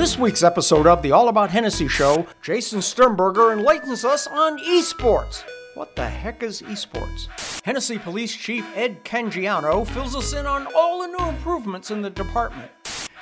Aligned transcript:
this 0.00 0.16
week's 0.16 0.42
episode 0.42 0.86
of 0.86 1.02
the 1.02 1.12
All 1.12 1.28
About 1.28 1.50
Hennessey 1.50 1.86
Show, 1.86 2.26
Jason 2.40 2.80
Sternberger 2.80 3.52
enlightens 3.52 4.02
us 4.02 4.26
on 4.26 4.58
esports. 4.60 5.44
What 5.74 5.94
the 5.94 6.08
heck 6.08 6.42
is 6.42 6.62
esports? 6.62 7.28
Hennessey 7.66 7.98
Police 7.98 8.34
Chief 8.34 8.64
Ed 8.74 9.04
Cangiano 9.04 9.86
fills 9.86 10.16
us 10.16 10.32
in 10.32 10.46
on 10.46 10.66
all 10.74 11.02
the 11.02 11.08
new 11.08 11.28
improvements 11.28 11.90
in 11.90 12.00
the 12.00 12.08
department. 12.08 12.70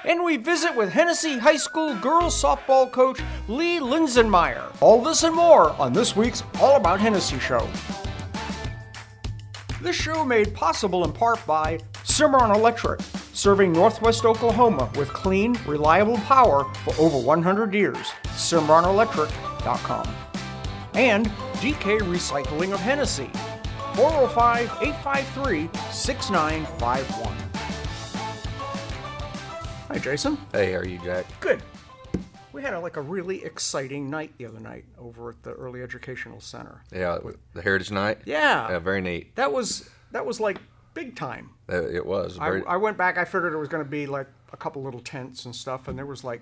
And 0.04 0.22
we 0.22 0.36
visit 0.36 0.76
with 0.76 0.92
Hennessey 0.92 1.38
High 1.38 1.56
School 1.56 1.96
girls 1.96 2.40
softball 2.40 2.92
coach 2.92 3.20
Lee 3.48 3.80
Linsenmeyer. 3.80 4.70
All 4.80 5.02
this 5.02 5.24
and 5.24 5.34
more 5.34 5.70
on 5.80 5.92
this 5.92 6.14
week's 6.14 6.44
All 6.60 6.76
About 6.76 7.00
Hennessey 7.00 7.40
Show. 7.40 7.68
This 9.82 9.96
show 9.96 10.24
made 10.24 10.54
possible 10.54 11.04
in 11.04 11.12
part 11.12 11.44
by 11.44 11.80
Cimarron 12.04 12.52
Electric, 12.52 13.00
serving 13.38 13.72
northwest 13.72 14.24
Oklahoma 14.24 14.90
with 14.96 15.12
clean, 15.12 15.56
reliable 15.64 16.18
power 16.18 16.64
for 16.82 16.92
over 17.00 17.16
100 17.16 17.72
years. 17.72 18.10
CimarronElectric.com. 18.24 20.14
And 20.94 21.26
DK 21.60 22.00
Recycling 22.00 22.72
of 22.72 22.80
Hennessey, 22.80 23.30
405 23.94 24.78
853 24.82 25.70
6951. 25.92 27.36
Hi, 29.86 29.98
Jason. 29.98 30.36
Hey, 30.52 30.72
how 30.72 30.78
are 30.78 30.86
you, 30.86 30.98
Jack? 31.04 31.24
Good. 31.38 31.62
We 32.52 32.62
had 32.62 32.74
a, 32.74 32.80
like 32.80 32.96
a 32.96 33.00
really 33.00 33.44
exciting 33.44 34.10
night 34.10 34.32
the 34.36 34.46
other 34.46 34.58
night 34.58 34.84
over 34.98 35.30
at 35.30 35.42
the 35.44 35.52
Early 35.52 35.80
Educational 35.80 36.40
Center. 36.40 36.82
Yeah, 36.92 37.18
the 37.54 37.62
Heritage 37.62 37.92
Night. 37.92 38.18
Yeah. 38.24 38.68
Yeah, 38.68 38.78
very 38.80 39.00
neat. 39.00 39.36
That 39.36 39.52
was 39.52 39.88
that 40.10 40.26
was 40.26 40.40
like 40.40 40.58
big 40.94 41.16
time. 41.16 41.50
It 41.68 42.04
was 42.04 42.38
I, 42.38 42.48
very 42.50 42.64
I 42.66 42.76
went 42.76 42.96
back. 42.96 43.18
I 43.18 43.24
figured 43.24 43.52
it 43.52 43.56
was 43.58 43.68
going 43.68 43.84
to 43.84 43.90
be 43.90 44.06
like 44.06 44.26
a 44.52 44.56
couple 44.56 44.82
little 44.82 45.00
tents 45.00 45.44
and 45.44 45.54
stuff, 45.54 45.88
and 45.88 45.98
there 45.98 46.06
was 46.06 46.24
like, 46.24 46.40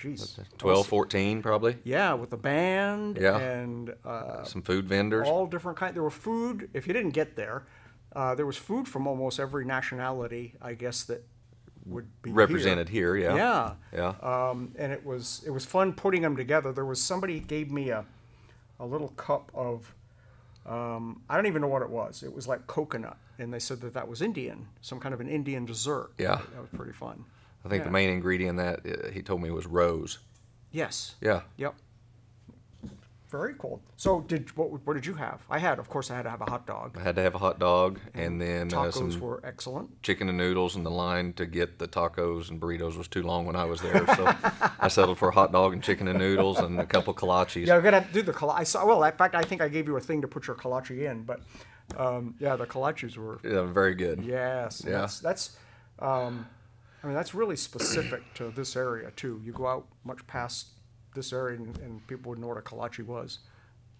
geez, 0.00 0.38
12, 0.58 0.86
14 0.86 1.42
probably. 1.42 1.76
yeah, 1.84 2.12
with 2.14 2.32
a 2.32 2.36
band 2.36 3.18
Yeah. 3.20 3.36
and 3.38 3.94
uh, 4.04 4.44
Some 4.44 4.62
food 4.62 4.86
vendors. 4.86 5.26
all 5.28 5.46
different 5.46 5.76
kind. 5.78 5.94
There 5.94 6.02
were 6.02 6.10
food. 6.10 6.70
If 6.72 6.86
you 6.86 6.92
didn't 6.92 7.10
get 7.10 7.34
there, 7.36 7.64
uh, 8.14 8.34
there 8.34 8.46
was 8.46 8.56
food 8.56 8.86
from 8.88 9.06
almost 9.06 9.40
every 9.40 9.64
nationality, 9.64 10.54
I 10.62 10.74
guess 10.74 11.04
that 11.04 11.24
would 11.86 12.06
be 12.22 12.30
represented 12.32 12.88
here. 12.90 13.16
yeah. 13.16 13.34
Yeah. 13.34 13.72
Yeah. 13.92 14.14
Um, 14.50 14.72
and 14.78 14.92
it 14.92 15.04
was 15.04 15.42
it 15.46 15.50
was 15.50 15.64
fun 15.64 15.92
putting 15.94 16.22
them 16.22 16.36
together. 16.36 16.72
There 16.72 16.84
was 16.84 17.02
somebody 17.02 17.40
gave 17.40 17.70
me 17.70 17.90
a 17.90 18.04
a 18.78 18.86
little 18.86 19.08
cup 19.08 19.50
of 19.54 19.92
um, 20.66 21.22
I 21.28 21.34
don't 21.36 21.46
even 21.46 21.62
know 21.62 21.68
what 21.68 21.82
it 21.82 21.90
was. 21.90 22.22
It 22.22 22.32
was 22.34 22.46
like 22.46 22.66
coconut, 22.66 23.16
and 23.38 23.52
they 23.52 23.58
said 23.58 23.80
that 23.80 23.94
that 23.94 24.08
was 24.08 24.20
Indian, 24.22 24.66
some 24.80 25.00
kind 25.00 25.14
of 25.14 25.20
an 25.20 25.28
Indian 25.28 25.64
dessert. 25.64 26.10
Yeah. 26.18 26.40
that 26.54 26.60
was 26.60 26.70
pretty 26.74 26.92
fun. 26.92 27.24
I 27.64 27.68
think 27.68 27.80
yeah. 27.80 27.84
the 27.84 27.90
main 27.90 28.10
ingredient 28.10 28.50
in 28.50 28.56
that 28.56 28.80
uh, 28.86 29.10
he 29.10 29.22
told 29.22 29.42
me 29.42 29.50
was 29.50 29.66
rose. 29.66 30.18
Yes. 30.70 31.16
Yeah. 31.20 31.42
Yep. 31.56 31.74
Very 33.30 33.54
cool. 33.58 33.82
So 33.98 34.22
did 34.22 34.56
what? 34.56 34.86
What 34.86 34.94
did 34.94 35.04
you 35.04 35.12
have? 35.12 35.42
I 35.50 35.58
had, 35.58 35.78
of 35.78 35.90
course, 35.90 36.10
I 36.10 36.16
had 36.16 36.22
to 36.22 36.30
have 36.30 36.40
a 36.40 36.48
hot 36.48 36.66
dog. 36.66 36.96
I 36.98 37.02
had 37.02 37.14
to 37.16 37.22
have 37.22 37.34
a 37.34 37.38
hot 37.38 37.58
dog 37.58 38.00
and 38.14 38.40
then 38.40 38.72
uh, 38.72 38.84
Tacos 38.84 38.94
some 39.12 39.20
were 39.20 39.42
excellent. 39.44 40.02
chicken 40.02 40.30
and 40.30 40.38
noodles, 40.38 40.76
and 40.76 40.86
the 40.86 40.90
line 40.90 41.34
to 41.34 41.44
get 41.44 41.78
the 41.78 41.86
tacos 41.86 42.48
and 42.48 42.58
burritos 42.58 42.96
was 42.96 43.06
too 43.06 43.22
long 43.22 43.44
when 43.44 43.54
I 43.54 43.66
was 43.66 43.82
there. 43.82 44.06
So 44.16 44.34
I 44.80 44.88
settled 44.88 45.18
for 45.18 45.28
a 45.28 45.32
hot 45.32 45.52
dog 45.52 45.74
and 45.74 45.82
chicken 45.82 46.08
and 46.08 46.18
noodles 46.18 46.58
and 46.58 46.80
a 46.80 46.86
couple 46.86 47.12
kolaches. 47.12 47.66
Yeah, 47.66 47.76
we're 47.76 47.82
gonna 47.82 48.00
have 48.00 48.08
to 48.08 48.14
do 48.14 48.22
the 48.22 48.32
kolache. 48.32 48.66
Saw. 48.66 48.86
Well, 48.86 49.04
in 49.04 49.12
fact, 49.12 49.34
I 49.34 49.42
think 49.42 49.60
I 49.60 49.68
gave 49.68 49.88
you 49.88 49.96
a 49.98 50.00
thing 50.00 50.22
to 50.22 50.28
put 50.28 50.46
your 50.46 50.56
kolache 50.56 50.98
in, 50.98 51.24
but 51.24 51.40
um, 51.96 52.34
yeah, 52.38 52.56
the 52.56 52.66
kolaches 52.66 53.16
were 53.16 53.38
Yeah, 53.44 53.62
very 53.64 53.94
good. 53.94 54.22
Yes, 54.24 54.82
Yeah. 54.86 55.00
that's 55.00 55.20
that's. 55.20 55.56
Um, 55.98 56.46
I 57.02 57.06
mean, 57.06 57.14
that's 57.14 57.34
really 57.34 57.56
specific 57.56 58.22
to 58.34 58.50
this 58.50 58.76
area 58.76 59.10
too. 59.12 59.40
You 59.44 59.52
go 59.52 59.66
out 59.66 59.86
much 60.04 60.26
past 60.26 60.68
this 61.14 61.32
area, 61.32 61.56
and, 61.56 61.76
and 61.78 62.06
people 62.06 62.30
would 62.30 62.38
know 62.38 62.48
what 62.48 62.58
a 62.58 62.60
kolache 62.60 63.04
was. 63.04 63.38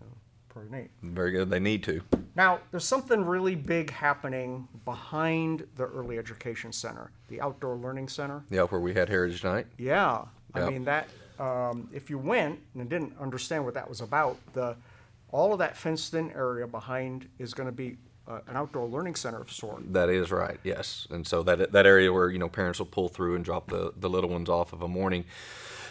So, 0.00 0.06
pretty 0.48 0.70
neat. 0.70 0.90
Very 1.02 1.30
good. 1.30 1.48
They 1.48 1.60
need 1.60 1.82
to. 1.84 2.02
Now, 2.34 2.60
there's 2.70 2.84
something 2.84 3.24
really 3.24 3.54
big 3.54 3.90
happening 3.90 4.68
behind 4.84 5.66
the 5.76 5.84
Early 5.86 6.18
Education 6.18 6.72
Center, 6.72 7.10
the 7.28 7.40
Outdoor 7.40 7.76
Learning 7.76 8.08
Center. 8.08 8.42
Yeah, 8.50 8.62
where 8.62 8.80
we 8.80 8.94
had 8.94 9.08
Heritage 9.08 9.42
Night. 9.44 9.66
Yeah, 9.78 10.24
I 10.54 10.68
mean 10.68 10.84
that. 10.84 11.08
Um, 11.38 11.88
if 11.92 12.10
you 12.10 12.18
went 12.18 12.58
and 12.74 12.88
didn't 12.90 13.14
understand 13.20 13.64
what 13.64 13.74
that 13.74 13.88
was 13.88 14.00
about, 14.00 14.36
the 14.54 14.76
all 15.30 15.52
of 15.52 15.58
that 15.58 15.76
fenced-in 15.76 16.30
area 16.32 16.66
behind 16.66 17.28
is 17.38 17.54
going 17.54 17.68
to 17.68 17.72
be 17.72 17.96
uh, 18.26 18.40
an 18.46 18.56
outdoor 18.56 18.86
learning 18.86 19.14
center 19.14 19.40
of 19.40 19.50
sort. 19.50 19.92
That 19.92 20.08
is 20.08 20.30
right, 20.30 20.58
yes. 20.62 21.06
And 21.10 21.26
so 21.26 21.42
that 21.44 21.72
that 21.72 21.86
area 21.86 22.12
where 22.12 22.30
you 22.30 22.38
know 22.38 22.48
parents 22.48 22.78
will 22.78 22.86
pull 22.86 23.08
through 23.08 23.36
and 23.36 23.44
drop 23.44 23.68
the, 23.68 23.92
the 23.96 24.08
little 24.10 24.30
ones 24.30 24.48
off 24.48 24.72
of 24.72 24.82
a 24.82 24.88
morning, 24.88 25.24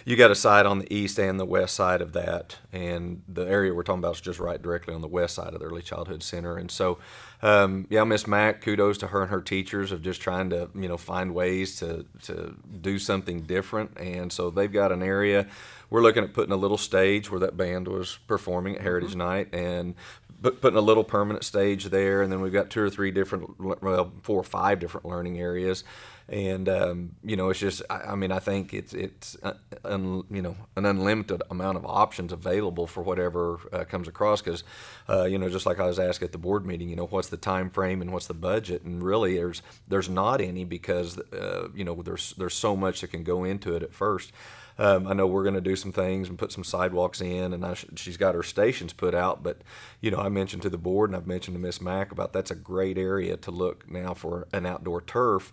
you 0.05 0.15
got 0.15 0.31
a 0.31 0.35
side 0.35 0.65
on 0.65 0.79
the 0.79 0.93
east 0.93 1.19
and 1.19 1.39
the 1.39 1.45
west 1.45 1.75
side 1.75 2.01
of 2.01 2.13
that, 2.13 2.57
and 2.71 3.21
the 3.27 3.43
area 3.47 3.73
we're 3.73 3.83
talking 3.83 3.99
about 3.99 4.15
is 4.15 4.21
just 4.21 4.39
right 4.39 4.61
directly 4.61 4.93
on 4.93 5.01
the 5.01 5.07
west 5.07 5.35
side 5.35 5.53
of 5.53 5.59
the 5.59 5.65
Early 5.65 5.81
Childhood 5.81 6.23
Center. 6.23 6.57
And 6.57 6.69
so, 6.71 6.97
um, 7.41 7.87
yeah, 7.89 8.03
Miss 8.03 8.27
Mack, 8.27 8.61
kudos 8.61 8.97
to 8.99 9.07
her 9.07 9.21
and 9.21 9.31
her 9.31 9.41
teachers 9.41 9.91
of 9.91 10.01
just 10.01 10.21
trying 10.21 10.49
to 10.51 10.69
you 10.75 10.87
know 10.87 10.97
find 10.97 11.33
ways 11.33 11.77
to 11.77 12.05
to 12.23 12.55
do 12.81 12.99
something 12.99 13.41
different. 13.41 13.97
And 13.97 14.31
so 14.31 14.49
they've 14.49 14.71
got 14.71 14.91
an 14.91 15.03
area. 15.03 15.47
We're 15.89 16.01
looking 16.01 16.23
at 16.23 16.33
putting 16.33 16.51
a 16.51 16.57
little 16.57 16.77
stage 16.77 17.31
where 17.31 17.39
that 17.39 17.55
band 17.55 17.87
was 17.87 18.19
performing 18.27 18.75
at 18.75 18.81
Heritage 18.81 19.15
Night, 19.15 19.53
and 19.53 19.95
putting 20.41 20.77
a 20.77 20.81
little 20.81 21.03
permanent 21.03 21.43
stage 21.43 21.85
there, 21.85 22.21
and 22.21 22.31
then 22.31 22.41
we've 22.41 22.53
got 22.53 22.69
two 22.69 22.81
or 22.81 22.89
three 22.89 23.11
different, 23.11 23.59
well, 23.59 24.11
four 24.21 24.39
or 24.39 24.43
five 24.43 24.79
different 24.79 25.05
learning 25.05 25.39
areas, 25.39 25.83
and 26.29 26.67
um, 26.67 27.15
you 27.23 27.35
know, 27.35 27.49
it's 27.49 27.59
just, 27.59 27.81
I, 27.89 27.99
I 28.11 28.15
mean, 28.15 28.31
I 28.31 28.39
think 28.39 28.73
it's 28.73 28.93
it's 28.93 29.37
uh, 29.41 29.53
un, 29.85 30.23
you 30.29 30.41
know 30.41 30.55
an 30.75 30.85
unlimited 30.85 31.41
amount 31.49 31.77
of 31.77 31.85
options 31.85 32.33
available 32.33 32.85
for 32.85 33.01
whatever 33.01 33.59
uh, 33.71 33.85
comes 33.85 34.07
across, 34.07 34.41
because 34.41 34.63
uh, 35.09 35.23
you 35.23 35.37
know, 35.37 35.49
just 35.49 35.65
like 35.65 35.79
I 35.79 35.85
was 35.85 35.99
asked 35.99 36.21
at 36.23 36.33
the 36.33 36.37
board 36.37 36.65
meeting, 36.65 36.89
you 36.89 36.95
know, 36.95 37.07
what's 37.07 37.29
the 37.29 37.37
time 37.37 37.69
frame 37.69 38.01
and 38.01 38.11
what's 38.11 38.27
the 38.27 38.33
budget, 38.33 38.83
and 38.83 39.01
really, 39.01 39.35
there's 39.35 39.61
there's 39.87 40.09
not 40.09 40.41
any 40.41 40.65
because 40.65 41.17
uh, 41.17 41.69
you 41.73 41.83
know 41.83 42.01
there's 42.01 42.33
there's 42.37 42.55
so 42.55 42.75
much 42.75 43.01
that 43.01 43.07
can 43.07 43.23
go 43.23 43.43
into 43.43 43.75
it 43.75 43.83
at 43.83 43.93
first. 43.93 44.31
Um, 44.77 45.07
I 45.07 45.13
know 45.13 45.27
we're 45.27 45.43
going 45.43 45.55
to 45.55 45.61
do 45.61 45.75
some 45.75 45.91
things 45.91 46.29
and 46.29 46.37
put 46.37 46.51
some 46.51 46.63
sidewalks 46.63 47.21
in, 47.21 47.53
and 47.53 47.77
sh- 47.77 47.85
she's 47.95 48.17
got 48.17 48.35
her 48.35 48.43
stations 48.43 48.93
put 48.93 49.15
out. 49.15 49.43
But 49.43 49.61
you 50.01 50.11
know, 50.11 50.19
I 50.19 50.29
mentioned 50.29 50.61
to 50.63 50.69
the 50.69 50.77
board, 50.77 51.09
and 51.09 51.17
I've 51.17 51.27
mentioned 51.27 51.55
to 51.55 51.61
Miss 51.61 51.81
Mack 51.81 52.11
about 52.11 52.33
that's 52.33 52.51
a 52.51 52.55
great 52.55 52.97
area 52.97 53.37
to 53.37 53.51
look 53.51 53.89
now 53.89 54.13
for 54.13 54.47
an 54.53 54.65
outdoor 54.65 55.01
turf 55.01 55.51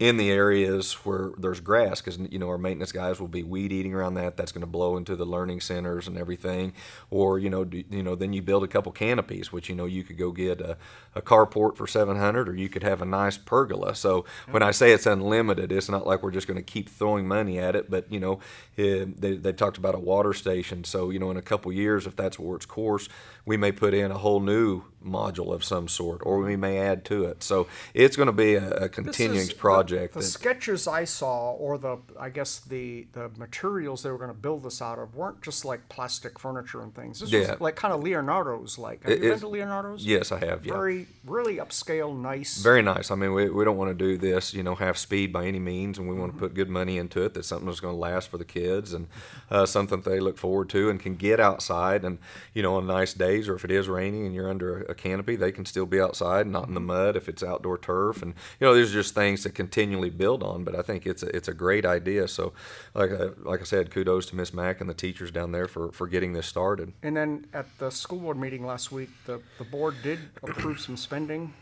in 0.00 0.16
the 0.16 0.28
areas 0.28 0.92
where 1.04 1.30
there's 1.38 1.60
grass 1.60 2.00
because 2.00 2.18
you 2.18 2.38
know 2.38 2.48
our 2.48 2.58
maintenance 2.58 2.90
guys 2.90 3.20
will 3.20 3.28
be 3.28 3.44
weed 3.44 3.70
eating 3.70 3.94
around 3.94 4.14
that 4.14 4.36
that's 4.36 4.50
going 4.50 4.60
to 4.60 4.66
blow 4.66 4.96
into 4.96 5.14
the 5.14 5.24
learning 5.24 5.60
centers 5.60 6.08
and 6.08 6.18
everything. 6.18 6.72
Or 7.10 7.38
you 7.38 7.48
know 7.48 7.64
do, 7.64 7.84
you 7.88 8.02
know 8.02 8.16
then 8.16 8.32
you 8.32 8.42
build 8.42 8.64
a 8.64 8.68
couple 8.68 8.90
canopies 8.90 9.52
which 9.52 9.68
you 9.68 9.74
know 9.76 9.84
you 9.84 10.02
could 10.02 10.18
go 10.18 10.32
get 10.32 10.60
a, 10.60 10.76
a 11.14 11.22
carport 11.22 11.76
for 11.76 11.86
700 11.86 12.48
or 12.48 12.56
you 12.56 12.68
could 12.68 12.82
have 12.82 13.02
a 13.02 13.04
nice 13.04 13.38
pergola. 13.38 13.94
So 13.94 14.24
when 14.50 14.62
i 14.62 14.72
say 14.72 14.90
it's 14.92 15.06
unlimited 15.06 15.70
it's 15.70 15.88
not 15.88 16.06
like 16.06 16.22
we're 16.22 16.32
just 16.32 16.48
going 16.48 16.56
to 16.56 16.62
keep 16.62 16.88
throwing 16.88 17.28
money 17.28 17.58
at 17.58 17.76
it 17.76 17.88
but 17.88 18.10
you 18.10 18.18
know 18.18 18.40
eh, 18.76 19.04
they, 19.16 19.36
they 19.36 19.52
talked 19.52 19.78
about 19.78 19.94
a 19.94 20.00
water 20.00 20.32
station. 20.32 20.82
So 20.82 21.10
you 21.10 21.20
know 21.20 21.30
in 21.30 21.36
a 21.36 21.42
couple 21.42 21.72
years 21.72 22.06
if 22.06 22.16
that's 22.16 22.38
where 22.38 22.56
its 22.56 22.66
course 22.66 23.08
we 23.46 23.56
may 23.56 23.70
put 23.70 23.94
in 23.94 24.10
a 24.10 24.18
whole 24.18 24.40
new 24.40 24.82
module 25.04 25.52
of 25.54 25.62
some 25.64 25.86
sort 25.88 26.20
or 26.24 26.38
we 26.38 26.56
may 26.56 26.78
add 26.78 27.04
to 27.04 27.24
it 27.24 27.42
so 27.42 27.66
it's 27.92 28.16
going 28.16 28.26
to 28.26 28.32
be 28.32 28.54
a, 28.54 28.70
a 28.70 28.88
continuing 28.88 29.48
project 29.58 30.14
The, 30.14 30.20
the 30.20 30.26
sketches 30.26 30.86
I 30.88 31.04
saw, 31.04 31.52
or 31.52 31.78
the 31.78 31.98
I 32.18 32.30
guess 32.30 32.60
the 32.60 33.06
the 33.12 33.30
materials 33.36 34.02
they 34.02 34.10
were 34.10 34.18
going 34.18 34.30
to 34.30 34.34
build 34.36 34.62
this 34.64 34.80
out 34.80 34.98
of, 34.98 35.14
weren't 35.14 35.42
just 35.42 35.64
like 35.64 35.88
plastic 35.88 36.38
furniture 36.38 36.80
and 36.82 36.94
things. 36.94 37.20
This 37.20 37.30
Yeah. 37.30 37.52
was 37.52 37.60
like 37.60 37.76
kind 37.76 37.92
of 37.94 38.02
Leonardo's. 38.02 38.78
Like, 38.78 39.02
have 39.04 39.12
It 39.12 39.22
you 39.22 39.30
been 39.30 39.40
to 39.40 39.48
Leonardo's? 39.48 40.04
yes 40.06 40.32
i 40.32 40.38
have 40.38 40.64
yeah 40.64 40.72
Very, 40.74 41.06
really 41.24 41.56
upscale, 41.56 42.16
nice. 42.16 42.62
Very 42.62 42.82
nice. 42.82 43.10
I 43.10 43.14
mean, 43.14 43.32
we, 43.34 43.50
we 43.50 43.64
don't 43.64 43.76
want 43.76 43.90
to 43.90 43.94
do 43.94 44.16
this, 44.18 44.54
you 44.54 44.62
know, 44.62 44.74
half 44.74 44.96
speed 44.96 45.32
by 45.32 45.46
any 45.46 45.58
means, 45.58 45.98
and 45.98 46.06
we 46.08 46.12
Mm-hmm. 46.14 46.20
want 46.20 46.32
to 46.34 46.38
put 46.38 46.54
good 46.54 46.68
money 46.70 46.96
into 46.98 47.22
it. 47.24 47.34
That's 47.34 47.48
something 47.48 47.66
that's 47.66 47.80
going 47.80 47.94
to 47.94 47.98
last 47.98 48.28
for 48.30 48.38
the 48.38 48.44
kids 48.44 48.92
and 48.94 49.08
uh, 49.50 49.66
something 49.66 50.00
they 50.00 50.20
look 50.20 50.38
forward 50.38 50.68
to 50.70 50.90
and 50.90 51.00
can 51.00 51.16
get 51.16 51.40
outside. 51.40 52.04
And 52.04 52.18
you 52.54 52.62
know, 52.62 52.76
on 52.76 52.86
nice 52.86 53.12
days, 53.14 53.48
or 53.48 53.54
if 53.56 53.64
it 53.64 53.70
is 53.70 53.88
raining 53.88 54.26
and 54.26 54.34
you're 54.34 54.48
under 54.48 54.82
a, 54.84 54.93
a 54.94 55.02
canopy, 55.02 55.36
they 55.36 55.52
can 55.52 55.64
still 55.64 55.86
be 55.86 56.00
outside, 56.00 56.46
not 56.46 56.68
in 56.68 56.74
the 56.74 56.80
mud 56.80 57.16
if 57.16 57.28
it's 57.28 57.42
outdoor 57.42 57.78
turf. 57.78 58.22
And 58.22 58.34
you 58.60 58.66
know, 58.66 58.74
there's 58.74 58.92
just 58.92 59.14
things 59.14 59.42
to 59.42 59.50
continually 59.50 60.10
build 60.10 60.42
on. 60.42 60.64
But 60.64 60.74
I 60.74 60.82
think 60.82 61.06
it's 61.06 61.22
a, 61.22 61.36
it's 61.36 61.48
a 61.48 61.54
great 61.54 61.84
idea. 61.84 62.28
So, 62.28 62.52
like 62.94 63.10
I, 63.10 63.28
like 63.42 63.60
I 63.60 63.64
said, 63.64 63.90
kudos 63.90 64.26
to 64.26 64.36
Miss 64.36 64.54
Mack 64.54 64.80
and 64.80 64.88
the 64.88 64.94
teachers 64.94 65.30
down 65.30 65.52
there 65.52 65.68
for, 65.68 65.92
for 65.92 66.06
getting 66.06 66.32
this 66.32 66.46
started. 66.46 66.92
And 67.02 67.16
then 67.16 67.46
at 67.52 67.66
the 67.78 67.90
school 67.90 68.20
board 68.20 68.38
meeting 68.38 68.64
last 68.64 68.92
week, 68.92 69.10
the, 69.26 69.40
the 69.58 69.64
board 69.64 69.96
did 70.02 70.18
approve 70.42 70.80
some 70.80 70.96
spending 70.96 71.52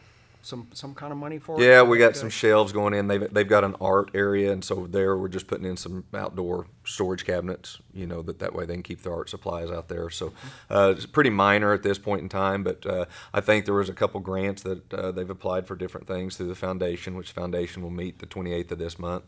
some 0.43 0.69
some 0.75 0.95
kind 0.95 1.13
of 1.13 1.19
money 1.19 1.39
for 1.39 1.61
it? 1.61 1.65
Yeah, 1.65 1.83
we 1.83 1.99
got 1.99 2.17
some 2.17 2.29
shelves 2.29 2.73
going 2.73 2.95
in. 2.95 3.07
They've 3.07 3.33
they've 3.33 3.49
got 3.49 3.65
an 3.65 3.77
art 3.81 4.11
area, 4.15 4.53
and 4.53 4.65
so 4.65 4.87
there 4.87 5.17
we're 5.17 5.29
just 5.29 5.47
putting 5.47 5.65
in 5.65 5.77
some 5.77 6.05
outdoor 6.13 6.67
storage 6.85 7.25
cabinets. 7.25 7.79
You 7.95 8.07
know 8.07 8.23
that 8.23 8.41
that 8.41 8.55
way 8.55 8.67
they 8.67 8.75
can 8.75 8.83
keep 8.83 9.03
their 9.03 9.15
art 9.15 9.31
supplies 9.31 9.71
out 9.71 9.89
there. 9.89 10.11
So 10.11 10.33
uh, 10.71 10.95
it's 10.97 11.07
pretty 11.07 11.31
minor 11.31 11.73
at 11.73 11.83
this 11.83 11.99
point 11.99 12.23
in 12.23 12.29
time, 12.29 12.63
but 12.65 12.85
uh, 12.85 13.07
I 13.33 13.41
think 13.41 13.65
there 13.65 13.75
was 13.75 13.89
a 13.89 13.95
couple 13.95 14.21
grants 14.21 14.63
that 14.63 14.93
uh, 14.93 15.13
they've 15.13 15.31
applied 15.31 15.67
for 15.67 15.77
different 15.77 16.07
things 16.07 16.37
through 16.37 16.49
the 16.49 16.55
foundation, 16.55 17.17
which 17.17 17.31
foundation 17.31 17.83
will 17.83 17.91
meet 17.91 18.19
the 18.19 18.27
28th 18.27 18.73
of 18.73 18.79
this 18.79 18.99
month. 18.99 19.25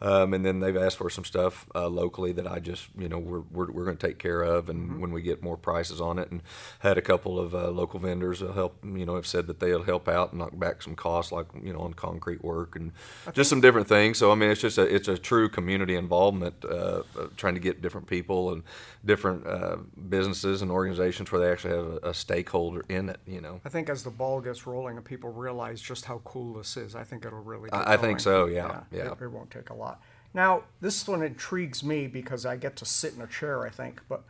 Um, 0.00 0.32
and 0.32 0.44
then 0.44 0.60
they've 0.60 0.76
asked 0.76 0.96
for 0.98 1.10
some 1.10 1.24
stuff 1.24 1.66
uh, 1.74 1.88
locally 1.88 2.30
that 2.32 2.46
I 2.46 2.60
just, 2.60 2.86
you 2.96 3.08
know, 3.08 3.18
we're, 3.18 3.40
we're, 3.50 3.70
we're 3.72 3.84
going 3.84 3.96
to 3.96 4.06
take 4.06 4.18
care 4.18 4.42
of, 4.42 4.68
and 4.68 5.00
when 5.00 5.10
we 5.10 5.22
get 5.22 5.42
more 5.42 5.56
prices 5.56 6.00
on 6.00 6.20
it, 6.20 6.30
and 6.30 6.40
had 6.78 6.96
a 6.96 7.02
couple 7.02 7.36
of 7.38 7.52
uh, 7.52 7.68
local 7.70 7.98
vendors 7.98 8.38
that 8.38 8.52
help, 8.54 8.78
you 8.84 9.04
know, 9.04 9.16
have 9.16 9.26
said 9.26 9.48
that 9.48 9.58
they'll 9.58 9.82
help 9.82 10.06
out 10.08 10.30
and 10.30 10.38
knock 10.38 10.56
back 10.56 10.82
some 10.82 10.94
costs, 10.94 11.32
like 11.32 11.46
you 11.64 11.72
know, 11.72 11.80
on 11.80 11.94
concrete 11.94 12.44
work 12.44 12.76
and 12.76 12.92
just 13.32 13.50
some 13.50 13.60
different 13.60 13.88
things. 13.88 14.18
So 14.18 14.30
I 14.30 14.36
mean, 14.36 14.50
it's 14.50 14.60
just 14.60 14.78
a 14.78 14.82
it's 14.82 15.08
a 15.08 15.18
true 15.18 15.48
community 15.48 15.96
involvement, 15.96 16.64
uh, 16.64 17.02
uh, 17.18 17.26
trying 17.36 17.54
to 17.54 17.60
get 17.60 17.82
different 17.82 18.06
people 18.06 18.52
and 18.52 18.62
different 19.04 19.46
uh, 19.48 19.78
businesses 20.08 20.62
and 20.62 20.70
organizations 20.70 21.32
where 21.32 21.40
they 21.40 21.50
actually 21.50 21.74
have 21.74 21.86
a, 22.04 22.10
a 22.10 22.14
stakeholder 22.14 22.84
in 22.88 23.08
it. 23.08 23.18
You 23.26 23.40
know. 23.40 23.60
I 23.64 23.68
think 23.68 23.88
as 23.90 24.04
the 24.04 24.10
ball 24.10 24.40
gets 24.40 24.64
rolling 24.64 24.96
and 24.96 25.04
people 25.04 25.32
realize 25.32 25.80
just 25.80 26.04
how 26.04 26.20
cool 26.24 26.54
this 26.54 26.76
is, 26.76 26.94
I 26.94 27.02
think 27.02 27.24
it'll 27.26 27.40
really. 27.40 27.68
I- 27.72 27.94
I 27.94 27.96
think 27.96 28.20
so, 28.20 28.46
yeah, 28.46 28.82
yeah. 28.92 29.10
It, 29.12 29.22
it 29.22 29.28
won't 29.28 29.50
take 29.50 29.70
a 29.70 29.74
lot. 29.74 29.87
Now, 30.34 30.64
this 30.80 31.06
one 31.08 31.22
intrigues 31.22 31.82
me 31.82 32.06
because 32.06 32.44
I 32.46 32.56
get 32.56 32.76
to 32.76 32.84
sit 32.84 33.14
in 33.14 33.20
a 33.22 33.26
chair. 33.26 33.64
I 33.66 33.70
think, 33.70 34.00
but 34.08 34.22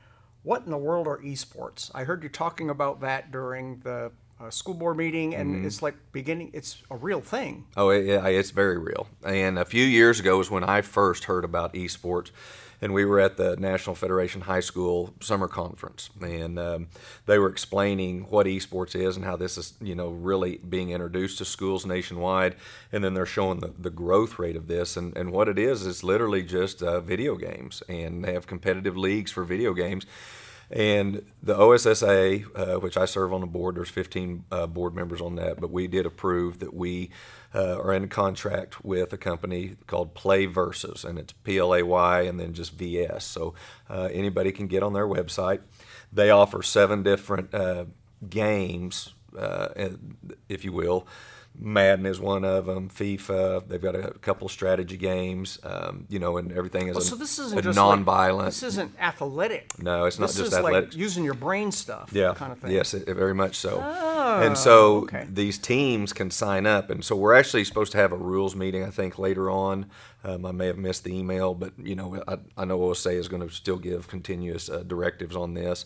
what 0.43 0.65
in 0.65 0.71
the 0.71 0.79
world 0.79 1.07
are 1.09 1.19
esports? 1.19 1.91
I 1.95 2.05
heard 2.05 2.23
you 2.23 2.29
talking 2.29 2.71
about 2.71 3.01
that 3.01 3.31
during 3.33 3.81
the 3.81 4.13
uh, 4.41 4.51
school 4.51 4.75
board 4.75 4.97
meeting, 4.97 5.35
and 5.35 5.57
Mm-hmm. 5.57 5.67
it's 5.67 5.83
like 5.83 5.97
beginning. 6.13 6.51
It's 6.55 6.83
a 6.91 6.97
real 6.97 7.21
thing. 7.21 7.67
Oh, 7.77 7.91
it, 7.91 8.07
it's 8.07 8.51
very 8.51 8.79
real. 8.79 9.09
And 9.25 9.59
a 9.59 9.65
few 9.65 9.85
years 9.85 10.21
ago 10.21 10.39
was 10.39 10.51
when 10.51 10.63
I 10.65 10.81
first 10.83 11.25
heard 11.25 11.45
about 11.45 11.75
esports, 11.75 12.31
and 12.81 12.93
we 12.93 13.05
were 13.05 13.21
at 13.21 13.37
the 13.37 13.57
National 13.57 13.97
Federation 13.97 14.43
High 14.43 14.61
School 14.61 15.15
summer 15.21 15.49
conference, 15.49 16.11
and 16.21 16.59
um, 16.59 16.89
they 17.27 17.39
were 17.39 17.49
explaining 17.49 18.23
what 18.31 18.47
esports 18.47 18.95
is 18.95 19.17
and 19.17 19.25
how 19.25 19.37
this 19.37 19.59
is, 19.59 19.75
you 19.81 19.95
know, 19.95 20.09
really 20.09 20.59
being 20.59 20.91
introduced 20.91 21.39
to 21.39 21.45
schools 21.45 21.85
nationwide. 21.85 22.55
And 22.93 23.03
then 23.03 23.15
they're 23.15 23.27
showing 23.27 23.61
the, 23.61 23.73
the 23.79 23.91
growth 23.91 24.39
rate 24.39 24.57
of 24.57 24.69
this, 24.69 24.97
and, 24.97 25.17
and 25.17 25.33
what 25.33 25.49
it 25.49 25.59
is 25.59 25.87
is 25.87 26.05
literally 26.05 26.43
just 26.43 26.83
uh, 26.83 27.01
video 27.01 27.37
games, 27.37 27.83
and 27.89 28.25
they 28.25 28.33
have 28.33 28.47
competitive 28.47 28.97
leagues 28.97 29.31
for 29.31 29.45
video 29.45 29.75
games. 29.75 30.07
And 30.71 31.25
the 31.43 31.55
OSSA, 31.55 32.45
uh, 32.55 32.81
which 32.81 32.99
I 32.99 33.07
serve 33.07 33.33
on 33.33 33.41
the 33.41 33.47
board, 33.47 33.77
there's 33.77 33.89
15 33.89 34.45
uh, 34.51 34.67
board 34.67 34.95
members 34.95 35.21
on 35.21 35.37
that, 35.37 35.61
but 35.61 35.71
we 35.71 35.87
did 35.87 36.05
approve 36.05 36.59
that 36.59 36.75
we 36.75 37.11
uh, 37.55 37.79
are 37.79 37.95
in 37.95 38.09
contract 38.09 38.85
with 38.85 39.13
a 39.15 39.17
company 39.17 39.77
called 39.87 40.15
Play 40.15 40.45
Versus, 40.45 41.05
and 41.05 41.19
it's 41.19 41.33
P 41.33 41.59
L 41.59 41.75
A 41.75 41.83
Y 41.83 42.21
and 42.23 42.39
then 42.39 42.53
just 42.53 42.75
VS. 42.75 43.25
So 43.25 43.55
uh, 43.89 44.11
anybody 44.13 44.53
can 44.53 44.67
get 44.67 44.83
on 44.83 44.93
their 44.93 45.07
website. 45.07 45.61
They 46.13 46.31
offer 46.31 46.63
seven 46.63 47.03
different 47.03 47.55
uh, 47.55 47.87
games, 48.29 49.15
uh, 49.39 49.69
if 50.49 50.65
you 50.65 50.73
will. 50.73 51.07
Madden 51.61 52.07
is 52.07 52.21
one 52.21 52.45
of 52.45 52.67
them. 52.67 52.89
FIFA. 52.89 53.67
They've 53.69 53.83
got 53.83 53.95
a 53.95 54.13
couple 54.21 54.49
strategy 54.49 54.97
games. 54.97 55.59
Um, 55.63 56.07
you 56.09 56.19
know, 56.19 56.37
and 56.37 56.53
everything 56.53 56.89
is 56.89 56.97
Oh, 56.97 57.01
a, 57.01 57.03
so 57.03 57.17
this 57.17 57.39
isn't 57.39 57.59
a 57.59 57.63
just 57.63 57.77
non-violent. 57.77 58.39
Like, 58.39 58.47
this 58.47 58.63
isn't 58.63 58.93
athletic. 59.01 59.73
No, 59.83 60.05
it's 60.05 60.19
not 60.19 60.29
this 60.29 60.37
just 60.37 60.49
is 60.53 60.55
athletics. 60.59 60.95
like 60.95 61.01
using 61.01 61.25
your 61.25 61.35
brain 61.35 61.73
stuff. 61.73 62.11
Yeah. 62.13 62.35
kind 62.35 62.53
of 62.53 62.59
thing. 62.61 62.71
Yes, 62.71 62.95
it, 62.95 63.07
very 63.07 63.35
much 63.35 63.57
so. 63.57 63.81
and 63.81 64.57
so 64.57 64.79
Oh, 64.79 65.03
okay. 65.05 65.27
these 65.31 65.59
teams 65.59 66.13
can 66.13 66.31
sign 66.31 66.67
up, 66.67 66.91
and 66.91 67.05
so 67.05 67.17
we're 67.17 67.35
actually 67.35 67.65
supposed 67.65 67.93
to 67.93 67.99
have 67.99 68.13
a 68.13 68.17
rules 68.17 68.55
meeting. 68.55 68.85
I 68.85 68.91
think 68.91 69.19
later 69.19 69.51
on. 69.51 69.87
Um, 70.25 70.45
I 70.45 70.51
may 70.51 70.67
have 70.67 70.77
missed 70.79 71.05
the 71.05 71.15
email, 71.17 71.55
but 71.55 71.73
you 71.79 71.95
know, 71.95 72.21
I, 72.27 72.39
I 72.57 72.65
know 72.65 72.83
OSA 72.83 73.11
is 73.13 73.29
going 73.29 73.47
to 73.49 73.55
still 73.55 73.77
give 73.79 74.09
continuous 74.09 74.69
uh, 74.69 74.83
directives 74.83 75.37
on 75.37 75.55
this. 75.55 75.85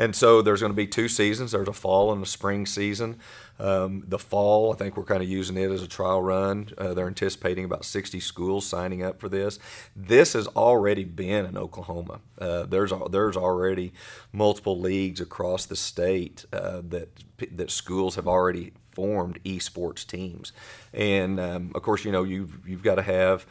And 0.00 0.16
so 0.16 0.40
there's 0.40 0.60
going 0.60 0.72
to 0.72 0.76
be 0.76 0.86
two 0.86 1.08
seasons. 1.08 1.52
There's 1.52 1.68
a 1.68 1.74
fall 1.74 2.10
and 2.10 2.22
a 2.22 2.26
spring 2.26 2.64
season. 2.64 3.18
Um, 3.58 4.02
the 4.08 4.18
fall, 4.18 4.72
I 4.72 4.76
think 4.76 4.96
we're 4.96 5.04
kind 5.04 5.22
of 5.22 5.28
using 5.28 5.58
it 5.58 5.70
as 5.70 5.82
a 5.82 5.86
trial 5.86 6.22
run. 6.22 6.70
Uh, 6.78 6.94
they're 6.94 7.06
anticipating 7.06 7.66
about 7.66 7.84
60 7.84 8.18
schools 8.18 8.64
signing 8.64 9.02
up 9.02 9.20
for 9.20 9.28
this. 9.28 9.58
This 9.94 10.32
has 10.32 10.46
already 10.48 11.04
been 11.04 11.44
in 11.44 11.58
Oklahoma. 11.58 12.20
Uh, 12.38 12.64
there's 12.64 12.94
there's 13.10 13.36
already 13.36 13.92
multiple 14.32 14.80
leagues 14.80 15.20
across 15.20 15.66
the 15.66 15.76
state 15.76 16.46
uh, 16.50 16.80
that 16.88 17.10
that 17.52 17.70
schools 17.70 18.14
have 18.14 18.26
already 18.26 18.72
formed 18.92 19.38
esports 19.44 20.06
teams, 20.06 20.52
and 20.94 21.38
um, 21.38 21.72
of 21.74 21.82
course, 21.82 22.06
you 22.06 22.12
know 22.12 22.22
you've 22.22 22.66
you've 22.66 22.82
got 22.82 22.94
to 22.94 23.02
have 23.02 23.44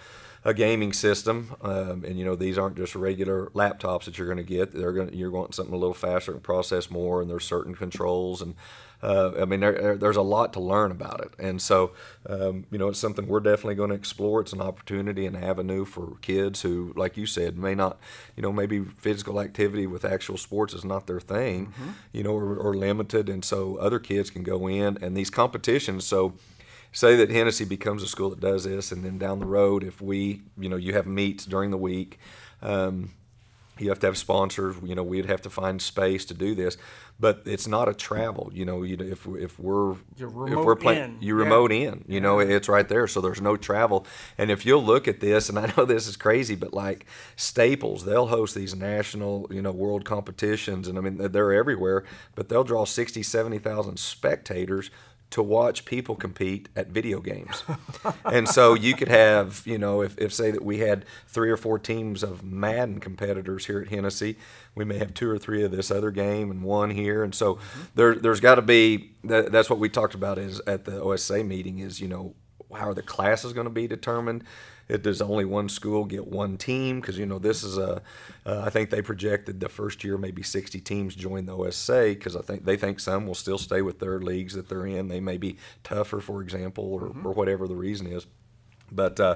a 0.46 0.54
gaming 0.54 0.94
system, 0.94 1.56
um, 1.62 2.04
and 2.06 2.18
you 2.18 2.26
know 2.26 2.36
these 2.36 2.58
aren't 2.58 2.78
just 2.78 2.96
regular 2.96 3.48
laptops 3.48 4.06
that 4.06 4.18
you're 4.18 4.28
going 4.28 4.38
to 4.38 4.44
get. 4.44 4.72
They're 4.72 4.94
going 4.94 5.14
you're 5.14 5.32
wanting 5.32 5.54
something 5.54 5.74
a 5.74 5.78
little 5.78 5.94
faster 5.94 6.32
and 6.32 6.42
process 6.42 6.90
more, 6.90 7.22
and 7.22 7.30
there's 7.30 7.46
certain 7.46 7.76
controls 7.76 8.42
and. 8.42 8.56
Uh, 9.02 9.32
I 9.40 9.46
mean, 9.46 9.62
there, 9.62 9.96
there's 9.96 10.18
a 10.18 10.22
lot 10.22 10.52
to 10.52 10.60
learn 10.60 10.92
about 10.92 11.22
it, 11.22 11.32
and 11.40 11.62
so 11.62 11.92
um, 12.28 12.66
you 12.70 12.78
know 12.78 12.90
it's 12.90 13.00
something 13.00 13.28
we're 13.28 13.40
definitely 13.40 13.76
going 13.76 13.92
to 13.92 13.96
explore. 13.96 14.42
It's 14.42 14.52
an 14.52 14.60
opportunity 14.60 15.26
and 15.26 15.38
avenue 15.38 15.86
for 15.86 16.18
kids 16.22 16.64
who, 16.64 16.92
like 16.98 17.16
you 17.16 17.26
said, 17.26 17.58
may 17.58 17.76
not, 17.76 17.98
you 18.36 18.44
know, 18.44 18.52
maybe 18.52 18.84
physical 18.84 19.40
activity 19.40 19.88
with 19.88 20.04
actual 20.04 20.36
sports 20.36 20.74
is 20.74 20.84
not 20.84 21.08
their 21.08 21.22
thing, 21.22 21.74
you 22.12 22.24
know, 22.24 22.34
or, 22.34 22.58
or 22.58 22.76
limited, 22.76 23.30
and 23.30 23.46
so 23.46 23.78
other 23.78 24.00
kids 24.00 24.30
can 24.30 24.44
go 24.44 24.68
in 24.68 24.98
and 25.02 25.16
these 25.16 25.30
competitions. 25.30 26.06
So 26.06 26.34
say 26.92 27.16
that 27.18 27.30
Hennessey 27.30 27.66
becomes 27.66 28.04
a 28.04 28.08
school 28.08 28.30
that 28.32 28.40
does 28.40 28.64
this, 28.64 28.92
and 28.92 29.04
then 29.04 29.18
down 29.18 29.40
the 29.40 29.46
road, 29.46 29.84
if 29.84 30.02
we, 30.02 30.42
you 30.58 30.70
know, 30.70 30.76
you 30.78 30.94
have 30.94 31.06
meets 31.06 31.46
during 31.46 31.72
the 31.72 31.78
week, 31.78 32.20
um, 32.62 33.12
you 33.78 33.90
have 33.90 34.00
to 34.00 34.08
have 34.08 34.18
sponsors. 34.18 34.76
You 34.84 34.96
know, 34.96 35.04
we'd 35.04 35.28
have 35.28 35.42
to 35.44 35.50
find 35.50 35.82
space 35.82 36.26
to 36.26 36.34
do 36.34 36.54
this, 36.54 36.76
but 37.18 37.42
it's 37.46 37.68
not 37.68 37.88
a 37.88 37.94
travel. 37.94 38.52
You 38.54 38.66
know, 38.66 38.84
you 38.84 38.98
if 39.00 39.26
if 39.26 39.58
we're 39.58 39.94
if 40.18 40.34
we're 40.34 40.76
playing, 40.76 41.04
in. 41.04 41.18
you 41.22 41.38
Yeah. 41.38 41.44
remote 41.44 41.72
in. 41.72 42.04
You 42.08 42.20
know, 42.20 42.40
it's 42.40 42.68
right 42.68 42.88
there, 42.88 43.08
so 43.08 43.22
there's 43.22 43.40
no 43.42 43.56
travel. 43.56 44.06
And 44.38 44.52
if 44.52 44.66
you'll 44.66 44.84
look 44.84 45.08
at 45.08 45.22
this, 45.22 45.48
and 45.48 45.58
I 45.58 45.72
know 45.78 45.86
this 45.86 46.08
is 46.08 46.18
crazy, 46.18 46.56
but 46.56 46.74
like 46.74 47.06
Staples, 47.38 48.04
they'll 48.04 48.28
host 48.28 48.54
these 48.54 48.76
national, 48.76 49.48
you 49.50 49.62
know, 49.62 49.72
world 49.72 50.04
competitions, 50.04 50.88
and 50.90 50.98
I 50.98 51.02
mean 51.02 51.32
they're 51.32 51.54
everywhere, 51.54 52.04
but 52.36 52.50
they'll 52.50 52.66
draw 52.66 52.84
60, 52.84 53.24
70,000 53.24 53.98
spectators 53.98 54.92
to 55.32 55.44
watch 55.44 55.86
people 55.86 56.16
compete 56.16 56.70
at 56.76 56.88
video 56.88 57.20
games. 57.20 57.64
and 58.26 58.50
so 58.50 58.74
you 58.74 58.96
could 58.96 59.08
have, 59.08 59.62
you 59.66 59.78
know, 59.78 60.02
if, 60.02 60.18
if 60.18 60.34
say 60.34 60.50
that 60.52 60.64
we 60.64 60.80
had 60.80 61.06
three 61.28 61.52
or 61.52 61.58
four 61.58 61.78
teams 61.78 62.24
of 62.24 62.44
Madden 62.44 63.00
competitors 63.00 63.68
here 63.68 63.82
at 63.82 63.90
Hennessey, 63.90 64.38
we 64.74 64.86
may 64.86 64.98
have 64.98 65.14
two 65.14 65.30
or 65.30 65.38
three 65.38 65.64
of 65.64 65.72
this 65.72 65.92
other 65.92 66.10
game 66.10 66.50
and 66.50 66.64
one 66.64 66.90
here. 66.90 67.24
And 67.24 67.36
so 67.36 67.56
mm-hmm. 67.56 67.82
there, 67.96 68.16
there's 68.16 68.40
got 68.40 68.56
to 68.56 68.62
be, 68.64 69.12
that, 69.24 69.52
that's 69.52 69.70
what 69.70 69.80
we 69.80 69.90
talked 69.90 70.16
about 70.16 70.40
is 70.40 70.62
at 70.66 70.86
the 70.86 71.00
OSA 71.00 71.44
meeting 71.44 71.80
is, 71.80 72.02
you 72.02 72.08
know, 72.08 72.34
how 72.76 72.90
are 72.90 72.94
the 72.94 73.04
classes 73.04 73.54
going 73.54 73.66
to 73.66 73.72
be 73.72 73.88
determined? 73.88 74.44
It, 74.90 75.04
does 75.04 75.22
only 75.22 75.46
one 75.46 75.70
school 75.70 76.04
get 76.04 76.28
one 76.28 76.58
team? 76.58 77.00
Because 77.00 77.18
you 77.18 77.26
know 77.26 77.40
this 77.40 77.64
is 77.64 77.78
a, 77.78 78.02
uh, 78.46 78.64
I 78.66 78.70
think 78.70 78.90
they 78.90 79.02
projected 79.02 79.60
the 79.60 79.70
first 79.70 80.04
year 80.04 80.18
maybe 80.18 80.42
60 80.42 80.82
teams 80.82 81.16
join 81.16 81.46
the 81.46 81.56
OSA 81.56 82.16
because 82.18 82.36
I 82.36 82.42
think 82.42 82.66
they 82.66 82.76
think 82.76 83.00
some 83.00 83.28
will 83.28 83.36
still 83.36 83.60
stay 83.60 83.82
with 83.82 84.00
their 84.00 84.20
leagues 84.20 84.56
that 84.56 84.68
they're 84.68 84.88
in. 84.88 85.08
They 85.08 85.20
may 85.20 85.38
be 85.38 85.58
tougher, 85.84 86.20
for 86.20 86.42
example, 86.42 86.86
or, 86.86 87.06
or 87.24 87.34
whatever 87.34 87.68
the 87.68 87.76
reason 87.76 88.08
is. 88.08 88.26
But 88.92 89.20
uh, 89.20 89.36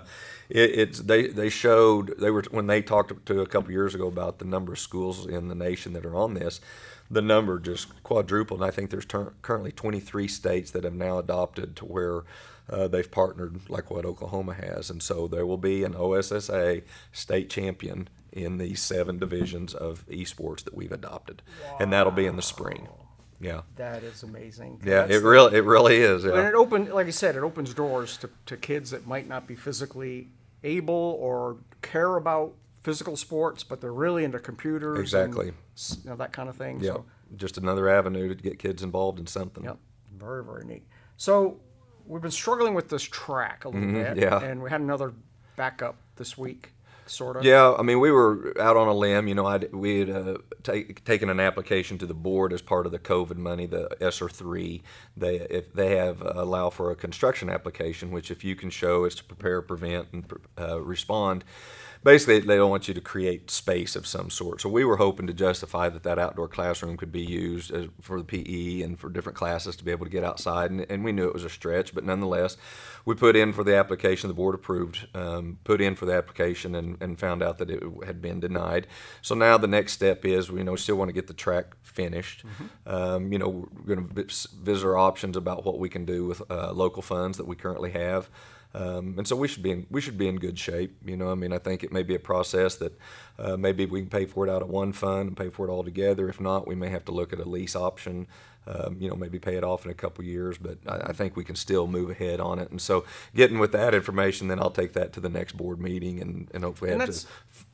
it, 0.50 0.72
it's 0.72 1.00
they 1.00 1.28
they 1.28 1.50
showed 1.50 2.16
they 2.20 2.32
were 2.32 2.44
when 2.52 2.68
they 2.68 2.82
talked 2.82 3.26
to 3.26 3.42
a 3.42 3.48
couple 3.48 3.72
years 3.72 3.96
ago 3.96 4.08
about 4.08 4.40
the 4.40 4.46
number 4.46 4.74
of 4.74 4.80
schools 4.80 5.26
in 5.26 5.48
the 5.48 5.56
nation 5.56 5.94
that 5.94 6.06
are 6.06 6.16
on 6.16 6.34
this, 6.34 6.62
the 7.10 7.22
number 7.22 7.60
just 7.60 8.04
quadrupled. 8.04 8.62
And 8.62 8.68
I 8.68 8.72
think 8.72 8.90
there's 8.90 9.06
tur- 9.06 9.34
currently 9.42 9.72
23 9.72 10.28
states 10.28 10.72
that 10.72 10.84
have 10.84 10.94
now 10.94 11.18
adopted 11.18 11.76
to 11.78 11.86
where 11.86 12.24
uh, 12.70 12.88
they've 12.88 13.10
partnered 13.10 13.70
like 13.70 13.92
what 13.92 14.06
Oklahoma 14.06 14.54
has, 14.54 14.90
and 14.90 15.02
so 15.04 15.28
there 15.28 15.46
will 15.46 15.58
be 15.58 15.84
an 15.84 15.94
OSSA 15.94 16.84
state 17.12 17.50
champion 17.50 18.08
in 18.32 18.58
these 18.58 18.82
seven 18.82 19.20
divisions 19.20 19.74
of 19.74 20.06
esports 20.08 20.64
that 20.64 20.74
we've 20.74 20.92
adopted, 20.92 21.42
and 21.80 21.94
that'll 21.94 22.12
be 22.12 22.26
in 22.26 22.36
the 22.36 22.42
spring. 22.42 22.88
Yeah, 23.44 23.62
That 23.76 24.04
is 24.04 24.24
amazing. 24.24 24.80
yeah, 24.84 25.02
That's 25.02 25.16
it 25.16 25.20
the- 25.22 25.28
really 25.30 25.58
it 25.58 25.64
really 25.66 25.98
is. 25.98 26.24
And 26.24 26.36
it 26.36 26.56
open, 26.56 26.90
like 26.92 27.08
I 27.08 27.12
said, 27.12 27.36
it 27.36 27.44
opens 27.44 27.74
doors 27.74 28.18
to, 28.18 28.30
to 28.48 28.58
kids 28.58 28.92
that 28.92 29.06
might 29.06 29.28
not 29.28 29.46
be 29.48 29.56
physically 29.56 30.30
able 30.64 31.18
or 31.20 31.58
care 31.82 32.16
about 32.16 32.54
physical 32.82 33.16
sports, 33.18 33.64
but 33.64 33.82
they're 33.82 33.94
really 33.94 34.24
into 34.24 34.40
computers. 34.40 35.00
Exactly. 35.00 35.52
s- 35.76 35.98
you 36.04 36.10
know, 36.10 36.16
that 36.16 36.32
kind 36.34 36.50
of 36.50 36.56
thing. 36.56 36.80
Yeah, 36.82 36.94
So, 36.94 37.06
just 37.36 37.58
another 37.58 37.90
avenue 37.90 38.30
to 38.34 38.36
get 38.36 38.60
kids 38.60 38.84
involved 38.84 39.20
in 39.20 39.28
something. 39.28 39.64
yep, 39.64 39.78
very, 40.18 40.44
very 40.44 40.66
neat. 40.66 40.84
So 41.18 41.60
we've 42.06 42.22
been 42.22 42.32
struggling 42.32 42.74
with 42.74 42.90
this 42.90 43.04
track 43.04 43.66
a 43.66 43.70
little 43.70 43.92
bit. 43.94 44.16
Mm-hmm. 44.16 44.20
yeah. 44.20 44.40
And 44.44 44.62
we 44.62 44.70
had 44.70 44.82
another 44.82 45.14
backup 45.56 45.96
this 46.18 46.38
week. 46.38 46.73
Sort 47.06 47.38
of? 47.38 47.44
Yeah, 47.44 47.74
I 47.74 47.82
mean, 47.82 48.00
we 48.00 48.12
were 48.12 48.54
out 48.60 48.78
on 48.78 48.88
a 48.88 48.94
limb. 48.94 49.28
You 49.28 49.36
know, 49.36 49.46
I'd, 49.46 49.74
we 49.74 50.00
had 50.00 50.10
uh, 50.10 50.38
take, 50.64 51.04
taken 51.06 51.30
an 51.30 51.40
application 51.40 51.98
to 52.00 52.06
the 52.06 52.14
board 52.14 52.54
as 52.54 52.62
part 52.62 52.86
of 52.86 52.92
the 52.92 53.00
COVID 53.00 53.38
money, 53.38 53.66
the 53.66 53.96
ESSER 54.02 54.30
three. 54.30 54.84
They 55.16 55.36
if 55.36 55.74
they 55.74 55.96
have 55.98 56.22
uh, 56.22 56.34
allow 56.36 56.70
for 56.70 56.92
a 56.92 56.96
construction 56.96 57.50
application, 57.50 58.12
which 58.12 58.32
if 58.32 58.44
you 58.44 58.56
can 58.56 58.70
show 58.70 59.06
is 59.06 59.16
to 59.16 59.24
prepare, 59.24 59.62
prevent, 59.62 60.08
and 60.12 60.32
uh, 60.60 60.82
respond 60.82 61.44
basically 62.04 62.40
they 62.40 62.56
don't 62.56 62.70
want 62.70 62.88
you 62.88 62.94
to 62.94 63.02
create 63.02 63.50
space 63.50 63.96
of 63.96 64.06
some 64.06 64.30
sort. 64.30 64.62
So 64.62 64.70
we 64.70 64.84
were 64.84 64.98
hoping 64.98 65.28
to 65.28 65.34
justify 65.34 65.90
that 65.90 66.04
that 66.04 66.20
outdoor 66.20 66.48
classroom 66.48 66.98
could 66.98 67.12
be 67.12 67.22
used 67.22 67.72
as, 67.72 67.88
for 68.02 68.22
the 68.22 68.24
PE 68.24 68.82
and 68.82 69.00
for 69.00 69.10
different 69.10 69.38
classes 69.38 69.76
to 69.78 69.84
be 69.84 69.92
able 69.92 70.06
to 70.06 70.12
get 70.12 70.24
outside. 70.24 70.72
And, 70.72 70.86
and, 70.90 71.04
we 71.04 71.12
knew 71.12 71.28
it 71.28 71.34
was 71.34 71.44
a 71.44 71.50
stretch, 71.50 71.94
but 71.94 72.06
nonetheless, 72.06 72.58
we 73.06 73.16
put 73.16 73.36
in 73.36 73.54
for 73.54 73.64
the 73.64 73.76
application. 73.76 74.28
The 74.28 74.34
board 74.34 74.56
approved, 74.56 75.08
um, 75.14 75.60
put 75.64 75.82
in 75.82 75.96
for 75.96 76.06
the 76.06 76.14
application, 76.14 76.76
and, 76.76 77.02
and 77.02 77.20
found 77.20 77.44
out 77.44 77.58
that 77.58 77.70
it 77.70 77.84
had 78.06 78.22
been 78.22 78.40
denied. 78.40 78.88
So 79.22 79.36
now 79.36 79.58
the 79.58 79.68
next 79.68 79.94
step 79.94 80.26
is, 80.26 80.50
you 80.50 80.64
know, 80.64 80.72
we 80.72 80.78
still 80.78 80.96
want 80.96 81.10
to 81.10 81.14
get 81.14 81.28
the 81.28 81.34
track 81.34 81.76
finished. 81.84 82.46
Mm-hmm. 82.46 82.94
Um, 82.94 83.32
you 83.32 83.40
know, 83.40 83.50
we're 83.50 83.96
going 83.96 84.08
to 84.08 84.48
visit 84.62 84.86
our 84.86 84.98
options 84.98 85.36
about 85.36 85.66
what 85.66 85.80
we 85.80 85.90
can 85.90 86.06
do 86.06 86.26
with 86.26 86.42
uh, 86.50 86.72
local 86.72 87.02
funds 87.02 87.38
that 87.38 87.48
we 87.48 87.56
currently 87.56 87.92
have. 87.92 88.30
Um, 88.76 89.16
and 89.18 89.28
so 89.28 89.36
we 89.36 89.48
should 89.48 89.62
be 89.62 89.72
in 89.72 89.86
we 89.92 90.02
should 90.02 90.18
be 90.18 90.28
in 90.28 90.38
good 90.38 90.58
shape. 90.58 90.96
You 91.06 91.16
know, 91.16 91.32
I 91.32 91.36
mean, 91.36 91.54
I 91.54 91.60
think 91.60 91.84
it 91.84 91.92
may 91.92 92.04
be 92.04 92.16
a 92.16 92.20
process 92.20 92.76
that 92.78 93.00
uh, 93.38 93.56
maybe 93.56 93.86
we 93.86 94.02
can 94.02 94.10
pay 94.10 94.26
for 94.26 94.48
it 94.48 94.50
out 94.50 94.62
of 94.62 94.70
one 94.70 94.94
fund 94.94 95.28
and 95.30 95.38
pay 95.38 95.50
for 95.50 95.68
it 95.68 95.72
all 95.72 95.84
together. 95.84 96.28
If 96.28 96.42
not, 96.42 96.68
we 96.68 96.76
may 96.76 96.90
have 96.90 97.06
to 97.06 97.12
look 97.12 97.34
at 97.34 97.40
a 97.40 97.48
lease 97.48 97.76
option 97.76 98.28
um, 98.66 98.98
you 99.00 99.10
know, 99.10 99.16
maybe 99.16 99.40
pay 99.40 99.56
it 99.56 99.64
off 99.64 99.86
in 99.86 99.92
a 99.92 99.96
couple 99.96 100.24
years. 100.24 100.58
But 100.58 100.78
I, 100.88 101.10
I, 101.10 101.14
think 101.14 101.36
we 101.36 101.44
can 101.44 101.56
still 101.56 101.88
move 101.88 102.10
ahead 102.10 102.40
on 102.40 102.60
it. 102.60 102.72
And 102.72 102.82
so, 102.82 103.06
getting 103.36 103.60
with 103.60 103.72
that 103.74 103.94
information, 103.94 104.48
then 104.48 104.60
I'll 104.60 104.72
take 104.72 104.94
that 104.94 105.14
to 105.14 105.20
the 105.20 105.30
next 105.30 105.58
board 105.58 105.80
meeting 105.80 106.22
and, 106.22 106.50
and 106.54 106.64
hopefully 106.64 106.92
and 106.92 107.02
have 107.02 107.10
to, 107.10 107.26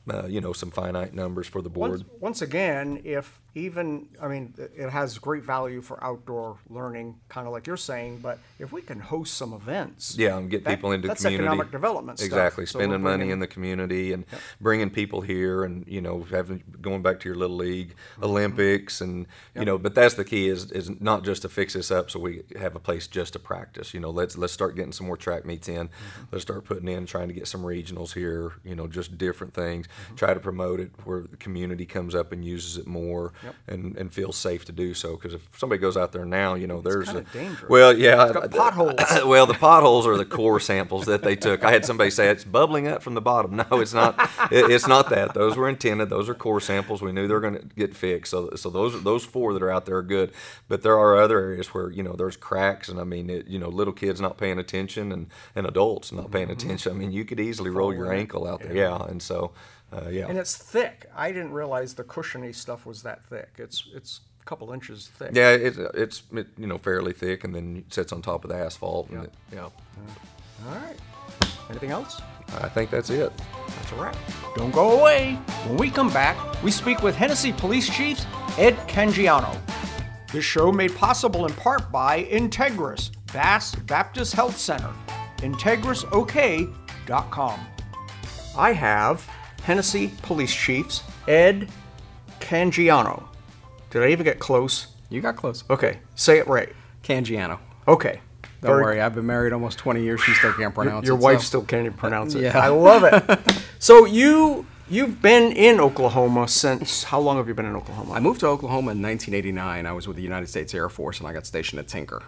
uh, 0.08 0.26
you 0.26 0.40
know, 0.40 0.52
some 0.52 0.70
finite 0.70 1.14
numbers 1.14 1.46
for 1.46 1.62
the 1.62 1.68
board. 1.68 1.90
Once, 1.90 2.04
once 2.20 2.42
again, 2.42 3.00
if 3.04 3.40
even, 3.54 4.08
I 4.22 4.28
mean, 4.28 4.54
it 4.56 4.90
has 4.90 5.18
great 5.18 5.42
value 5.42 5.82
for 5.82 6.02
outdoor 6.04 6.58
learning, 6.68 7.18
kind 7.28 7.46
of 7.46 7.52
like 7.52 7.66
you're 7.66 7.76
saying. 7.76 8.18
But 8.18 8.38
if 8.58 8.72
we 8.72 8.80
can 8.80 9.00
host 9.00 9.34
some 9.34 9.52
events, 9.52 10.16
yeah, 10.16 10.36
and 10.36 10.48
get 10.48 10.64
that, 10.64 10.70
people 10.70 10.92
into 10.92 11.08
that's 11.08 11.22
community, 11.22 11.46
economic 11.46 11.72
development. 11.72 12.22
Exactly, 12.22 12.64
stuff. 12.64 12.80
spending 12.80 13.00
so 13.00 13.02
money 13.02 13.30
in 13.30 13.40
the 13.40 13.46
community 13.46 14.12
and 14.12 14.24
bringing 14.60 14.88
people 14.88 15.20
here, 15.20 15.64
and 15.64 15.84
you 15.88 16.00
know, 16.00 16.22
having 16.30 16.62
going 16.80 17.02
back 17.02 17.20
to 17.20 17.28
your 17.28 17.36
little 17.36 17.56
league 17.56 17.90
mm-hmm. 17.90 18.24
Olympics, 18.24 19.00
and 19.00 19.26
you 19.54 19.64
know, 19.64 19.78
but 19.78 19.94
that's 19.94 20.14
the 20.14 20.24
key 20.24 20.48
is 20.48 20.70
is 20.70 20.88
not 21.00 21.24
just 21.24 21.42
to 21.42 21.48
fix 21.48 21.74
this 21.74 21.90
up 21.90 22.10
so 22.10 22.20
we 22.20 22.42
have 22.58 22.76
a 22.76 22.80
place 22.80 23.08
just 23.08 23.32
to 23.32 23.38
practice. 23.38 23.92
You 23.92 24.00
know, 24.00 24.10
let's 24.10 24.38
let's 24.38 24.52
start 24.52 24.76
getting 24.76 24.92
some 24.92 25.06
more 25.06 25.16
track 25.16 25.44
meets 25.44 25.68
in. 25.68 25.88
Mm-hmm. 25.88 26.22
Let's 26.30 26.42
start 26.42 26.64
putting 26.64 26.88
in 26.88 27.04
trying 27.04 27.28
to 27.28 27.34
get 27.34 27.48
some 27.48 27.62
regionals 27.62 28.14
here. 28.14 28.52
You 28.64 28.76
know, 28.76 28.86
just 28.86 29.18
different 29.18 29.54
things. 29.54 29.88
Mm-hmm. 30.04 30.14
Try 30.16 30.34
to 30.34 30.40
promote 30.40 30.80
it 30.80 30.90
where 31.04 31.22
the 31.22 31.36
community 31.36 31.86
comes 31.86 32.14
up 32.14 32.32
and 32.32 32.44
uses 32.44 32.76
it 32.76 32.86
more 32.86 33.32
yep. 33.42 33.54
and 33.68 33.96
and 33.96 34.12
feels 34.12 34.36
safe 34.36 34.64
to 34.66 34.72
do 34.72 34.94
so. 34.94 35.16
Because 35.16 35.34
if 35.34 35.48
somebody 35.56 35.80
goes 35.80 35.96
out 35.96 36.12
there 36.12 36.24
now, 36.24 36.54
you 36.54 36.66
know, 36.66 36.80
there's 36.80 37.08
a, 37.08 37.22
dangerous. 37.22 37.68
well, 37.68 37.96
yeah, 37.96 38.24
it's 38.24 38.32
got 38.32 38.50
potholes. 38.50 38.94
well, 39.24 39.46
the 39.46 39.54
potholes 39.54 40.06
are 40.06 40.16
the 40.16 40.24
core 40.24 40.60
samples 40.60 41.06
that 41.06 41.22
they 41.22 41.36
took. 41.36 41.64
I 41.64 41.70
had 41.70 41.84
somebody 41.84 42.10
say 42.10 42.28
it's 42.28 42.44
bubbling 42.44 42.86
up 42.88 43.02
from 43.02 43.14
the 43.14 43.20
bottom. 43.20 43.60
No, 43.70 43.80
it's 43.80 43.92
not. 43.92 44.18
It, 44.50 44.70
it's 44.70 44.86
not 44.86 45.10
that. 45.10 45.34
Those 45.34 45.54
were 45.54 45.68
intended. 45.68 46.08
Those 46.08 46.30
are 46.30 46.34
core 46.34 46.60
samples. 46.60 47.02
We 47.02 47.12
knew 47.12 47.28
they 47.28 47.34
were 47.34 47.40
going 47.40 47.58
to 47.58 47.66
get 47.76 47.94
fixed. 47.94 48.30
So 48.30 48.50
so 48.56 48.70
those 48.70 49.02
those 49.02 49.24
four 49.24 49.52
that 49.52 49.62
are 49.62 49.70
out 49.70 49.86
there 49.86 49.96
are 49.96 50.02
good. 50.02 50.32
But 50.68 50.82
there 50.82 50.98
are 50.98 51.16
other 51.16 51.38
areas 51.38 51.68
where 51.74 51.90
you 51.90 52.02
know 52.02 52.14
there's 52.14 52.36
cracks, 52.36 52.88
and 52.88 52.98
I 53.00 53.04
mean, 53.04 53.28
it, 53.28 53.48
you 53.48 53.58
know, 53.58 53.68
little 53.68 53.92
kids 53.92 54.20
not 54.20 54.38
paying 54.38 54.58
attention 54.58 55.12
and 55.12 55.26
and 55.54 55.66
adults 55.66 56.12
not 56.12 56.30
paying 56.30 56.48
mm-hmm. 56.48 56.52
attention. 56.52 56.92
I 56.92 56.94
mean, 56.94 57.12
you 57.12 57.24
could 57.24 57.40
easily 57.40 57.70
roll 57.70 57.92
your 57.92 58.12
ankle 58.12 58.46
out 58.46 58.60
there, 58.60 58.74
yeah, 58.74 59.02
and 59.04 59.22
so. 59.22 59.52
Uh, 59.92 60.08
yeah. 60.08 60.28
And 60.28 60.38
it's 60.38 60.56
thick. 60.56 61.10
I 61.16 61.32
didn't 61.32 61.52
realize 61.52 61.94
the 61.94 62.04
cushiony 62.04 62.52
stuff 62.52 62.86
was 62.86 63.02
that 63.02 63.24
thick. 63.24 63.48
It's 63.58 63.84
it's 63.94 64.20
a 64.40 64.44
couple 64.44 64.72
inches 64.72 65.08
thick. 65.16 65.30
Yeah, 65.34 65.50
it, 65.50 65.76
it's 65.94 66.22
it, 66.32 66.46
you 66.56 66.66
know 66.66 66.78
fairly 66.78 67.12
thick, 67.12 67.44
and 67.44 67.54
then 67.54 67.76
it 67.78 67.92
sits 67.92 68.12
on 68.12 68.22
top 68.22 68.44
of 68.44 68.50
the 68.50 68.56
asphalt. 68.56 69.10
And 69.10 69.24
It, 69.24 69.34
yeah. 69.52 69.62
All 69.62 69.72
right. 70.66 70.96
Anything 71.68 71.90
else? 71.90 72.20
I 72.60 72.68
think 72.68 72.90
that's 72.90 73.10
it. 73.10 73.32
That's 73.68 73.92
a 73.92 73.94
wrap. 73.94 74.16
Don't 74.56 74.72
go 74.72 74.98
away. 75.00 75.34
When 75.66 75.76
we 75.76 75.88
come 75.90 76.12
back, 76.12 76.36
we 76.62 76.70
speak 76.72 77.00
with 77.02 77.14
Hennessey 77.14 77.52
Police 77.52 77.88
Chief 77.88 78.18
Ed 78.58 78.74
Cangiano. 78.88 79.56
This 80.32 80.44
show 80.44 80.72
made 80.72 80.94
possible 80.96 81.46
in 81.46 81.52
part 81.54 81.92
by 81.92 82.24
Integris, 82.24 83.10
Bass 83.32 83.74
Baptist 83.74 84.32
Health 84.34 84.58
Center, 84.58 84.90
IntegrisOK.com. 85.38 87.60
I 88.56 88.72
have 88.72 89.28
Hennessey 89.64 90.10
Police 90.22 90.54
Chiefs 90.54 91.02
Ed 91.28 91.68
Cangiano. 92.40 93.24
Did 93.90 94.02
I 94.02 94.08
even 94.08 94.24
get 94.24 94.38
close? 94.38 94.88
You 95.08 95.20
got 95.20 95.36
close. 95.36 95.64
Okay, 95.68 95.98
say 96.14 96.38
it 96.38 96.46
right. 96.46 96.70
Cangiano. 97.02 97.58
Okay. 97.88 98.20
Don't 98.62 98.72
Very, 98.72 98.82
worry, 98.82 99.00
I've 99.00 99.14
been 99.14 99.26
married 99.26 99.54
almost 99.54 99.78
20 99.78 100.02
years. 100.02 100.20
She 100.20 100.34
still 100.34 100.52
can't 100.52 100.74
pronounce 100.74 101.06
your, 101.06 101.16
it. 101.16 101.20
Your 101.20 101.22
wife 101.22 101.40
so. 101.40 101.44
still 101.44 101.62
can't 101.62 101.86
even 101.86 101.96
pronounce 101.96 102.34
it. 102.34 102.42
Yeah. 102.42 102.58
I 102.58 102.68
love 102.68 103.04
it. 103.04 103.40
so 103.78 104.04
you 104.04 104.66
you've 104.88 105.22
been 105.22 105.52
in 105.52 105.80
Oklahoma 105.80 106.46
since 106.46 107.04
how 107.04 107.20
long 107.20 107.38
have 107.38 107.48
you 107.48 107.54
been 107.54 107.64
in 107.64 107.74
Oklahoma? 107.74 108.12
I 108.12 108.20
moved 108.20 108.40
to 108.40 108.46
Oklahoma 108.48 108.92
in 108.92 109.02
1989. 109.02 109.86
I 109.86 109.92
was 109.92 110.06
with 110.06 110.16
the 110.16 110.22
United 110.22 110.48
States 110.48 110.74
Air 110.74 110.88
Force 110.88 111.20
and 111.20 111.28
I 111.28 111.32
got 111.32 111.46
stationed 111.46 111.80
at 111.80 111.88
Tinker. 111.88 112.22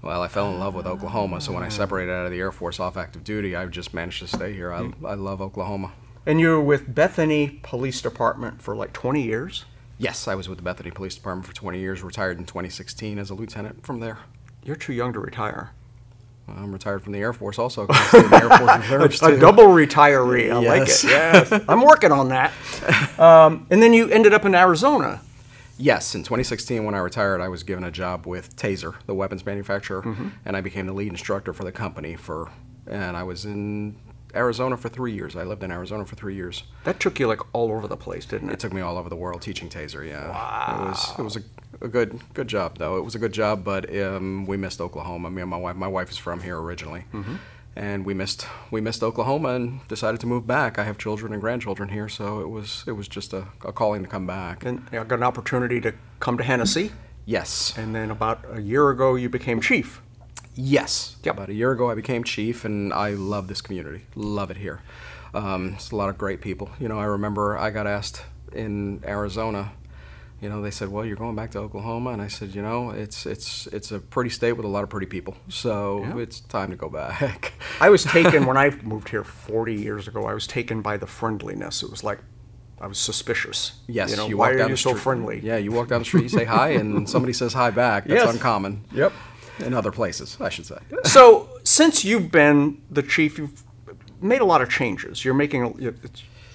Well, 0.00 0.22
I 0.22 0.28
fell 0.28 0.50
in 0.50 0.58
love 0.58 0.74
with 0.74 0.86
Oklahoma, 0.86 1.40
so 1.40 1.52
when 1.52 1.62
I 1.62 1.70
separated 1.70 2.12
out 2.12 2.26
of 2.26 2.30
the 2.30 2.38
Air 2.38 2.52
Force 2.52 2.78
off 2.78 2.98
active 2.98 3.24
duty, 3.24 3.56
I 3.56 3.64
just 3.66 3.94
managed 3.94 4.18
to 4.20 4.26
stay 4.26 4.52
here. 4.52 4.70
I, 4.70 4.82
hmm. 4.82 5.06
I 5.06 5.14
love 5.14 5.40
Oklahoma. 5.40 5.92
And 6.26 6.40
you 6.40 6.48
were 6.48 6.60
with 6.60 6.94
Bethany 6.94 7.60
Police 7.62 8.00
Department 8.00 8.62
for 8.62 8.74
like 8.74 8.92
20 8.92 9.22
years? 9.22 9.66
Yes, 9.98 10.26
I 10.26 10.34
was 10.34 10.48
with 10.48 10.58
the 10.58 10.64
Bethany 10.64 10.90
Police 10.90 11.14
Department 11.14 11.46
for 11.46 11.54
20 11.54 11.78
years, 11.78 12.02
retired 12.02 12.38
in 12.38 12.46
2016 12.46 13.18
as 13.18 13.30
a 13.30 13.34
lieutenant 13.34 13.84
from 13.84 14.00
there. 14.00 14.18
You're 14.64 14.76
too 14.76 14.92
young 14.92 15.12
to 15.12 15.20
retire. 15.20 15.70
I'm 16.48 16.72
retired 16.72 17.02
from 17.02 17.12
the 17.12 17.20
Air 17.20 17.32
Force 17.32 17.58
also. 17.58 17.86
Air 17.86 18.48
Force 18.48 19.22
a, 19.22 19.34
a, 19.34 19.38
double 19.38 19.64
retiree. 19.64 20.54
I 20.54 20.60
yes. 20.60 21.04
like 21.04 21.44
it. 21.44 21.50
Yes. 21.50 21.64
I'm 21.68 21.82
working 21.82 22.12
on 22.12 22.28
that. 22.28 22.52
Um, 23.18 23.66
and 23.70 23.82
then 23.82 23.92
you 23.92 24.08
ended 24.08 24.34
up 24.34 24.44
in 24.44 24.54
Arizona. 24.54 25.20
Yes, 25.76 26.14
in 26.14 26.22
2016, 26.22 26.84
when 26.84 26.94
I 26.94 26.98
retired, 26.98 27.40
I 27.40 27.48
was 27.48 27.62
given 27.62 27.84
a 27.84 27.90
job 27.90 28.26
with 28.26 28.54
Taser, 28.56 28.94
the 29.06 29.14
weapons 29.14 29.44
manufacturer, 29.44 30.02
mm-hmm. 30.02 30.28
and 30.44 30.56
I 30.56 30.60
became 30.60 30.86
the 30.86 30.92
lead 30.92 31.08
instructor 31.08 31.52
for 31.52 31.64
the 31.64 31.72
company. 31.72 32.14
For 32.14 32.50
and 32.86 33.16
I 33.16 33.22
was 33.22 33.44
in 33.44 33.96
Arizona 34.34 34.76
for 34.76 34.88
three 34.88 35.12
years. 35.12 35.36
I 35.36 35.44
lived 35.44 35.62
in 35.62 35.70
Arizona 35.70 36.04
for 36.04 36.16
three 36.16 36.34
years. 36.34 36.64
That 36.84 37.00
took 37.00 37.18
you 37.18 37.26
like 37.26 37.40
all 37.54 37.70
over 37.70 37.86
the 37.86 37.96
place, 37.96 38.26
didn't 38.26 38.50
it? 38.50 38.54
It 38.54 38.58
took 38.60 38.72
me 38.72 38.80
all 38.80 38.98
over 38.98 39.08
the 39.08 39.16
world 39.16 39.42
teaching 39.42 39.68
taser. 39.68 40.06
Yeah. 40.06 40.28
Wow. 40.28 40.76
It 40.78 40.88
was 40.88 41.14
it 41.18 41.22
was 41.22 41.36
a, 41.36 41.84
a 41.84 41.88
good 41.88 42.20
good 42.34 42.48
job 42.48 42.78
though. 42.78 42.96
It 42.96 43.04
was 43.04 43.14
a 43.14 43.18
good 43.18 43.32
job, 43.32 43.64
but 43.64 43.94
um, 43.96 44.46
we 44.46 44.56
missed 44.56 44.80
Oklahoma. 44.80 45.30
Me 45.30 45.42
and 45.42 45.50
my 45.50 45.56
wife. 45.56 45.76
My 45.76 45.88
wife 45.88 46.10
is 46.10 46.18
from 46.18 46.42
here 46.42 46.58
originally. 46.58 47.04
Mm-hmm. 47.12 47.36
And 47.76 48.06
we 48.06 48.14
missed 48.14 48.46
we 48.70 48.80
missed 48.80 49.02
Oklahoma 49.02 49.50
and 49.50 49.86
decided 49.88 50.20
to 50.20 50.26
move 50.26 50.46
back. 50.46 50.78
I 50.78 50.84
have 50.84 50.96
children 50.96 51.32
and 51.32 51.40
grandchildren 51.40 51.88
here, 51.88 52.08
so 52.08 52.40
it 52.40 52.48
was 52.48 52.84
it 52.86 52.92
was 52.92 53.08
just 53.08 53.32
a, 53.32 53.48
a 53.64 53.72
calling 53.72 54.02
to 54.02 54.08
come 54.08 54.26
back. 54.26 54.64
And 54.64 54.86
I 54.92 55.02
got 55.02 55.12
an 55.12 55.24
opportunity 55.24 55.80
to 55.80 55.92
come 56.20 56.38
to 56.38 56.44
Hennessey. 56.44 56.92
Yes. 57.26 57.74
And 57.76 57.94
then 57.94 58.10
about 58.10 58.44
a 58.52 58.60
year 58.60 58.90
ago, 58.90 59.14
you 59.14 59.28
became 59.28 59.60
chief. 59.60 60.02
Yes. 60.54 61.16
Yep. 61.24 61.34
About 61.34 61.48
a 61.48 61.54
year 61.54 61.72
ago, 61.72 61.90
I 61.90 61.94
became 61.94 62.24
chief, 62.24 62.64
and 62.64 62.92
I 62.92 63.10
love 63.10 63.48
this 63.48 63.60
community. 63.60 64.06
Love 64.14 64.50
it 64.50 64.56
here. 64.56 64.80
Um, 65.34 65.72
it's 65.74 65.90
a 65.90 65.96
lot 65.96 66.08
of 66.08 66.16
great 66.16 66.40
people. 66.40 66.70
You 66.78 66.88
know, 66.88 66.98
I 66.98 67.04
remember 67.04 67.58
I 67.58 67.70
got 67.70 67.86
asked 67.86 68.24
in 68.52 69.02
Arizona. 69.04 69.72
You 70.40 70.48
know, 70.48 70.62
they 70.62 70.70
said, 70.70 70.88
"Well, 70.90 71.04
you're 71.04 71.16
going 71.16 71.34
back 71.34 71.50
to 71.52 71.58
Oklahoma," 71.58 72.10
and 72.10 72.22
I 72.22 72.28
said, 72.28 72.54
"You 72.54 72.62
know, 72.62 72.90
it's 72.90 73.24
it's 73.26 73.66
it's 73.68 73.90
a 73.90 73.98
pretty 73.98 74.30
state 74.30 74.52
with 74.52 74.66
a 74.66 74.68
lot 74.68 74.84
of 74.84 74.90
pretty 74.90 75.06
people, 75.06 75.36
so 75.48 76.02
yeah. 76.02 76.18
it's 76.18 76.40
time 76.40 76.70
to 76.70 76.76
go 76.76 76.88
back." 76.88 77.54
I 77.80 77.88
was 77.88 78.04
taken 78.04 78.44
when 78.46 78.56
I 78.56 78.70
moved 78.82 79.08
here 79.08 79.24
40 79.24 79.74
years 79.74 80.06
ago. 80.06 80.26
I 80.26 80.34
was 80.34 80.46
taken 80.46 80.82
by 80.82 80.98
the 80.98 81.06
friendliness. 81.06 81.82
It 81.82 81.90
was 81.90 82.04
like 82.04 82.18
I 82.80 82.86
was 82.86 82.98
suspicious. 82.98 83.80
Yes, 83.88 84.10
you 84.10 84.16
know, 84.16 84.28
you 84.28 84.36
why 84.36 84.48
walk 84.48 84.54
are 84.54 84.58
down 84.58 84.68
you 84.68 84.74
the 84.74 84.82
so 84.82 84.94
friendly? 84.94 85.40
Yeah, 85.40 85.56
you 85.56 85.72
walk 85.72 85.88
down 85.88 86.00
the 86.00 86.04
street, 86.04 86.24
you 86.24 86.28
say 86.28 86.44
hi, 86.44 86.70
and 86.70 87.08
somebody 87.08 87.32
says 87.32 87.54
hi 87.54 87.70
back. 87.70 88.04
That's 88.04 88.24
yes. 88.24 88.34
uncommon. 88.34 88.84
Yep 88.92 89.12
in 89.58 89.74
other 89.74 89.92
places, 89.92 90.36
I 90.40 90.48
should 90.48 90.66
say. 90.66 90.78
so, 91.04 91.48
since 91.64 92.04
you've 92.04 92.30
been 92.30 92.82
the 92.90 93.02
chief, 93.02 93.38
you've 93.38 93.62
made 94.20 94.40
a 94.40 94.44
lot 94.44 94.62
of 94.62 94.70
changes. 94.70 95.24
You're 95.24 95.34
making 95.34 95.94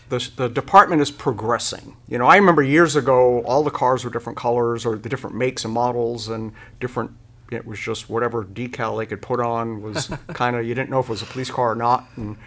the, 0.10 0.32
the 0.36 0.50
department 0.50 1.01
is 1.01 1.12
progressing. 1.12 1.96
You 2.08 2.18
know, 2.18 2.25
I 2.25 2.36
remember 2.38 2.63
years 2.63 2.96
ago, 2.96 3.41
all 3.44 3.63
the 3.63 3.72
cars 3.72 4.03
were 4.03 4.10
different 4.10 4.38
colors 4.38 4.86
or 4.86 4.98
the 4.98 5.10
different 5.10 5.36
makes 5.36 5.63
and 5.63 5.74
models 5.74 6.27
and 6.27 6.51
different. 6.79 7.12
It 7.51 7.65
was 7.65 7.79
just 7.79 8.10
whatever 8.10 8.44
decal 8.44 8.98
they 8.98 9.06
could 9.06 9.22
put 9.22 9.39
on 9.39 9.82
was 9.82 10.12
kind 10.29 10.56
of 10.56 10.65
you 10.65 10.75
didn't 10.75 10.89
know 10.89 11.00
if 11.00 11.06
it 11.06 11.10
was 11.10 11.22
a 11.22 11.27
police 11.27 11.50
car 11.50 11.72
or 11.72 11.75
not. 11.75 12.08
And 12.15 12.38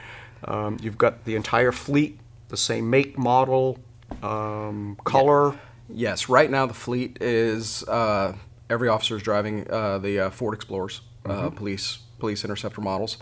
um, 0.45 0.77
you've 0.83 0.99
got 0.99 1.25
the 1.25 1.37
entire 1.37 1.73
fleet, 1.73 2.19
the 2.49 2.57
same 2.57 2.91
make, 2.91 3.17
model, 3.17 3.79
um, 4.23 4.99
color. 5.05 5.53
Yeah. 5.53 5.59
Yes, 5.95 6.29
right 6.29 6.51
now 6.51 6.67
the 6.67 6.75
fleet 6.75 7.19
is. 7.21 7.85
Uh, 7.85 8.35
every 8.73 8.89
officer 8.89 9.17
is 9.17 9.23
driving 9.23 9.71
uh, 9.71 9.99
the 9.99 10.19
uh, 10.19 10.31
Ford 10.31 10.55
Explorers, 10.55 11.03
uh, 11.27 11.29
mm-hmm. 11.29 11.57
police 11.57 11.99
police 12.19 12.45
interceptor 12.45 12.81
models. 12.81 13.19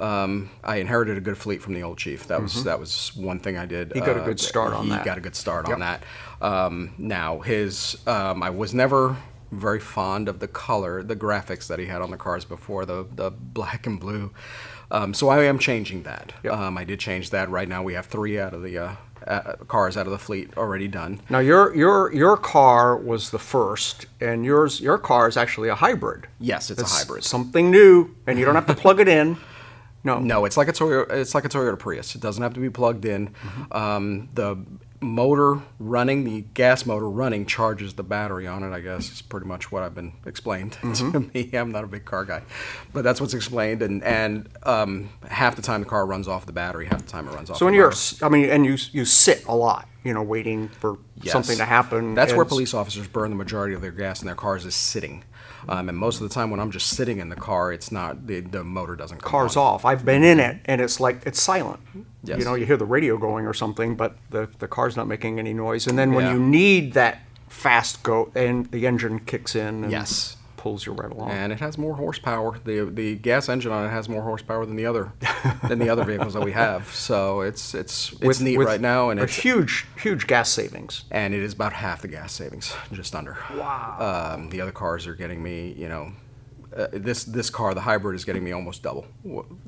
Um, 0.00 0.50
I 0.64 0.76
inherited 0.76 1.16
a 1.16 1.20
good 1.20 1.38
fleet 1.38 1.62
from 1.62 1.74
the 1.74 1.82
old 1.82 1.98
chief. 1.98 2.26
That 2.26 2.42
was 2.42 2.64
that 2.64 2.80
was 2.80 3.14
one 3.14 3.38
thing 3.38 3.56
I 3.56 3.66
did. 3.66 3.92
He 3.92 4.00
got 4.00 4.16
a 4.16 4.20
good 4.20 4.40
start 4.40 4.72
on 4.72 4.84
he 4.84 4.90
that. 4.90 5.04
got 5.04 5.18
a 5.18 5.20
good 5.20 5.36
start 5.36 5.68
Yep. 5.68 5.74
on 5.74 5.80
that. 5.80 6.02
Um, 6.40 6.94
now 6.98 7.40
his, 7.40 7.96
um, 8.06 8.42
I 8.42 8.50
was 8.50 8.74
never 8.74 9.16
very 9.52 9.78
fond 9.78 10.28
of 10.28 10.40
the 10.40 10.48
color, 10.48 11.02
the 11.02 11.14
graphics 11.14 11.68
that 11.68 11.78
he 11.78 11.86
had 11.86 12.02
on 12.02 12.10
the 12.10 12.16
cars 12.16 12.44
before, 12.44 12.84
the 12.84 13.06
the 13.14 13.30
black 13.30 13.86
and 13.86 14.00
blue. 14.00 14.32
Um, 14.90 15.14
so 15.14 15.28
I 15.28 15.44
am 15.44 15.58
changing 15.58 16.02
that. 16.02 16.32
Yep. 16.42 16.52
Um, 16.52 16.78
I 16.78 16.84
did 16.84 16.98
change 16.98 17.30
that. 17.30 17.48
Right 17.48 17.68
now 17.68 17.82
we 17.82 17.94
have 17.94 18.06
three 18.06 18.38
out 18.38 18.52
of 18.52 18.62
the 18.62 18.76
uh, 18.78 18.94
uh, 19.26 19.54
cars 19.68 19.96
out 19.96 20.06
of 20.06 20.12
the 20.12 20.18
fleet 20.18 20.56
already 20.56 20.88
done. 20.88 21.20
Now 21.30 21.38
your 21.38 21.74
your 21.74 22.12
your 22.12 22.36
car 22.36 22.96
was 22.96 23.30
the 23.30 23.38
first, 23.38 24.06
and 24.20 24.44
yours 24.44 24.80
your 24.80 24.98
car 24.98 25.28
is 25.28 25.36
actually 25.36 25.68
a 25.68 25.74
hybrid. 25.74 26.26
Yes, 26.38 26.70
it's 26.70 26.82
a 26.82 26.84
hybrid. 26.84 27.24
Something 27.24 27.70
new, 27.70 28.14
and 28.26 28.38
you 28.38 28.44
don't 28.44 28.54
have 28.54 28.66
to 28.66 28.74
plug 28.74 29.00
it 29.00 29.08
in. 29.08 29.36
No. 30.04 30.18
No, 30.18 30.44
it's 30.44 30.56
like 30.58 30.68
a 30.68 30.72
Toyota. 30.72 31.10
It's 31.12 31.34
like 31.34 31.46
a 31.46 31.48
Toyota 31.48 31.78
Prius. 31.78 32.14
It 32.14 32.20
doesn't 32.20 32.42
have 32.42 32.52
to 32.54 32.60
be 32.60 32.68
plugged 32.70 33.06
in. 33.06 33.34
Um, 33.72 34.28
the 34.34 34.56
motor 35.04 35.60
running, 35.78 36.24
the 36.24 36.40
gas 36.54 36.84
motor 36.86 37.08
running, 37.08 37.46
charges 37.46 37.94
the 37.94 38.02
battery 38.02 38.46
on 38.46 38.62
it. 38.62 38.72
I 38.74 38.80
guess 38.80 39.10
is 39.12 39.22
pretty 39.22 39.46
much 39.46 39.70
what 39.70 39.82
I've 39.82 39.94
been 39.94 40.12
explained 40.26 40.72
to 40.82 41.30
me. 41.32 41.50
I'm 41.52 41.70
not 41.70 41.84
a 41.84 41.86
big 41.86 42.04
car 42.04 42.24
guy, 42.24 42.42
but 42.92 43.02
that's 43.04 43.20
what's 43.20 43.34
explained. 43.34 43.82
And 43.82 44.02
and 44.02 44.48
um, 44.64 45.10
half 45.28 45.56
the 45.56 45.62
time 45.62 45.80
the 45.80 45.86
car 45.88 46.06
runs 46.06 46.26
off 46.28 46.46
the 46.46 46.52
battery, 46.52 46.86
half 46.86 47.02
the 47.04 47.10
time 47.10 47.28
it 47.28 47.32
runs 47.34 47.50
off. 47.50 47.58
So 47.58 47.64
when 47.66 47.74
you're, 47.74 47.92
I 48.22 48.28
mean, 48.28 48.48
and 48.50 48.64
you 48.66 48.76
you 48.92 49.04
sit 49.04 49.44
a 49.46 49.54
lot, 49.54 49.88
you 50.02 50.12
know, 50.14 50.22
waiting 50.22 50.68
for 50.68 50.98
Yes. 51.22 51.32
something 51.32 51.56
to 51.58 51.64
happen. 51.64 52.14
That's 52.14 52.34
where 52.34 52.44
police 52.44 52.74
officers 52.74 53.06
burn 53.06 53.30
the 53.30 53.36
majority 53.36 53.74
of 53.74 53.80
their 53.80 53.92
gas 53.92 54.20
in 54.20 54.26
their 54.26 54.34
cars 54.34 54.66
is 54.66 54.74
sitting. 54.74 55.22
Um, 55.68 55.88
and 55.88 55.96
most 55.98 56.20
of 56.20 56.28
the 56.28 56.34
time 56.34 56.50
when 56.50 56.60
I'm 56.60 56.70
just 56.70 56.88
sitting 56.90 57.18
in 57.18 57.28
the 57.28 57.36
car, 57.36 57.72
it's 57.72 57.90
not 57.92 58.26
the, 58.26 58.40
the 58.40 58.62
motor 58.64 58.96
doesn't 58.96 59.18
come 59.22 59.30
Car's 59.30 59.56
on. 59.56 59.64
off. 59.74 59.84
I've 59.84 60.04
been 60.04 60.22
in 60.22 60.40
it, 60.40 60.58
and 60.66 60.80
it's 60.80 61.00
like 61.00 61.22
it's 61.26 61.40
silent. 61.40 61.80
Yes. 62.22 62.38
You 62.38 62.44
know, 62.44 62.54
you 62.54 62.66
hear 62.66 62.76
the 62.76 62.84
radio 62.84 63.16
going 63.18 63.46
or 63.46 63.54
something, 63.54 63.94
but 63.96 64.16
the 64.30 64.48
the 64.58 64.68
car's 64.68 64.96
not 64.96 65.06
making 65.08 65.38
any 65.38 65.52
noise. 65.54 65.86
And 65.86 65.98
then 65.98 66.12
when 66.12 66.24
Yeah. 66.26 66.32
you 66.34 66.38
need 66.40 66.92
that 66.94 67.18
fast 67.48 68.02
go, 68.02 68.30
and 68.34 68.66
the 68.72 68.86
engine 68.86 69.20
kicks 69.20 69.54
in 69.54 69.84
and 69.84 69.90
Yes. 69.92 70.36
Pulls 70.64 70.86
you 70.86 70.92
right 70.94 71.12
along. 71.12 71.30
and 71.30 71.52
it 71.52 71.60
has 71.60 71.76
more 71.76 71.94
horsepower. 71.94 72.58
the 72.64 72.76
The 72.90 73.16
gas 73.16 73.48
engine 73.50 73.70
on 73.70 73.84
it 73.84 73.90
has 73.90 74.08
more 74.08 74.22
horsepower 74.22 74.64
than 74.64 74.76
the 74.76 74.86
other 74.86 75.12
than 75.68 75.78
the 75.78 75.90
other 75.90 76.04
vehicles 76.04 76.32
that 76.34 76.42
we 76.42 76.52
have. 76.52 76.80
So 76.92 77.42
it's 77.42 77.74
it's 77.74 78.12
it's 78.12 78.22
With- 78.22 78.40
neat 78.40 78.56
with 78.58 78.66
right 78.66 78.80
now, 78.80 79.10
and 79.10 79.20
a 79.20 79.24
it's 79.24 79.36
huge 79.36 79.86
huge 80.06 80.26
gas 80.26 80.48
savings. 80.48 81.04
and 81.10 81.34
it 81.34 81.42
is 81.42 81.52
about 81.52 81.72
half 81.74 82.00
the 82.00 82.08
gas 82.08 82.32
savings, 82.32 82.74
just 82.92 83.14
under. 83.14 83.36
Wow. 83.54 84.32
Um, 84.36 84.48
the 84.48 84.60
other 84.62 84.72
cars 84.72 85.06
are 85.06 85.14
getting 85.14 85.42
me, 85.42 85.74
you 85.76 85.88
know, 85.92 86.12
uh, 86.74 86.86
this 86.92 87.24
this 87.24 87.50
car, 87.50 87.74
the 87.74 87.82
hybrid, 87.82 88.14
is 88.16 88.24
getting 88.24 88.42
me 88.42 88.52
almost 88.52 88.82
double 88.82 89.04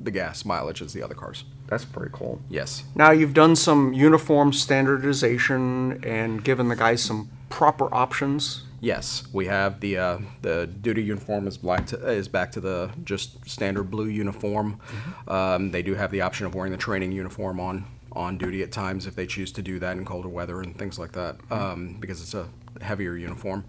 the 0.07 0.11
gas 0.11 0.45
mileage 0.47 0.81
as 0.83 0.93
the 0.95 1.03
other 1.03 1.15
cars. 1.15 1.45
That's 1.69 1.85
pretty 1.85 2.11
cool. 2.15 2.41
Yes. 2.49 2.85
Now 2.95 3.11
you've 3.11 3.35
done 3.35 3.55
some 3.55 3.93
uniform 3.93 4.53
standardization 4.55 6.03
and 6.05 6.43
given 6.43 6.69
the 6.69 6.77
guys 6.77 7.03
some 7.03 7.29
proper 7.51 7.93
options. 7.95 8.63
Yes, 8.87 9.25
we 9.33 9.47
have 9.47 9.81
the 9.81 9.99
uh, 9.99 10.19
the 10.43 10.69
duty 10.69 11.03
uniform 11.03 11.49
is 11.49 11.57
black 11.57 11.87
to, 11.87 11.97
is 12.09 12.29
back 12.29 12.53
to 12.53 12.61
the 12.61 12.89
just 13.03 13.45
standard 13.51 13.91
blue 13.91 14.07
uniform. 14.07 14.79
Um, 15.27 15.73
they 15.73 15.83
do 15.83 15.95
have 15.95 16.13
the 16.13 16.21
option 16.21 16.47
of 16.47 16.55
wearing 16.55 16.71
the 16.71 16.79
training 16.79 17.11
uniform 17.11 17.59
on 17.59 17.87
on 18.13 18.39
duty 18.39 18.63
at 18.63 18.71
times 18.71 19.05
if 19.09 19.17
they 19.17 19.27
choose 19.27 19.51
to 19.53 19.63
do 19.63 19.81
that 19.81 19.97
in 19.97 20.05
colder 20.05 20.29
weather 20.29 20.61
and 20.61 20.79
things 20.79 21.01
like 21.01 21.11
that 21.13 21.37
um, 21.51 21.97
because 21.99 22.23
it's 22.23 22.33
a 22.33 22.49
heavier 22.81 23.17
uniform. 23.17 23.65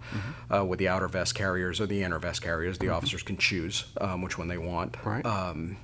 Uh, 0.54 0.64
with 0.64 0.78
the 0.78 0.86
outer 0.86 1.08
vest 1.08 1.34
carriers 1.34 1.80
or 1.80 1.86
the 1.86 2.00
inner 2.04 2.20
vest 2.20 2.40
carriers, 2.40 2.78
the 2.78 2.88
officers 2.88 3.24
can 3.24 3.36
choose 3.36 3.86
um, 4.00 4.22
which 4.22 4.38
one 4.38 4.46
they 4.46 4.56
want. 4.56 4.96
Right. 5.04 5.26
Um, 5.26 5.78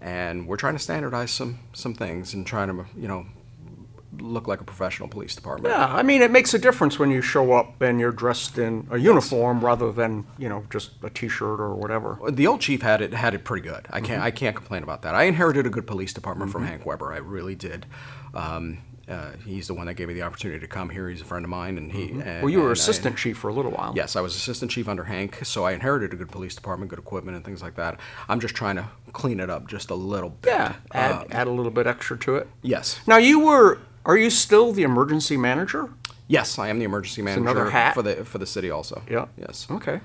and 0.00 0.48
we're 0.48 0.56
trying 0.56 0.74
to 0.74 0.80
standardize 0.80 1.30
some 1.30 1.60
some 1.74 1.94
things 1.94 2.34
and 2.34 2.44
trying 2.44 2.68
to 2.68 2.86
you 2.96 3.06
know 3.06 3.24
look 4.20 4.48
like 4.48 4.60
a 4.60 4.64
professional 4.64 5.08
police 5.08 5.34
department. 5.34 5.74
Yeah, 5.74 5.86
I 5.86 6.02
mean, 6.02 6.22
it 6.22 6.30
makes 6.30 6.54
a 6.54 6.58
difference 6.58 6.98
when 6.98 7.10
you 7.10 7.20
show 7.20 7.52
up 7.52 7.80
and 7.82 8.00
you're 8.00 8.10
dressed 8.12 8.56
in 8.58 8.86
a 8.90 8.98
uniform 8.98 9.60
rather 9.64 9.92
than 9.92 10.26
you 10.38 10.48
know 10.48 10.64
just 10.70 10.92
a 11.02 11.10
T-shirt 11.10 11.60
or 11.60 11.74
whatever. 11.74 12.18
The 12.30 12.46
old 12.46 12.60
chief 12.60 12.82
had 12.82 13.02
it 13.02 13.12
had 13.12 13.34
it 13.34 13.44
pretty 13.44 13.68
good. 13.68 13.86
I 13.90 14.00
can't 14.00 14.22
I 14.22 14.30
can't 14.30 14.56
complain 14.56 14.82
about 14.82 15.02
that. 15.02 15.14
I 15.14 15.24
inherited 15.24 15.66
a 15.66 15.70
good 15.70 15.86
police 15.86 16.12
department 16.12 16.50
from 16.50 16.64
Hank 16.64 16.86
Weber. 16.86 17.12
I 17.12 17.18
really 17.18 17.54
did. 17.54 17.86
Um, 18.34 18.78
uh, 19.08 19.32
he's 19.46 19.66
the 19.68 19.72
one 19.72 19.86
that 19.86 19.94
gave 19.94 20.06
me 20.08 20.12
the 20.12 20.20
opportunity 20.20 20.60
to 20.60 20.66
come 20.66 20.90
here. 20.90 21.08
He's 21.08 21.22
a 21.22 21.24
friend 21.24 21.42
of 21.42 21.48
mine, 21.48 21.78
and 21.78 21.90
he. 21.90 22.10
And, 22.10 22.42
Well, 22.42 22.50
you 22.50 22.60
were 22.60 22.68
I- 22.68 22.72
assistant 22.72 23.16
chief 23.16 23.38
for 23.38 23.48
a 23.48 23.54
little 23.54 23.70
while. 23.70 23.94
Yes, 23.96 24.16
I 24.16 24.20
was 24.20 24.36
assistant 24.36 24.70
chief 24.70 24.86
under 24.86 25.04
Hank, 25.04 25.38
so 25.44 25.64
I 25.64 25.72
inherited 25.72 26.12
a 26.12 26.16
good 26.16 26.28
police 26.30 26.54
department, 26.54 26.90
good 26.90 26.98
equipment, 26.98 27.34
and 27.34 27.42
things 27.42 27.62
like 27.62 27.74
that. 27.76 27.98
I'm 28.28 28.38
just 28.38 28.54
trying 28.54 28.76
to 28.76 28.84
clean 29.14 29.40
it 29.40 29.48
up 29.48 29.66
just 29.66 29.88
a 29.88 29.94
little 29.94 30.28
bit. 30.28 30.50
Yeah, 30.52 30.74
add 30.92 31.12
Uh, 31.12 31.24
add 31.30 31.46
a 31.46 31.50
little 31.50 31.70
bit 31.72 31.86
extra 31.86 32.18
to 32.18 32.36
it. 32.36 32.48
yes. 32.62 33.00
Now 33.06 33.16
you 33.16 33.40
were. 33.40 33.78
Are 34.04 34.16
you 34.16 34.30
still 34.30 34.72
the 34.72 34.82
emergency 34.82 35.36
manager? 35.36 35.90
Yes, 36.26 36.58
I 36.58 36.68
am 36.68 36.78
the 36.78 36.84
emergency 36.84 37.22
manager 37.22 37.92
for 37.94 38.02
the 38.02 38.24
for 38.24 38.38
the 38.38 38.46
city 38.46 38.70
also. 38.70 39.02
Yeah. 39.10 39.26
Yes. 39.38 39.66
Okay, 39.70 40.00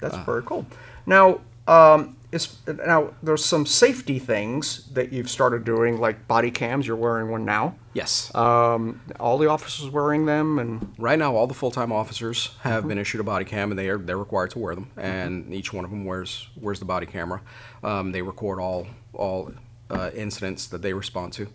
that's 0.00 0.16
very 0.18 0.42
cool. 0.42 0.66
Now, 1.06 1.40
um, 1.66 2.16
is 2.32 2.56
now 2.66 3.14
there's 3.22 3.44
some 3.44 3.64
safety 3.64 4.18
things 4.18 4.86
that 4.92 5.12
you've 5.12 5.30
started 5.30 5.64
doing, 5.64 5.98
like 5.98 6.26
body 6.28 6.50
cams. 6.50 6.86
You're 6.86 6.96
wearing 6.96 7.30
one 7.30 7.44
now. 7.44 7.76
Yes. 7.94 8.34
Um, 8.34 9.00
all 9.18 9.38
the 9.38 9.48
officers 9.48 9.88
wearing 9.88 10.26
them, 10.26 10.58
and 10.58 10.94
Right 10.98 11.18
now, 11.18 11.34
all 11.34 11.46
the 11.46 11.54
full-time 11.54 11.90
officers 11.90 12.50
have 12.60 12.86
been 12.86 12.98
issued 12.98 13.20
a 13.20 13.24
body 13.24 13.44
cam, 13.44 13.70
and 13.70 13.78
they 13.78 13.88
are 13.88 13.98
they're 13.98 14.18
required 14.18 14.50
to 14.50 14.58
wear 14.58 14.74
them. 14.74 14.90
And 14.96 15.54
each 15.54 15.72
one 15.72 15.84
of 15.84 15.90
them 15.90 16.04
wears 16.04 16.48
wears 16.60 16.80
the 16.80 16.84
body 16.84 17.06
camera. 17.06 17.40
Um, 17.82 18.12
they 18.12 18.22
record 18.22 18.60
all 18.60 18.86
all 19.14 19.52
uh, 19.90 20.10
incidents 20.14 20.66
that 20.66 20.82
they 20.82 20.92
respond 20.92 21.32
to, 21.34 21.48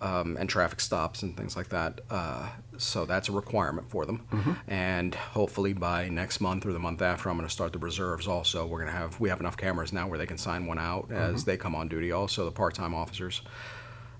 um, 0.00 0.36
and 0.38 0.48
traffic 0.48 0.80
stops 0.80 1.22
and 1.22 1.36
things 1.36 1.56
like 1.56 1.68
that. 1.70 2.00
Uh, 2.10 2.48
so 2.76 3.06
that's 3.06 3.28
a 3.28 3.32
requirement 3.32 3.88
for 3.88 4.04
them. 4.04 4.58
And 4.68 5.14
hopefully 5.14 5.72
by 5.72 6.08
next 6.08 6.40
month 6.40 6.66
or 6.66 6.72
the 6.72 6.78
month 6.78 7.00
after, 7.00 7.30
I'm 7.30 7.36
going 7.36 7.48
to 7.48 7.52
start 7.52 7.72
the 7.72 7.78
reserves. 7.78 8.26
Also, 8.26 8.66
we're 8.66 8.80
going 8.80 8.92
to 8.92 8.98
have 8.98 9.20
we 9.20 9.28
have 9.28 9.40
enough 9.40 9.56
cameras 9.56 9.92
now 9.92 10.06
where 10.08 10.18
they 10.18 10.26
can 10.26 10.38
sign 10.38 10.66
one 10.66 10.78
out 10.78 11.10
as 11.10 11.44
they 11.44 11.56
come 11.56 11.74
on 11.74 11.88
duty. 11.88 12.12
Also, 12.12 12.44
the 12.44 12.50
part-time 12.50 12.94
officers. 12.94 13.42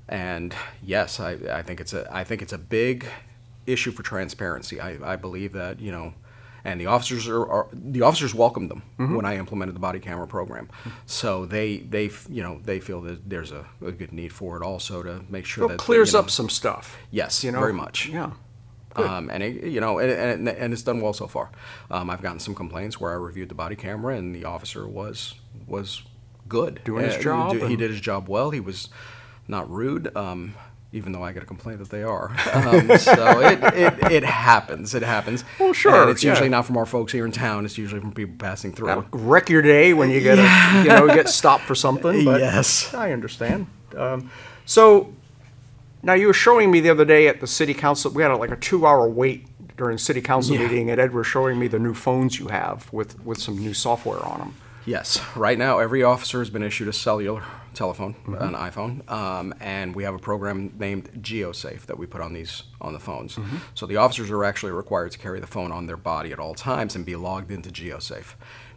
And 0.09 0.55
yes, 0.83 1.19
I, 1.21 1.33
I 1.51 1.63
think 1.63 1.81
it's 1.81 1.93
a 1.93 2.07
I 2.15 2.25
think 2.25 2.43
it's 2.43 2.53
a 2.53 2.59
big 2.59 3.07
issue 3.67 3.91
for 3.91 4.03
transparency. 4.03 4.81
I, 4.81 5.13
I 5.13 5.17
believe 5.17 5.53
that 5.53 5.81
you 5.81 5.91
know, 5.91 6.15
and 6.65 6.81
the 6.81 6.87
officers 6.87 7.29
are, 7.29 7.47
are 7.47 7.67
the 7.73 8.03
officers 8.03 8.35
welcomed 8.35 8.71
them 8.71 8.83
Mm-hmm. 8.99 9.15
when 9.17 9.25
I 9.27 9.37
implemented 9.37 9.75
the 9.75 9.81
body 9.81 10.01
camera 10.01 10.27
program. 10.27 10.69
So 11.07 11.45
they 11.47 11.79
they 11.79 12.11
you 12.29 12.43
know 12.43 12.61
they 12.65 12.81
feel 12.81 13.01
that 13.03 13.29
there's 13.29 13.53
a, 13.53 13.67
a 13.85 13.93
good 13.93 14.13
need 14.13 14.33
for 14.33 14.57
it 14.57 14.63
also 14.63 15.03
to 15.03 15.25
make 15.29 15.45
sure 15.47 15.65
it 15.65 15.69
that 15.69 15.79
clears 15.79 16.13
you 16.13 16.19
know, 16.19 16.25
up 16.25 16.31
some 16.31 16.49
stuff. 16.49 16.97
Yes, 17.11 17.45
you 17.45 17.53
know, 17.53 17.61
very 17.61 17.73
much. 17.73 18.07
Yeah. 18.09 18.31
Um, 18.97 19.29
and 19.29 19.43
it, 19.43 19.65
you 19.65 19.81
know, 19.81 19.99
and, 19.99 20.09
and, 20.11 20.49
and 20.49 20.73
it's 20.73 20.83
done 20.83 21.01
well 21.01 21.13
so 21.13 21.27
far. 21.27 21.51
Um, 21.91 22.09
I've 22.11 22.23
gotten 22.23 22.39
some 22.39 22.55
complaints 22.55 23.01
where 23.01 23.11
I 23.11 23.17
reviewed 23.17 23.49
the 23.49 23.55
body 23.57 23.75
camera 23.75 24.15
and 24.17 24.33
the 24.33 24.45
officer 24.45 24.87
was 24.87 25.35
was 25.67 26.03
good, 26.49 26.81
Doing 26.85 27.05
his 27.05 27.15
Uh, 27.15 27.19
he 27.19 27.25
job 27.25 27.53
He, 27.71 27.75
did 27.77 27.91
his 27.91 28.01
job 28.01 28.29
well. 28.29 28.51
He 28.51 28.61
was 28.61 28.89
not 29.49 29.69
rude, 29.69 30.17
um, 30.17 30.55
even 30.95 31.13
though 31.13 31.23
I 31.25 31.33
get 31.33 31.43
a 31.43 31.47
complaint 31.47 31.81
that 31.81 31.91
they 31.91 32.03
are. 32.03 32.35
Um, 32.55 32.97
so 32.99 33.41
it, 33.41 33.59
it, 33.75 34.13
it 34.13 34.25
happens. 34.25 34.95
It 34.95 35.03
happens. 35.03 35.45
Well, 35.59 35.73
sure, 35.73 36.03
And 36.03 36.11
it's 36.11 36.23
yeah. 36.23 36.31
usually 36.31 36.49
not 36.49 36.65
from 36.67 36.77
our 36.77 36.87
folks 36.87 37.13
here 37.13 37.27
in 37.27 37.33
town. 37.33 37.65
It's 37.65 37.77
usually 37.77 38.01
from 38.01 38.13
people 38.13 38.37
passing 38.39 38.73
through. 38.73 38.87
That'll 38.87 39.07
wreck 39.13 39.51
your 39.51 39.61
day 39.61 39.93
when 39.93 40.09
you 40.09 40.21
get 40.21 40.39
a, 40.39 40.83
you 40.83 40.89
know 40.89 41.07
get 41.09 41.29
stopped 41.29 41.65
for 41.65 41.75
something. 41.75 42.25
But 42.25 42.41
Yes. 42.41 42.95
I 42.95 43.13
understand. 43.13 43.67
Um, 43.97 44.31
so 44.65 45.13
now 46.03 46.15
you 46.15 46.27
were 46.29 46.33
showing 46.33 46.71
me 46.71 46.81
the 46.81 46.91
other 46.91 47.05
day 47.05 47.27
at 47.29 47.41
the 47.41 47.47
city 47.47 47.75
council. 47.75 48.13
We 48.13 48.23
had 48.23 48.31
a, 48.31 48.37
like 48.37 48.51
a 48.53 48.57
two-hour 48.57 49.09
wait 49.09 49.47
during 49.77 49.99
city 49.99 50.21
council 50.23 50.55
Yeah. 50.55 50.63
meeting, 50.63 50.91
and 50.91 51.01
Ed 51.01 51.13
was 51.13 51.27
showing 51.27 51.59
me 51.59 51.67
the 51.67 51.79
new 51.81 51.95
phones 51.95 52.39
you 52.39 52.49
have 52.49 52.91
with 52.93 53.21
with 53.25 53.39
some 53.39 53.59
new 53.59 53.75
software 53.75 54.25
on 54.25 54.39
them. 54.39 54.55
Yes. 54.87 55.21
Right 55.35 55.59
now, 55.59 55.79
every 55.81 56.03
officer 56.05 56.39
has 56.39 56.51
been 56.51 56.63
issued 56.63 56.89
a 56.89 56.93
cellular 56.93 57.43
telephone, 57.75 58.15
mm-hmm. 58.15 58.35
an 58.35 58.55
iPhone, 58.55 59.11
um, 59.11 59.55
and 59.61 59.95
we 59.95 60.05
have 60.05 60.15
a 60.15 60.19
program 60.19 60.73
named 60.79 61.11
GeoSafe 61.21 61.87
that 61.87 61.99
we 61.99 62.07
put 62.07 62.21
on 62.21 62.33
these 62.33 62.65
on 62.81 62.93
the 62.93 63.01
phones. 63.01 63.37
Mm-hmm. 63.37 63.57
So 63.75 63.87
the 63.87 63.97
officers 63.97 64.31
are 64.31 64.45
actually 64.45 64.73
required 64.73 65.13
to 65.13 65.19
carry 65.19 65.41
the 65.41 65.47
phone 65.47 65.73
on 65.73 65.87
their 65.87 65.97
body 65.97 66.33
at 66.33 66.39
all 66.39 66.55
times 66.55 66.97
and 66.97 67.05
be 67.05 67.17
logged 67.17 67.51
into 67.51 67.71
GeoSafe. 67.71 68.35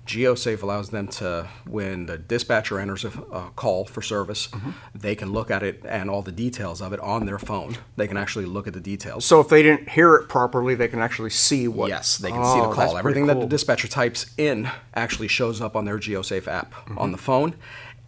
GeoSafe 0.08 0.64
allows 0.64 0.90
them 0.90 1.08
to, 1.10 1.50
when 1.68 2.06
the 2.06 2.18
dispatcher 2.18 2.80
enters 2.80 3.04
a, 3.04 3.10
a 3.10 3.52
call 3.58 3.84
for 3.86 4.02
service, 4.02 4.48
mm-hmm. 4.48 4.72
they 4.96 5.16
can 5.16 5.34
look 5.34 5.52
at 5.52 5.64
it 5.64 5.84
and 5.86 6.10
all 6.10 6.22
the 6.22 6.32
details 6.32 6.82
of 6.82 6.94
it 6.94 7.00
on 7.02 7.26
their 7.26 7.38
phone. 7.38 7.76
They 7.98 8.08
can 8.08 8.16
actually 8.16 8.46
look 8.46 8.68
at 8.68 8.74
the 8.74 8.80
details. 8.80 9.26
So 9.26 9.42
if 9.42 9.50
they 9.50 9.62
didn't 9.62 9.90
hear 9.90 10.16
it 10.16 10.30
properly, 10.30 10.76
they 10.76 10.88
can 10.88 11.02
actually 11.02 11.32
see 11.32 11.68
what. 11.68 11.90
Yes, 11.90 12.18
they 12.18 12.32
can 12.32 12.44
see 12.46 12.52
oh, 12.52 12.62
the 12.62 12.68
Oh, 12.70 12.74
call. 12.74 12.98
Everything 12.98 13.28
that 13.28 13.40
the 13.40 13.46
dispatcher 13.46 13.90
types 13.90 14.34
in 14.38 14.70
actually 14.96 15.28
shows 15.28 15.60
up 15.60 15.76
on 15.76 15.84
their 15.84 16.00
GeoSafe 16.00 16.48
app 16.48 16.74
on 16.98 17.12
the 17.12 17.18
phone. 17.18 17.56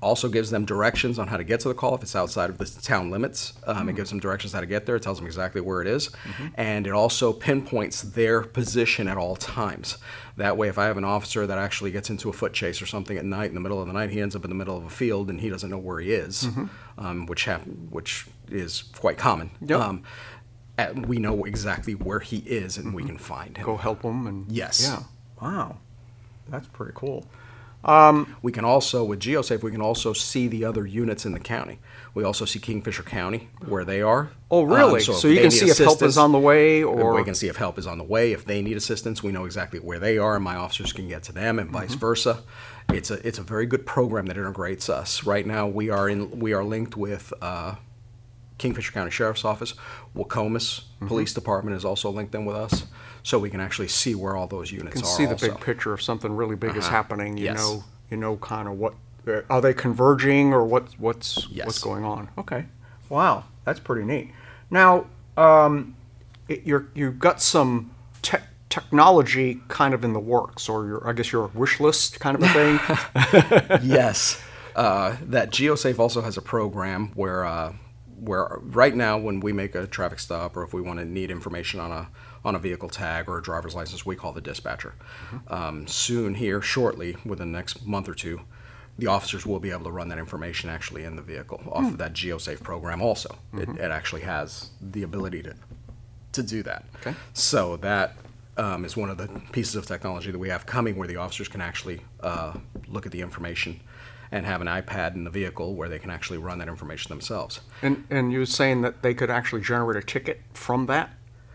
Also 0.02 0.30
gives 0.30 0.50
them 0.50 0.64
directions 0.66 1.20
on 1.20 1.28
how 1.28 1.36
to 1.38 1.44
get 1.44 1.60
to 1.62 1.68
the 1.68 1.74
call 1.74 1.94
if 1.96 2.02
it's 2.02 2.16
outside 2.16 2.50
of 2.50 2.58
the 2.58 2.66
town 2.82 3.10
limits. 3.12 3.54
Um, 3.68 3.90
It 3.90 3.96
gives 3.96 4.10
them 4.10 4.20
directions 4.20 4.54
how 4.54 4.62
to 4.62 4.66
get 4.66 4.86
there. 4.86 4.96
It 4.96 5.04
tells 5.04 5.18
them 5.18 5.28
exactly 5.28 5.60
where 5.62 5.82
it 5.82 5.88
is. 5.88 6.10
and 6.56 6.88
it 6.88 6.94
also 6.94 7.34
pinpoints 7.34 8.02
their 8.02 8.42
position 8.42 9.08
at 9.08 9.18
all 9.18 9.36
times. 9.36 9.98
That 10.38 10.56
way, 10.56 10.70
if 10.70 10.78
I 10.78 10.86
have 10.86 10.96
an 10.98 11.04
officer 11.04 11.46
that 11.46 11.58
actually 11.58 11.92
gets 11.92 12.10
into 12.10 12.30
a 12.30 12.34
foot 12.34 12.54
chase 12.54 12.82
or 12.82 12.86
something 12.86 13.18
at 13.18 13.26
night 13.26 13.50
in 13.50 13.56
the 13.56 13.60
middle 13.60 13.82
of 13.82 13.88
the 13.88 13.94
night, 13.94 14.10
he 14.10 14.22
ends 14.22 14.36
up 14.38 14.46
in 14.46 14.50
the 14.50 14.56
middle 14.56 14.78
of 14.78 14.86
a 14.86 14.90
field 14.90 15.30
and 15.30 15.42
he 15.42 15.50
doesn't 15.50 15.70
know 15.70 15.78
where 15.78 16.00
he 16.00 16.14
is, 16.14 16.48
um, 16.98 17.26
which 17.26 17.44
hap- 17.44 17.66
which 17.90 18.26
is 18.50 18.84
quite 18.96 19.18
common. 19.18 19.52
Yep. 19.60 19.80
Um, 19.82 20.04
and 20.78 21.08
we 21.08 21.18
know 21.20 21.44
exactly 21.44 21.94
where 21.94 22.22
he 22.22 22.38
is 22.38 22.78
and 22.78 22.94
we 22.94 23.04
can 23.04 23.18
find 23.18 23.58
him. 23.58 23.66
Go 23.66 23.76
help 23.76 24.02
him 24.04 24.28
and 24.28 24.50
Yes. 24.50 24.82
Yeah. 24.82 25.04
Wow. 25.42 25.78
That's 26.48 26.68
pretty 26.68 26.94
cool. 26.96 27.26
We 27.84 28.52
can 28.52 28.66
also, 28.66 29.04
with 29.04 29.20
GeoSafe, 29.20 29.64
we 29.64 29.72
can 29.72 29.82
also 29.82 30.14
see 30.14 30.48
the 30.48 30.66
other 30.66 30.86
units 30.86 31.26
in 31.26 31.32
the 31.32 31.40
county. 31.40 31.80
We 32.14 32.24
also 32.24 32.46
see 32.46 32.60
Kingfisher 32.60 33.04
County, 33.04 33.50
where 33.66 33.86
they 33.86 34.02
are. 34.02 34.32
Oh, 34.52 34.64
really? 34.64 34.96
Um, 34.96 35.00
so 35.02 35.28
if 35.28 35.36
you 35.36 35.42
can 35.42 35.52
see 35.52 35.70
if 35.70 35.78
help 35.78 36.02
is 36.02 36.18
on 36.18 36.32
the 36.32 36.40
way 36.40 36.84
or 36.84 37.14
we 37.14 37.24
can 37.24 37.36
see 37.36 37.48
if 37.48 37.56
help 37.56 37.78
is 37.78 37.88
on 37.88 37.98
the 37.98 38.04
way. 38.04 38.34
If 38.34 38.46
they 38.46 38.62
need 38.62 38.76
assistance, 38.78 39.24
we 39.24 39.32
know 39.32 39.46
exactly 39.46 39.80
where 39.80 40.00
they 40.00 40.18
are, 40.18 40.36
and 40.36 40.44
my 40.44 40.56
officers 40.56 40.92
can 40.92 41.08
get 41.08 41.24
to 41.24 41.32
them, 41.32 41.60
and 41.60 41.70
vice 41.70 41.92
Mm-hmm. 41.92 42.00
versa. 42.00 42.44
It's 42.92 43.12
a 43.12 43.26
it's 43.28 43.38
a 43.38 43.44
very 43.44 43.68
good 43.68 43.86
program 43.86 44.26
that 44.26 44.38
integrates 44.38 44.90
us. 44.90 45.24
Right 45.24 45.46
now, 45.46 45.68
we 45.68 45.90
are 45.92 46.10
in 46.10 46.40
we 46.40 46.52
are 46.54 46.64
linked 46.64 46.98
with 46.98 47.32
uh, 47.42 47.76
Kingfisher 48.58 48.92
County 48.92 49.12
Sheriff's 49.12 49.46
Office, 49.46 49.76
Wacomas 50.16 50.82
Mm-hmm. 50.96 51.08
Police 51.08 51.34
Department 51.34 51.78
is 51.78 51.86
also 51.86 52.10
linked 52.10 52.36
in 52.36 52.44
with 52.44 52.58
us, 52.58 52.84
so 53.30 53.38
we 53.38 53.50
can 53.50 53.60
actually 53.62 53.88
see 53.88 54.16
where 54.16 54.36
all 54.36 54.48
those 54.48 54.72
units 54.72 54.96
you 54.96 55.02
can 55.04 55.10
are. 55.12 55.16
see 55.18 55.26
the 55.26 55.32
also. 55.34 55.50
big 55.52 55.60
picture 55.62 55.94
if 55.94 56.02
something 56.02 56.32
really 56.36 56.56
big 56.56 56.76
is 56.76 56.86
Uh-huh. 56.86 56.96
happening. 56.96 57.38
You 57.38 57.46
Yes. 57.46 57.58
know, 57.60 57.84
you 58.10 58.18
know, 58.18 58.38
kind 58.38 58.68
of 58.68 58.74
what 58.80 58.94
uh, 59.28 59.42
are 59.52 59.62
they 59.62 59.74
converging 59.74 60.52
or 60.54 60.66
what 60.66 60.86
what's 60.98 61.48
Yes. 61.52 61.66
what's 61.68 61.80
going 61.90 62.04
on. 62.04 62.30
Okay, 62.38 62.66
wow, 63.10 63.44
that's 63.66 63.80
pretty 63.80 64.04
neat. 64.06 64.32
Now, 64.72 65.06
um, 65.38 65.96
it, 66.48 66.64
you're 66.66 66.88
you've 66.96 67.20
got 67.20 67.40
some 67.42 67.92
te- 68.24 68.48
technology 68.70 69.62
kind 69.68 69.94
of 69.94 70.04
in 70.04 70.14
the 70.14 70.20
works, 70.20 70.68
or 70.68 70.88
your 70.88 71.08
I 71.08 71.14
guess 71.14 71.32
your 71.32 71.48
wish 71.54 71.80
list 71.80 72.20
kind 72.20 72.36
of 72.36 72.42
a 72.44 72.50
thing. 72.58 72.80
yes. 73.84 74.42
Uh, 74.76 75.18
that 75.24 75.52
GeoSafe 75.52 76.00
also 76.00 76.22
has 76.22 76.38
a 76.38 76.42
program 76.42 77.12
where, 77.16 77.44
uh, 77.44 77.74
where 78.20 78.60
right 78.62 78.96
now 78.96 79.18
when 79.18 79.40
we 79.42 79.52
make 79.52 79.76
a 79.76 79.86
traffic 79.88 80.20
stop 80.20 80.56
or 80.56 80.64
if 80.64 80.74
we 80.74 80.80
want 80.82 81.00
to 81.00 81.06
need 81.06 81.30
information 81.32 81.80
on 81.82 81.92
a 81.92 82.08
on 82.44 82.56
a 82.56 82.60
vehicle 82.60 82.90
tag 82.90 83.28
or 83.28 83.38
a 83.38 83.42
driver's 83.42 83.76
license, 83.76 84.06
we 84.06 84.16
call 84.16 84.32
the 84.32 84.42
dispatcher. 84.42 84.94
Um, 85.48 85.88
soon 85.88 86.36
here, 86.36 86.62
shortly, 86.62 87.18
within 87.26 87.52
the 87.52 87.58
next 87.58 87.86
month 87.86 88.08
or 88.08 88.14
two, 88.14 88.42
the 88.98 89.08
officers 89.08 89.46
will 89.46 89.60
be 89.60 89.72
able 89.72 89.86
to 89.86 89.92
run 89.92 90.10
that 90.10 90.18
information 90.18 90.70
actually 90.70 91.04
in 91.06 91.16
the 91.16 91.22
vehicle 91.22 91.62
off 91.72 91.86
of 91.86 91.98
that 91.98 92.14
GeoSafe 92.14 92.62
program. 92.62 93.02
Also, 93.02 93.38
it, 93.54 93.70
it 93.70 93.92
actually 93.92 94.22
has 94.22 94.72
the 94.82 95.04
ability 95.04 95.42
to 95.44 95.56
to 96.32 96.44
do 96.44 96.62
that. 96.62 96.86
Okay. 96.98 97.16
So 97.34 97.78
that 97.78 98.16
um, 98.58 98.86
is 98.86 98.96
one 98.96 99.10
of 99.10 99.18
the 99.18 99.28
pieces 99.52 99.76
of 99.76 99.86
technology 99.86 100.32
that 100.32 100.38
we 100.38 100.50
have 100.50 100.66
coming 100.66 100.96
where 100.96 101.08
the 101.08 101.16
officers 101.16 101.48
can 101.48 101.62
actually 101.62 102.02
uh, 102.22 102.54
look 102.88 103.06
at 103.06 103.12
the 103.12 103.22
information 103.22 103.80
and 104.32 104.46
have 104.46 104.62
an 104.62 104.68
iPad 104.68 105.16
in 105.16 105.24
the 105.24 105.30
vehicle 105.32 105.74
where 105.74 105.90
they 105.90 105.98
can 105.98 106.12
actually 106.12 106.38
run 106.38 106.60
that 106.60 106.68
information 106.68 107.10
themselves. 107.10 107.62
and 107.82 108.04
and 108.10 108.32
you 108.32 108.40
were 108.40 108.46
saying 108.46 108.82
that 108.82 109.02
they 109.02 109.14
could 109.14 109.30
actually 109.32 109.62
generate 109.62 109.98
a 109.98 110.06
ticket 110.06 110.42
from 110.54 110.86
that, 110.86 111.10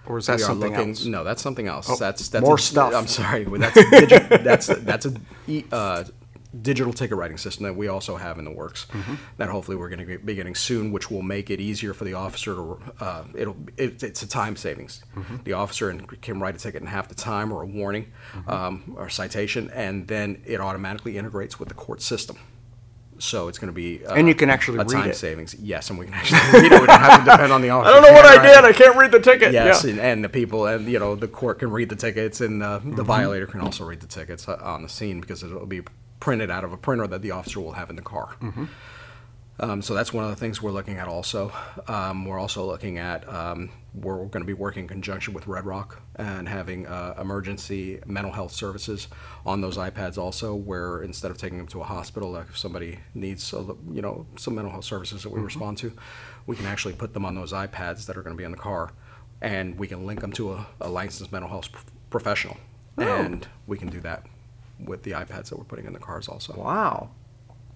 or 0.06 0.18
is 0.18 0.26
that 0.26 0.40
something 0.40 0.72
looking, 0.72 0.90
else? 0.90 1.04
No, 1.04 1.24
that's 1.24 1.42
something 1.42 1.66
else. 1.66 1.88
Oh, 1.90 1.96
that's 1.96 2.28
that's 2.28 2.44
more 2.44 2.56
a, 2.56 2.58
stuff. 2.58 2.94
I'm 2.94 3.06
sorry. 3.06 3.44
That's 3.64 3.76
a 3.76 3.82
digi- 3.84 4.44
that's 4.44 4.66
that's 4.66 5.06
a 5.06 5.64
uh, 5.72 6.04
digital 6.62 6.92
ticket 6.92 7.16
writing 7.16 7.36
system 7.36 7.64
that 7.64 7.74
we 7.74 7.88
also 7.88 8.16
have 8.16 8.38
in 8.38 8.44
the 8.44 8.50
works. 8.50 8.86
Mm-hmm. 8.92 9.14
That 9.38 9.48
hopefully 9.48 9.76
we're 9.76 9.88
going 9.88 10.06
to 10.06 10.18
be 10.18 10.34
getting 10.34 10.54
soon, 10.54 10.92
which 10.92 11.10
will 11.10 11.22
make 11.22 11.50
it 11.50 11.60
easier 11.60 11.94
for 11.94 12.04
the 12.04 12.14
officer 12.14 12.54
to. 12.54 12.78
Uh, 13.00 13.24
it'll 13.34 13.56
it, 13.76 14.02
it's 14.02 14.22
a 14.22 14.28
time 14.28 14.56
savings. 14.56 15.02
Mm-hmm. 15.16 15.36
The 15.44 15.54
officer 15.54 15.92
can 16.22 16.38
write 16.40 16.54
a 16.54 16.58
ticket 16.58 16.80
in 16.82 16.86
half 16.88 17.08
the 17.08 17.14
time, 17.14 17.52
or 17.52 17.62
a 17.62 17.66
warning, 17.66 18.12
Mm-hmm. 18.34 18.50
um, 18.50 18.94
or 18.96 19.08
citation, 19.08 19.70
and 19.70 20.06
then 20.08 20.42
it 20.46 20.60
automatically 20.60 21.16
integrates 21.18 21.58
with 21.58 21.68
the 21.68 21.74
court 21.74 22.02
system. 22.02 22.36
So 23.24 23.48
it's 23.48 23.58
going 23.58 23.68
to 23.72 23.74
be 23.74 24.04
uh, 24.04 24.14
And 24.14 24.28
you 24.28 24.34
can 24.34 24.50
actually 24.50 24.78
a 24.78 24.82
read 24.84 24.88
time 24.90 25.10
it. 25.10 25.16
savings. 25.16 25.54
Yes, 25.54 25.90
and 25.90 25.98
we 25.98 26.04
can 26.04 26.14
actually 26.14 26.40
read 26.62 26.72
it. 26.72 26.80
We 26.80 26.86
don't 26.86 27.00
have 27.00 27.24
to 27.24 27.30
depend 27.30 27.52
on 27.52 27.62
the 27.62 27.70
officer. 27.70 27.90
I 27.90 27.94
don't 27.94 28.02
know 28.02 28.12
what 28.12 28.26
I 28.26 28.42
did. 28.42 28.64
I 28.64 28.72
can't 28.72 28.96
read 28.96 29.12
the 29.12 29.20
ticket. 29.20 29.52
Yes, 29.52 29.84
Yeah. 29.84 29.90
and, 29.92 30.00
and 30.00 30.24
the 30.24 30.28
people, 30.28 30.66
and 30.66 30.86
you 30.86 30.98
know, 30.98 31.14
the 31.14 31.28
court 31.28 31.58
can 31.60 31.70
read 31.70 31.88
the 31.88 31.96
tickets, 31.96 32.40
and 32.40 32.62
uh, 32.62 32.78
Mm-hmm. 32.80 32.96
the 32.96 33.02
violator 33.04 33.46
can 33.46 33.60
also 33.60 33.84
read 33.84 34.00
the 34.00 34.06
tickets 34.06 34.48
uh, 34.48 34.58
on 34.62 34.82
the 34.82 34.88
scene 34.88 35.20
because 35.20 35.42
it'll 35.42 35.64
be 35.66 35.82
printed 36.20 36.50
out 36.50 36.64
of 36.64 36.72
a 36.72 36.76
printer 36.76 37.06
that 37.06 37.22
the 37.22 37.30
officer 37.30 37.60
will 37.60 37.72
have 37.72 37.88
in 37.90 37.96
the 37.96 38.02
car. 38.02 38.36
Mm-hmm. 38.42 38.64
Um, 39.60 39.82
so 39.82 39.94
that's 39.94 40.12
one 40.12 40.24
of 40.24 40.30
the 40.30 40.36
things 40.36 40.60
we're 40.60 40.72
looking 40.72 40.98
at. 40.98 41.06
Also, 41.06 41.52
um, 41.86 42.24
we're 42.24 42.38
also 42.38 42.66
looking 42.66 42.98
at 42.98 43.28
um, 43.32 43.70
we're 43.94 44.16
going 44.16 44.42
to 44.42 44.46
be 44.46 44.52
working 44.52 44.82
in 44.82 44.88
conjunction 44.88 45.32
with 45.32 45.46
Red 45.46 45.64
Rock 45.64 46.02
and 46.16 46.48
having 46.48 46.86
uh, 46.88 47.14
emergency 47.20 48.00
mental 48.04 48.32
health 48.32 48.50
services 48.50 49.06
on 49.46 49.60
those 49.60 49.76
iPads. 49.76 50.18
Also, 50.18 50.54
where 50.54 51.02
instead 51.02 51.30
of 51.30 51.38
taking 51.38 51.58
them 51.58 51.68
to 51.68 51.80
a 51.80 51.84
hospital, 51.84 52.32
like 52.32 52.48
if 52.48 52.58
somebody 52.58 52.98
needs, 53.14 53.52
a 53.52 53.58
you 53.92 54.02
know, 54.02 54.26
some 54.36 54.56
mental 54.56 54.72
health 54.72 54.84
services 54.84 55.22
that 55.22 55.30
we 55.30 55.40
respond 55.40 55.78
to, 55.78 55.92
we 56.46 56.56
can 56.56 56.66
actually 56.66 56.94
put 56.94 57.14
them 57.14 57.24
on 57.24 57.36
those 57.36 57.52
iPads 57.52 58.06
that 58.06 58.16
are 58.16 58.22
going 58.22 58.34
to 58.34 58.38
be 58.38 58.44
in 58.44 58.50
the 58.50 58.56
car, 58.56 58.90
and 59.40 59.78
we 59.78 59.86
can 59.86 60.04
link 60.04 60.20
them 60.20 60.32
to 60.32 60.52
a, 60.54 60.66
a 60.80 60.88
licensed 60.88 61.30
mental 61.30 61.48
health 61.48 61.70
p- 61.70 61.78
professional, 62.10 62.56
and 62.98 63.46
we 63.68 63.78
can 63.78 63.88
do 63.88 64.00
that 64.00 64.26
with 64.80 65.04
the 65.04 65.12
iPads 65.12 65.50
that 65.50 65.58
we're 65.58 65.64
putting 65.64 65.86
in 65.86 65.92
the 65.92 66.00
cars 66.00 66.26
also. 66.26 66.54
Wow. 66.54 67.10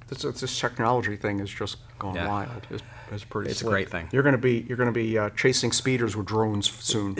This, 0.08 0.22
this 0.40 0.58
technology 0.58 1.16
thing 1.16 1.40
is 1.40 1.50
just 1.50 1.76
gone 1.98 2.14
Yeah. 2.14 2.28
wild. 2.28 2.66
It's, 2.70 2.82
it's 3.12 3.24
pretty. 3.24 3.50
It's 3.50 3.62
a 3.62 3.64
great 3.64 3.90
thing. 3.90 4.08
You're 4.12 4.22
gonna 4.22 4.38
be 4.38 4.64
you're 4.68 4.76
gonna 4.78 4.92
be 4.92 5.16
uh, 5.18 5.30
chasing 5.30 5.72
speeders 5.72 6.16
with 6.16 6.26
drones 6.26 6.70
soon. 6.70 7.14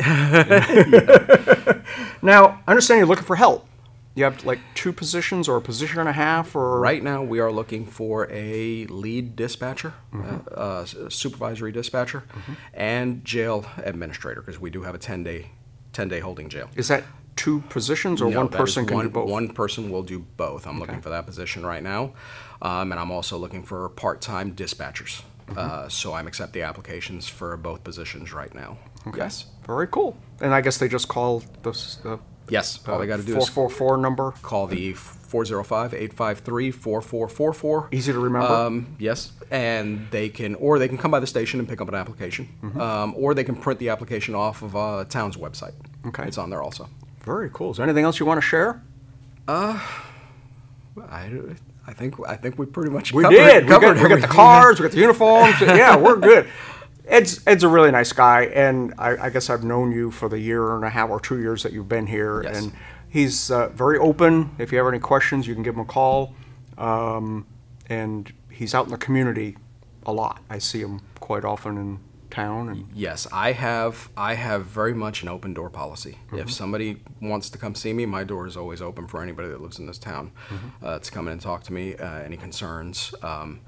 now, 2.22 2.60
I 2.66 2.70
understand 2.70 2.98
you're 2.98 3.06
looking 3.06 3.24
for 3.24 3.36
help. 3.36 3.66
You 4.14 4.24
have 4.24 4.44
like 4.44 4.58
two 4.74 4.92
positions 4.92 5.48
or 5.48 5.56
a 5.58 5.60
position 5.60 6.00
and 6.00 6.08
a 6.08 6.12
half, 6.12 6.56
or 6.56 6.80
Right 6.80 7.02
now, 7.02 7.22
we 7.22 7.38
are 7.38 7.52
looking 7.52 7.86
for 7.86 8.26
a 8.32 8.84
lead 8.86 9.36
dispatcher, 9.36 9.92
uh, 10.12 10.38
uh, 10.50 10.84
supervisory 11.08 11.70
dispatcher, 11.70 12.24
and 12.74 13.24
jail 13.24 13.64
administrator 13.84 14.40
because 14.40 14.58
we 14.60 14.70
do 14.70 14.82
have 14.82 14.94
a 14.94 14.98
10 14.98 15.22
day 15.22 15.50
10 15.92 16.08
day 16.08 16.18
holding 16.20 16.48
jail. 16.48 16.68
Is 16.74 16.88
that 16.88 17.04
two 17.38 17.60
positions 17.70 18.20
or 18.20 18.28
No, 18.30 18.38
one 18.40 18.48
person 18.48 18.84
can 18.86 18.96
one, 18.96 19.06
do 19.06 19.10
both? 19.10 19.28
One 19.30 19.48
person 19.48 19.90
will 19.90 20.02
do 20.02 20.18
both. 20.36 20.66
I'm 20.66 20.78
looking 20.78 21.00
for 21.00 21.08
that 21.10 21.24
position 21.24 21.64
right 21.64 21.82
now, 21.82 22.12
um, 22.60 22.92
and 22.92 23.00
I'm 23.00 23.10
also 23.10 23.38
looking 23.38 23.62
for 23.62 23.88
part 23.90 24.20
time 24.20 24.54
dispatchers. 24.54 25.22
Mm-hmm. 25.48 25.58
Uh, 25.58 25.88
so 25.88 26.12
I'm 26.12 26.26
accepting 26.26 26.60
applications 26.62 27.26
for 27.28 27.56
both 27.56 27.82
positions 27.82 28.34
right 28.34 28.54
now. 28.54 28.76
Yes. 29.16 29.46
Very 29.66 29.86
cool. 29.88 30.14
And 30.42 30.52
I 30.52 30.60
guess 30.60 30.76
they 30.78 30.88
just 30.88 31.08
call 31.08 31.42
this 31.62 31.96
the 32.02 32.18
Yes. 32.50 32.80
All 32.88 32.98
they 32.98 33.06
got 33.06 33.18
to 33.18 33.22
do 33.22 33.32
four 33.34 33.42
is 33.42 33.48
four 33.48 33.68
four 33.70 33.96
number. 33.98 34.32
call 34.42 34.66
the 34.66 34.94
405-853-4444. 34.94 37.88
Easy 37.92 38.12
to 38.12 38.18
remember. 38.18 38.46
Um, 38.48 38.96
yes, 38.98 39.32
and 39.50 40.06
they 40.10 40.28
can, 40.28 40.54
or 40.56 40.78
they 40.78 40.88
can 40.88 40.98
come 40.98 41.10
by 41.10 41.20
the 41.20 41.26
station 41.26 41.60
and 41.60 41.68
pick 41.68 41.80
up 41.80 41.88
an 41.88 41.94
application, 41.94 42.48
Mm-hmm. 42.62 42.80
um, 42.80 43.14
or 43.16 43.34
they 43.34 43.44
can 43.44 43.56
print 43.56 43.78
the 43.80 43.88
application 43.90 44.34
off 44.34 44.62
of 44.62 44.76
uh, 44.76 45.04
town's 45.08 45.36
website. 45.36 45.74
Okay. 46.06 46.24
it's 46.24 46.38
on 46.38 46.50
there 46.50 46.62
also. 46.62 46.88
Very 47.28 47.50
cool. 47.52 47.72
Is 47.72 47.76
there 47.76 47.84
anything 47.84 48.04
else 48.06 48.18
you 48.18 48.24
want 48.24 48.38
to 48.38 48.46
share? 48.46 48.82
Uh, 49.46 49.78
I, 51.10 51.30
I 51.86 51.92
think 51.92 52.14
I 52.26 52.36
think 52.36 52.58
we 52.58 52.64
pretty 52.64 52.88
much 52.90 53.12
We 53.12 53.22
covered, 53.22 53.36
did. 53.36 53.64
We 53.64 53.68
got, 53.68 53.82
covered 53.82 54.02
we 54.02 54.08
got 54.08 54.20
the 54.22 54.26
cars. 54.42 54.80
We 54.80 54.84
got 54.84 54.92
the 54.92 55.00
uniforms. 55.00 55.60
yeah, 55.60 55.94
we're 55.94 56.16
good. 56.16 56.48
Ed's 57.06 57.40
Ed's 57.46 57.64
a 57.64 57.68
really 57.68 57.90
nice 57.90 58.12
guy, 58.12 58.44
and 58.46 58.94
I, 58.98 59.26
I 59.26 59.30
guess 59.30 59.50
I've 59.50 59.62
known 59.62 59.92
you 59.92 60.10
for 60.10 60.30
the 60.30 60.38
year 60.38 60.74
and 60.74 60.84
a 60.86 60.90
half 60.90 61.10
or 61.10 61.20
two 61.20 61.38
years 61.38 61.62
that 61.64 61.72
you've 61.74 61.88
been 61.88 62.06
here, 62.06 62.42
Yes. 62.42 62.62
and 62.62 62.72
he's 63.10 63.50
uh, 63.50 63.68
very 63.68 63.98
open. 63.98 64.50
If 64.58 64.72
you 64.72 64.78
have 64.78 64.86
any 64.88 64.98
questions, 64.98 65.46
you 65.46 65.52
can 65.54 65.62
give 65.62 65.74
him 65.74 65.80
a 65.82 65.84
call, 65.86 66.34
um, 66.78 67.46
and 67.90 68.32
he's 68.50 68.74
out 68.74 68.86
in 68.86 68.90
the 68.90 68.98
community 68.98 69.56
a 70.06 70.12
lot. 70.12 70.40
I 70.48 70.58
see 70.58 70.80
him 70.80 71.00
quite 71.20 71.44
often 71.44 71.76
in 71.76 71.98
town, 72.42 72.68
and 72.68 72.86
Yes, 72.94 73.26
I 73.32 73.52
have. 73.52 74.08
I 74.16 74.34
have 74.34 74.62
very 74.66 74.94
much 74.94 75.22
an 75.24 75.28
open 75.28 75.54
door 75.54 75.70
policy. 75.70 76.14
Mm-hmm. 76.26 76.38
If 76.38 76.50
somebody 76.50 76.90
wants 77.20 77.50
to 77.50 77.58
come 77.58 77.74
see 77.74 77.92
me, 77.92 78.06
my 78.06 78.24
door 78.24 78.46
is 78.46 78.56
always 78.56 78.80
open 78.80 79.06
for 79.08 79.22
anybody 79.22 79.48
that 79.48 79.60
lives 79.60 79.78
in 79.78 79.86
this 79.86 79.98
town 79.98 80.30
Mm-hmm. 80.48 80.86
uh, 80.86 80.98
to 81.00 81.10
come 81.10 81.26
in 81.28 81.32
and 81.32 81.40
talk 81.40 81.62
to 81.64 81.72
me. 81.72 81.84
Uh, 81.96 82.20
any 82.28 82.36
concerns? 82.36 83.14
Um, 83.22 83.60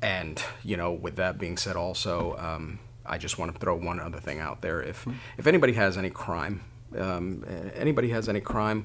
and 0.00 0.42
you 0.64 0.76
know, 0.76 0.92
with 0.92 1.16
that 1.16 1.38
being 1.38 1.56
said, 1.56 1.76
also, 1.76 2.36
um, 2.38 2.78
I 3.06 3.18
just 3.18 3.38
want 3.38 3.52
to 3.52 3.58
throw 3.58 3.74
one 3.76 4.00
other 4.00 4.18
thing 4.20 4.38
out 4.40 4.60
there. 4.62 4.82
If 4.82 5.04
Mm-hmm. 5.04 5.18
if 5.38 5.46
anybody 5.46 5.72
has 5.74 5.96
any 5.96 6.10
crime, 6.10 6.62
um, 6.98 7.44
anybody 7.74 8.08
has 8.10 8.28
any 8.28 8.40
crime. 8.40 8.84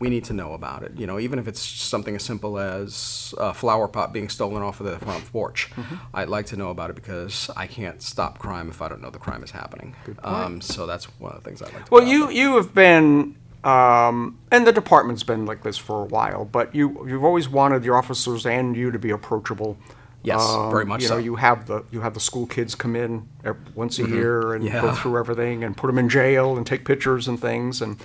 We 0.00 0.10
need 0.10 0.24
to 0.24 0.32
know 0.32 0.54
about 0.54 0.82
it. 0.82 0.92
You 0.96 1.06
know, 1.06 1.20
even 1.20 1.38
if 1.38 1.46
it's 1.46 1.60
something 1.62 2.16
as 2.16 2.22
simple 2.24 2.58
as 2.58 3.32
a 3.38 3.54
flower 3.54 3.86
pot 3.88 4.12
being 4.12 4.28
stolen 4.28 4.62
off 4.62 4.80
of 4.80 4.86
the 4.86 4.98
front 4.98 5.30
porch, 5.32 5.70
Mm-hmm. 5.76 5.94
I'd 6.12 6.28
like 6.28 6.46
to 6.46 6.56
know 6.56 6.70
about 6.70 6.90
it 6.90 6.96
because 6.96 7.48
I 7.56 7.66
can't 7.66 8.02
stop 8.02 8.38
crime 8.38 8.68
if 8.70 8.82
I 8.82 8.88
don't 8.88 9.00
know 9.02 9.10
the 9.10 9.18
crime 9.20 9.42
is 9.44 9.52
happening. 9.52 9.94
Um, 10.24 10.60
so 10.60 10.86
that's 10.86 11.04
one 11.20 11.32
of 11.32 11.42
the 11.42 11.48
things 11.48 11.62
I'd 11.62 11.72
like 11.74 11.84
to. 11.86 11.90
well, 11.94 12.04
you 12.06 12.28
you 12.30 12.56
have 12.56 12.74
been 12.74 13.36
um, 13.62 14.38
and 14.50 14.66
the 14.66 14.72
department's 14.72 15.22
been 15.22 15.46
like 15.46 15.62
this 15.62 15.78
for 15.78 16.02
a 16.02 16.06
while, 16.06 16.44
but 16.44 16.74
you 16.74 17.06
you've 17.08 17.24
always 17.24 17.48
wanted 17.48 17.84
your 17.84 17.96
officers 17.96 18.44
and 18.46 18.76
you 18.76 18.90
to 18.90 18.98
be 18.98 19.10
approachable. 19.10 19.76
Yes, 20.22 20.42
very 20.70 20.86
much 20.86 21.02
you 21.02 21.08
so. 21.08 21.14
know, 21.14 21.20
you 21.22 21.36
have 21.36 21.66
the 21.66 21.84
you 21.90 22.00
have 22.00 22.14
the 22.14 22.20
school 22.20 22.46
kids 22.46 22.74
come 22.74 22.96
in 22.96 23.28
once 23.74 23.98
a 23.98 24.08
year 24.08 24.54
and 24.54 24.64
go 24.64 24.70
Mm-hmm. 24.82 24.96
Through 25.02 25.18
everything 25.18 25.62
and 25.64 25.76
put 25.76 25.86
them 25.88 25.98
in 25.98 26.08
jail 26.08 26.56
and 26.56 26.66
take 26.66 26.84
pictures 26.84 27.28
and 27.28 27.38
things, 27.40 27.80
and 27.82 27.98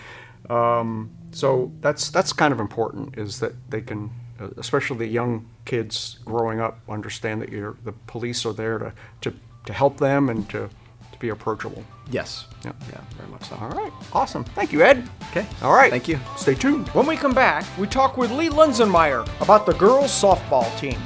um, 0.50 1.12
so 1.32 1.72
that's 1.82 2.10
that's 2.10 2.34
kind 2.34 2.54
of 2.54 2.60
important 2.60 3.18
is 3.18 3.40
that 3.40 3.54
they 3.70 3.82
can, 3.82 4.10
uh, 4.40 4.50
especially 4.58 4.98
the 4.98 5.08
young 5.08 5.48
kids 5.66 6.20
growing 6.26 6.60
up, 6.60 6.80
understand 6.90 7.42
that 7.42 7.50
you're 7.50 7.78
the 7.84 7.94
police 8.08 8.46
are 8.46 8.54
there 8.54 8.78
to 8.80 8.94
to, 9.22 9.34
to 9.66 9.74
help 9.74 9.98
them 9.98 10.30
and 10.30 10.50
to, 10.50 10.70
to 11.12 11.20
be 11.20 11.30
approachable. 11.30 11.84
Yes. 12.12 12.46
Yep. 12.66 12.76
Yeah, 12.92 13.02
very 13.18 13.30
much 13.30 13.48
so. 13.48 13.56
All 13.56 13.70
right, 13.70 13.92
awesome. 14.14 14.44
Thank 14.44 14.74
you, 14.74 14.82
Ed. 14.82 15.08
Okay. 15.30 15.46
All 15.62 15.74
right. 15.74 15.92
Thank 15.92 16.08
you. 16.08 16.20
Stay 16.36 16.56
tuned. 16.56 16.90
When 16.90 17.06
we 17.06 17.16
come 17.16 17.34
back, 17.34 17.66
we 17.78 17.86
talk 17.88 18.18
with 18.18 18.32
Lee 18.32 18.50
Linsenmeyer 18.50 19.28
about 19.42 19.66
the 19.66 19.74
girls' 19.74 20.10
softball 20.10 20.78
team. 20.80 21.00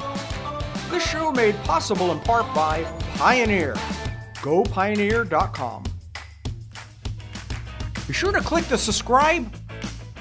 This 0.90 1.04
show 1.08 1.32
made 1.32 1.56
possible 1.64 2.12
in 2.12 2.20
part 2.20 2.46
by 2.54 2.84
Pioneer. 3.16 3.74
GoPioneer.com. 4.36 5.84
Be 8.08 8.14
sure 8.14 8.32
to 8.32 8.42
click 8.42 8.66
the 8.66 8.78
subscribe, 8.78 9.54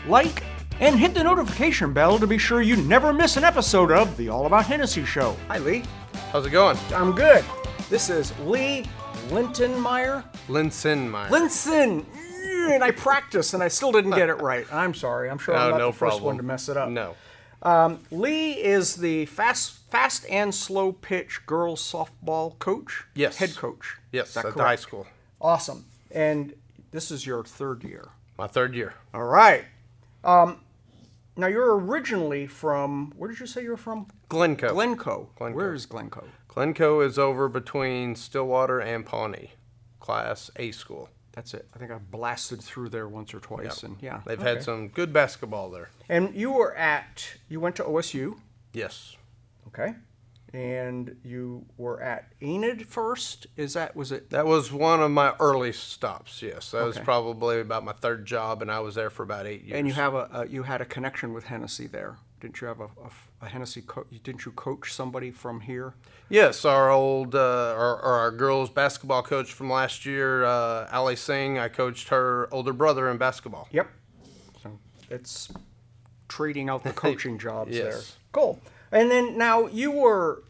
like, 0.06 0.42
and 0.80 0.98
hit 0.98 1.14
the 1.14 1.22
notification 1.22 1.92
bell 1.92 2.18
to 2.18 2.26
be 2.26 2.38
sure 2.38 2.62
you 2.62 2.76
never 2.76 3.12
miss 3.12 3.36
an 3.36 3.44
episode 3.44 3.90
of 3.92 4.16
the 4.16 4.28
All 4.28 4.46
About 4.46 4.66
Hennessey 4.66 5.04
Show. 5.04 5.36
Hi, 5.48 5.58
Lee. 5.58 5.84
How's 6.30 6.46
it 6.46 6.50
going? 6.50 6.76
I'm 6.94 7.12
good. 7.12 7.44
This 7.88 8.10
is 8.10 8.36
Lee 8.40 8.84
Lintonmeyer. 9.28 10.24
Linson, 10.48 11.08
my. 11.10 11.28
Linson. 11.28 12.04
And 12.70 12.82
I 12.84 12.90
practiced 12.92 13.54
and 13.54 13.62
I 13.62 13.68
still 13.68 13.92
didn't 13.92 14.12
get 14.12 14.28
it 14.28 14.34
right. 14.40 14.66
I'm 14.72 14.94
sorry. 14.94 15.28
I'm 15.28 15.38
sure 15.38 15.54
I'm 15.54 15.60
No, 15.62 15.70
not 15.70 15.78
no 15.78 15.86
the 15.90 15.96
first 15.96 16.20
one 16.20 16.36
to 16.36 16.42
mess 16.42 16.68
it 16.68 16.76
up. 16.76 16.88
No. 16.88 17.14
Um, 17.62 18.00
Lee 18.10 18.52
is 18.52 18.96
the 18.96 19.26
fast, 19.26 19.78
fast 19.90 20.26
and 20.28 20.54
slow 20.54 20.92
pitch 20.92 21.40
girls 21.46 21.80
softball 21.80 22.58
coach. 22.58 23.04
Yes. 23.14 23.36
Head 23.38 23.54
coach. 23.56 23.96
Yes, 24.10 24.28
Is 24.28 24.34
that 24.34 24.46
at 24.46 24.56
the 24.56 24.62
high 24.62 24.76
school. 24.76 25.06
Awesome. 25.40 25.84
And 26.10 26.54
this 26.92 27.10
is 27.10 27.26
your 27.26 27.44
third 27.44 27.84
year. 27.84 28.08
My 28.38 28.46
third 28.46 28.74
year. 28.74 28.94
All 29.14 29.24
right. 29.24 29.64
Um, 30.24 30.60
now 31.36 31.46
you're 31.46 31.76
originally 31.78 32.46
from. 32.46 33.12
Where 33.16 33.30
did 33.30 33.40
you 33.40 33.46
say 33.46 33.62
you're 33.62 33.76
from? 33.76 34.06
Glencoe. 34.28 34.72
Glencoe. 34.72 35.28
Glencoe. 35.36 35.56
Where 35.56 35.74
is 35.74 35.86
Glencoe? 35.86 36.28
Glencoe 36.48 37.00
is 37.00 37.18
over 37.18 37.48
between 37.48 38.14
Stillwater 38.14 38.80
and 38.80 39.06
Pawnee, 39.06 39.52
Class 40.00 40.50
A 40.56 40.70
school. 40.72 41.08
That's 41.32 41.54
it. 41.54 41.66
I 41.74 41.78
think 41.78 41.90
I 41.90 41.96
blasted 41.96 42.60
through 42.60 42.90
there 42.90 43.08
once 43.08 43.32
or 43.32 43.40
twice, 43.40 43.82
and 43.84 43.96
yeah, 44.02 44.20
They've 44.26 44.38
okay. 44.38 44.50
had 44.50 44.62
some 44.62 44.88
good 44.88 45.14
basketball 45.14 45.70
there. 45.70 45.88
And 46.10 46.34
you 46.34 46.52
were 46.52 46.76
at. 46.76 47.26
You 47.48 47.58
went 47.58 47.76
to 47.76 47.84
OSU. 47.84 48.36
Yes. 48.74 49.16
Okay. 49.68 49.94
And 50.54 51.16
you 51.24 51.64
were 51.78 52.02
at 52.02 52.30
Enid 52.42 52.86
first. 52.86 53.46
Is 53.56 53.72
that 53.72 53.96
was 53.96 54.12
it? 54.12 54.28
That 54.30 54.44
was 54.44 54.70
one 54.70 55.00
of 55.00 55.10
my 55.10 55.34
early 55.40 55.72
stops. 55.72 56.42
Yes, 56.42 56.72
that 56.72 56.84
was 56.84 56.98
probably 56.98 57.60
about 57.60 57.84
my 57.84 57.92
third 57.92 58.26
job, 58.26 58.60
and 58.60 58.70
I 58.70 58.80
was 58.80 58.94
there 58.94 59.08
for 59.08 59.22
about 59.22 59.46
eight 59.46 59.64
years. 59.64 59.78
And 59.78 59.88
you 59.88 59.94
have 59.94 60.14
a, 60.14 60.28
a 60.30 60.46
you 60.46 60.64
had 60.64 60.82
a 60.82 60.84
connection 60.84 61.32
with 61.32 61.44
Hennessey 61.44 61.86
there, 61.86 62.18
didn't 62.40 62.60
you? 62.60 62.66
Have 62.66 62.80
a, 62.80 62.84
a, 62.84 63.10
a 63.40 63.48
Hennessey 63.48 63.80
co- 63.80 64.04
Didn't 64.22 64.44
you 64.44 64.52
coach 64.52 64.92
somebody 64.92 65.30
from 65.30 65.60
here? 65.60 65.94
Yes, 66.28 66.66
our 66.66 66.90
old, 66.90 67.34
uh, 67.34 67.74
our, 67.74 68.00
our 68.00 68.20
our 68.20 68.30
girls 68.30 68.68
basketball 68.68 69.22
coach 69.22 69.54
from 69.54 69.70
last 69.70 70.04
year, 70.04 70.44
uh, 70.44 70.86
Ali 70.92 71.16
Singh. 71.16 71.58
I 71.58 71.68
coached 71.68 72.10
her 72.10 72.48
older 72.52 72.74
brother 72.74 73.10
in 73.10 73.16
basketball. 73.16 73.68
Yep. 73.70 73.88
So 74.62 74.78
it's 75.08 75.50
trading 76.28 76.68
out 76.68 76.84
the 76.84 76.92
coaching 76.92 77.38
jobs 77.38 77.72
there. 77.72 78.00
Cool. 78.32 78.60
And 78.92 79.10
then 79.10 79.36
now 79.38 79.66
you 79.66 79.90
were. 79.90 80.44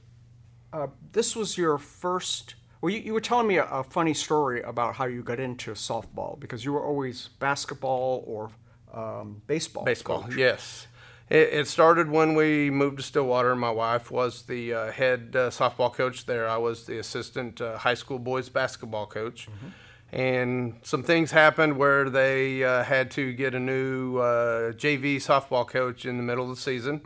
Uh, 0.72 0.88
this 1.12 1.36
was 1.36 1.56
your 1.56 1.78
first. 1.78 2.54
Well, 2.80 2.92
you, 2.92 2.98
you 2.98 3.12
were 3.12 3.20
telling 3.20 3.46
me 3.46 3.58
a, 3.58 3.64
a 3.66 3.84
funny 3.84 4.14
story 4.14 4.62
about 4.62 4.96
how 4.96 5.04
you 5.04 5.22
got 5.22 5.38
into 5.38 5.72
softball 5.72 6.40
because 6.40 6.64
you 6.64 6.72
were 6.72 6.84
always 6.84 7.28
basketball 7.38 8.24
or 8.26 8.50
um, 8.92 9.42
baseball. 9.46 9.84
Baseball, 9.84 10.22
coach. 10.22 10.36
yes. 10.36 10.86
It, 11.30 11.48
it 11.52 11.68
started 11.68 12.10
when 12.10 12.34
we 12.34 12.70
moved 12.70 12.98
to 12.98 13.02
Stillwater. 13.02 13.54
My 13.54 13.70
wife 13.70 14.10
was 14.10 14.42
the 14.42 14.74
uh, 14.74 14.92
head 14.92 15.32
uh, 15.34 15.50
softball 15.50 15.92
coach 15.94 16.26
there. 16.26 16.48
I 16.48 16.56
was 16.56 16.84
the 16.84 16.98
assistant 16.98 17.60
uh, 17.60 17.78
high 17.78 17.94
school 17.94 18.18
boys 18.18 18.48
basketball 18.48 19.06
coach. 19.06 19.48
And 20.12 20.74
some 20.82 21.02
things 21.02 21.30
happened 21.30 21.78
where 21.78 22.10
they 22.10 22.62
uh, 22.62 22.84
had 22.84 23.10
to 23.12 23.32
get 23.32 23.54
a 23.54 23.58
new 23.58 24.18
uh, 24.18 24.72
JV 24.72 25.16
softball 25.16 25.66
coach 25.66 26.04
in 26.04 26.18
the 26.18 26.22
middle 26.22 26.44
of 26.50 26.54
the 26.56 26.60
season. 26.60 27.00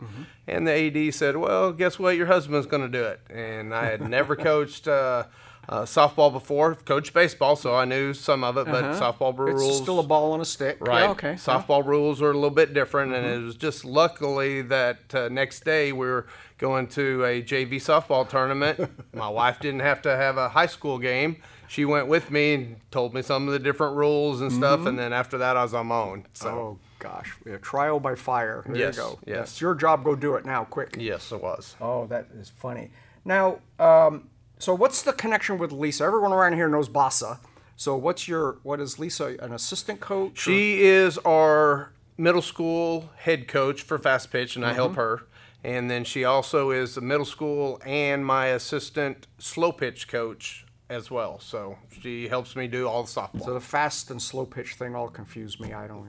And 0.45 0.67
the 0.67 0.73
AD 1.07 1.13
said, 1.13 1.37
Well, 1.37 1.71
guess 1.71 1.97
what? 1.97 2.17
Your 2.17 2.25
husband's 2.27 2.67
going 2.67 2.81
to 2.83 2.89
do 2.89 3.03
it. 3.05 3.21
And 3.29 3.73
I 3.73 3.85
had 3.85 4.07
never 4.09 4.35
coached. 4.49 4.87
Uh, 4.87 5.23
uh, 5.69 5.81
softball 5.81 6.31
before, 6.31 6.75
coached 6.75 7.13
baseball, 7.13 7.57
so 7.57 7.75
I 7.75 7.83
knew 7.83 8.13
some 8.13 8.41
of 8.41 8.55
it, 8.57 8.67
but 8.67 8.85
softball 8.95 9.33
Uh-huh. 9.33 9.47
It's 9.51 9.59
rules. 9.59 9.81
still 9.81 9.99
a 9.99 10.03
ball 10.03 10.31
on 10.31 10.39
a 10.39 10.45
stick. 10.45 10.77
Right. 10.79 11.01
Yeah, 11.01 11.09
okay. 11.09 11.31
yeah. 11.31 11.35
Softball 11.35 11.85
rules 11.85 12.21
are 12.21 12.31
a 12.31 12.33
little 12.33 12.49
bit 12.51 12.73
different, 12.73 13.13
and 13.13 13.25
it 13.25 13.43
was 13.43 13.57
just 13.57 13.83
luckily 13.83 14.61
that 14.61 15.13
uh, 15.13 15.27
next 15.27 15.65
day 15.65 15.91
we 15.91 16.07
were 16.07 16.25
going 16.57 16.87
to 16.87 17.25
a 17.25 17.41
JV 17.43 17.71
softball 17.81 18.25
tournament. 18.29 18.89
My 19.13 19.27
wife 19.27 19.59
didn't 19.59 19.81
have 19.81 20.01
to 20.03 20.15
have 20.15 20.37
a 20.37 20.47
high 20.47 20.67
school 20.67 20.99
game. 20.99 21.35
She 21.67 21.83
went 21.85 22.07
with 22.07 22.31
me 22.31 22.53
and 22.53 22.75
told 22.91 23.13
me 23.13 23.21
some 23.21 23.47
of 23.47 23.53
the 23.53 23.59
different 23.59 23.95
rules 23.97 24.41
and 24.41 24.51
stuff, 24.51 24.85
and 24.85 24.97
then 24.97 25.11
after 25.13 25.37
that 25.39 25.57
I 25.57 25.63
was 25.63 25.73
on 25.73 25.87
my 25.87 25.95
own. 25.99 26.25
So 26.33 26.49
Oh 26.49 26.79
gosh, 26.99 27.35
yeah, 27.45 27.57
trial 27.57 27.99
by 27.99 28.15
fire. 28.15 28.63
There 28.65 28.75
Yes, 28.77 28.95
you 28.95 29.01
go. 29.01 29.19
yes. 29.25 29.51
It's 29.51 29.61
your 29.61 29.75
job. 29.75 30.03
Go 30.03 30.15
do 30.15 30.35
it 30.35 30.45
now, 30.45 30.63
quick. 30.63 30.95
yes, 30.97 31.31
it 31.31 31.41
was. 31.41 31.75
Oh, 31.81 32.05
that 32.07 32.27
is 32.39 32.49
funny. 32.49 32.91
Now, 33.25 33.59
um, 33.79 34.29
so 34.59 34.73
what's 34.73 35.01
the 35.01 35.13
connection 35.13 35.57
with 35.57 35.71
Lisa? 35.71 36.05
Everyone 36.05 36.31
around 36.33 36.53
here 36.53 36.69
knows 36.69 36.87
Bassa. 36.89 37.39
So 37.75 37.95
what's 37.95 38.27
your 38.27 38.57
what 38.63 38.79
is 38.79 38.97
Lisa 38.97 39.35
an 39.39 39.51
assistant 39.53 39.99
coach? 39.99 40.31
or- 40.47 40.51
She 40.51 40.81
is 40.83 41.17
our 41.19 41.91
middle 42.17 42.41
school 42.41 43.09
head 43.17 43.47
coach 43.47 43.81
for 43.83 43.99
fast 43.99 44.31
pitch, 44.31 44.55
and 44.55 44.65
I 44.65 44.73
help 44.73 44.95
her. 44.95 45.23
And 45.63 45.91
then 45.91 46.03
she 46.05 46.23
also 46.23 46.71
is 46.71 46.95
the 46.95 47.01
middle 47.01 47.25
school 47.25 47.79
and 47.85 48.25
my 48.25 48.47
assistant 48.47 49.27
slow 49.37 49.71
pitch 49.71 50.07
coach 50.07 50.65
as 50.89 51.11
well. 51.11 51.39
So 51.39 51.77
she 52.01 52.27
helps 52.27 52.55
me 52.55 52.67
do 52.67 52.87
all 52.87 53.03
the 53.03 53.09
softball. 53.09 53.43
so 53.45 53.53
the 53.53 53.59
fast 53.59 54.11
and 54.11 54.21
slow 54.21 54.45
pitch 54.45 54.73
thing 54.75 54.95
all 54.95 55.09
confused 55.09 55.59
me. 55.59 55.73
I 55.73 55.87
don't. 55.87 56.07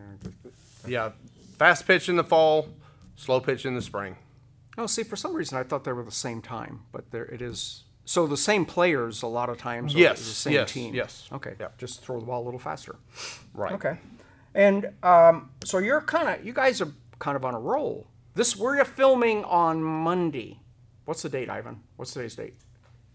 Yeah, 0.86 1.10
fast 1.58 1.86
pitch 1.86 2.08
in 2.08 2.16
the 2.16 2.24
fall, 2.24 2.68
slow 3.16 3.40
pitch 3.40 3.66
in 3.66 3.74
the 3.74 3.82
spring. 3.82 4.16
Oh, 4.76 4.86
see, 4.86 5.02
for 5.02 5.16
some 5.16 5.34
reason 5.34 5.58
I 5.58 5.64
thought 5.64 5.84
they 5.84 5.92
were 5.92 6.04
the 6.04 6.10
same 6.12 6.40
time, 6.40 6.80
but 6.92 7.10
there 7.10 7.24
it 7.26 7.42
is. 7.42 7.84
So 8.04 8.26
the 8.26 8.36
same 8.36 8.64
players 8.64 9.22
a 9.22 9.26
lot 9.26 9.50
of 9.50 9.58
times. 9.58 9.94
are 9.94 9.98
Yes, 9.98 10.20
the 10.20 10.24
same 10.26 10.52
yes, 10.54 10.72
team. 10.72 10.94
yes. 10.94 11.28
Okay. 11.32 11.54
Yep. 11.60 11.76
Just 11.78 12.00
throw 12.02 12.20
the 12.20 12.24
ball 12.26 12.42
a 12.42 12.46
little 12.46 12.60
faster. 12.60 12.96
Right. 13.52 13.72
Okay. 13.72 13.98
And 14.54 14.90
um, 15.02 15.50
so 15.64 15.76
you're 15.78 16.00
kind 16.00 16.28
of, 16.28 16.46
you 16.46 16.54
guys 16.54 16.80
are 16.80 16.90
kind 17.18 17.36
of 17.36 17.44
on 17.44 17.54
a 17.54 17.60
roll. 17.60 18.06
This, 18.34 18.56
we're 18.56 18.82
filming 18.84 19.44
on 19.44 19.82
Monday. 19.82 20.60
What's 21.04 21.20
the 21.22 21.28
date, 21.28 21.50
Ivan? 21.50 21.80
What's 21.96 22.12
today's 22.12 22.34
date? 22.34 22.54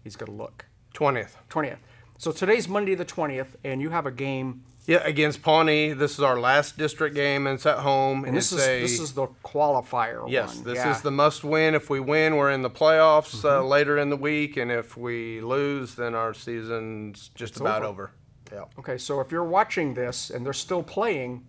He's 0.04 0.14
got 0.16 0.26
to 0.26 0.32
look. 0.32 0.66
Twentieth. 0.94 1.36
20th. 1.50 1.78
So 2.18 2.30
today's 2.32 2.68
Monday 2.68 2.94
the 2.94 3.04
20th, 3.04 3.56
and 3.64 3.82
you 3.82 3.90
have 3.90 4.06
a 4.06 4.10
game. 4.12 4.62
Yeah, 4.86 4.98
against 5.04 5.42
Pawnee. 5.42 5.92
This 5.92 6.12
is 6.12 6.20
our 6.20 6.38
last 6.38 6.76
district 6.78 7.14
game, 7.16 7.46
and 7.46 7.54
it's 7.56 7.66
at 7.66 7.78
home. 7.78 8.24
And, 8.24 8.36
this 8.36 8.52
is 8.52 8.60
a 8.66 8.80
this 8.82 9.00
is 9.00 9.12
the 9.12 9.26
qualifier 9.44 10.24
yes. 10.28 10.56
one. 10.56 10.64
This 10.64 10.76
Yeah. 10.76 10.90
is 10.94 11.00
the 11.00 11.10
must-win. 11.10 11.74
If 11.74 11.90
we 11.90 12.00
win, 12.00 12.36
we're 12.36 12.50
in 12.50 12.62
the 12.62 12.70
playoffs 12.70 13.44
uh, 13.44 13.48
Mm-hmm. 13.60 13.66
later 13.68 13.98
in 13.98 14.10
the 14.10 14.16
week, 14.16 14.56
and 14.56 14.70
if 14.70 14.96
we 14.96 15.40
lose, 15.40 15.94
then 15.96 16.14
our 16.14 16.32
season's 16.34 17.30
just 17.34 17.58
about 17.58 17.82
over. 17.82 18.12
over. 18.52 18.60
Yeah. 18.60 18.64
Okay, 18.78 18.98
so 18.98 19.20
if 19.20 19.32
you're 19.32 19.42
watching 19.42 19.94
this 19.94 20.30
and 20.30 20.44
they're 20.46 20.52
still 20.52 20.82
playing, 20.82 21.44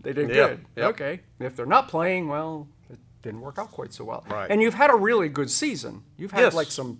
they 0.00 0.12
did 0.14 0.30
Yeah, 0.30 0.48
good. 0.48 0.64
yep. 0.74 0.88
Okay. 0.90 1.20
If 1.38 1.54
they're 1.54 1.66
not 1.66 1.88
playing, 1.88 2.28
well, 2.28 2.66
it 2.90 2.98
didn't 3.22 3.42
work 3.42 3.58
out 3.58 3.70
quite 3.70 3.92
so 3.92 4.04
well. 4.04 4.24
Right. 4.28 4.50
And 4.50 4.62
you've 4.62 4.74
had 4.74 4.90
a 4.90 4.96
really 4.96 5.28
good 5.28 5.50
season. 5.50 6.02
You've 6.16 6.32
had 6.32 6.40
Yes. 6.40 6.54
like 6.54 6.68
some 6.68 6.98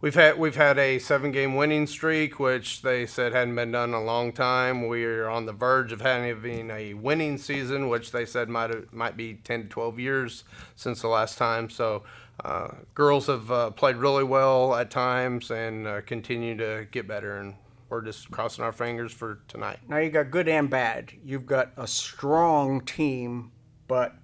We've 0.00 0.14
had 0.14 0.38
we've 0.38 0.54
had 0.54 0.78
a 0.78 1.00
seven 1.00 1.32
game 1.32 1.56
winning 1.56 1.88
streak, 1.88 2.38
which 2.38 2.82
they 2.82 3.04
said 3.04 3.32
hadn't 3.32 3.56
been 3.56 3.72
done 3.72 3.88
in 3.88 3.94
a 3.96 4.02
long 4.02 4.32
time. 4.32 4.86
We're 4.86 5.28
on 5.28 5.46
the 5.46 5.52
verge 5.52 5.90
of 5.90 6.00
having 6.00 6.70
a 6.70 6.94
winning 6.94 7.36
season, 7.36 7.88
which 7.88 8.12
they 8.12 8.24
said 8.24 8.48
might 8.48 8.92
might 8.92 9.16
be 9.16 9.34
ten 9.34 9.64
to 9.64 9.68
twelve 9.68 9.98
years 9.98 10.44
since 10.76 11.02
the 11.02 11.08
last 11.08 11.36
time. 11.36 11.68
So, 11.68 12.04
uh, 12.44 12.68
girls 12.94 13.26
have 13.26 13.50
uh, 13.50 13.70
played 13.72 13.96
really 13.96 14.22
well 14.22 14.72
at 14.76 14.88
times 14.92 15.50
and 15.50 15.88
uh, 15.88 16.00
continue 16.02 16.56
to 16.58 16.86
get 16.92 17.08
better. 17.08 17.38
And 17.38 17.56
we're 17.88 18.02
just 18.02 18.30
crossing 18.30 18.62
our 18.62 18.72
fingers 18.72 19.12
for 19.12 19.40
tonight. 19.48 19.80
Now 19.88 19.96
you 19.98 20.10
got 20.10 20.30
good 20.30 20.46
and 20.46 20.70
bad. 20.70 21.12
You've 21.24 21.46
got 21.46 21.72
a 21.76 21.88
strong 21.88 22.82
team, 22.82 23.50
but 23.88 24.14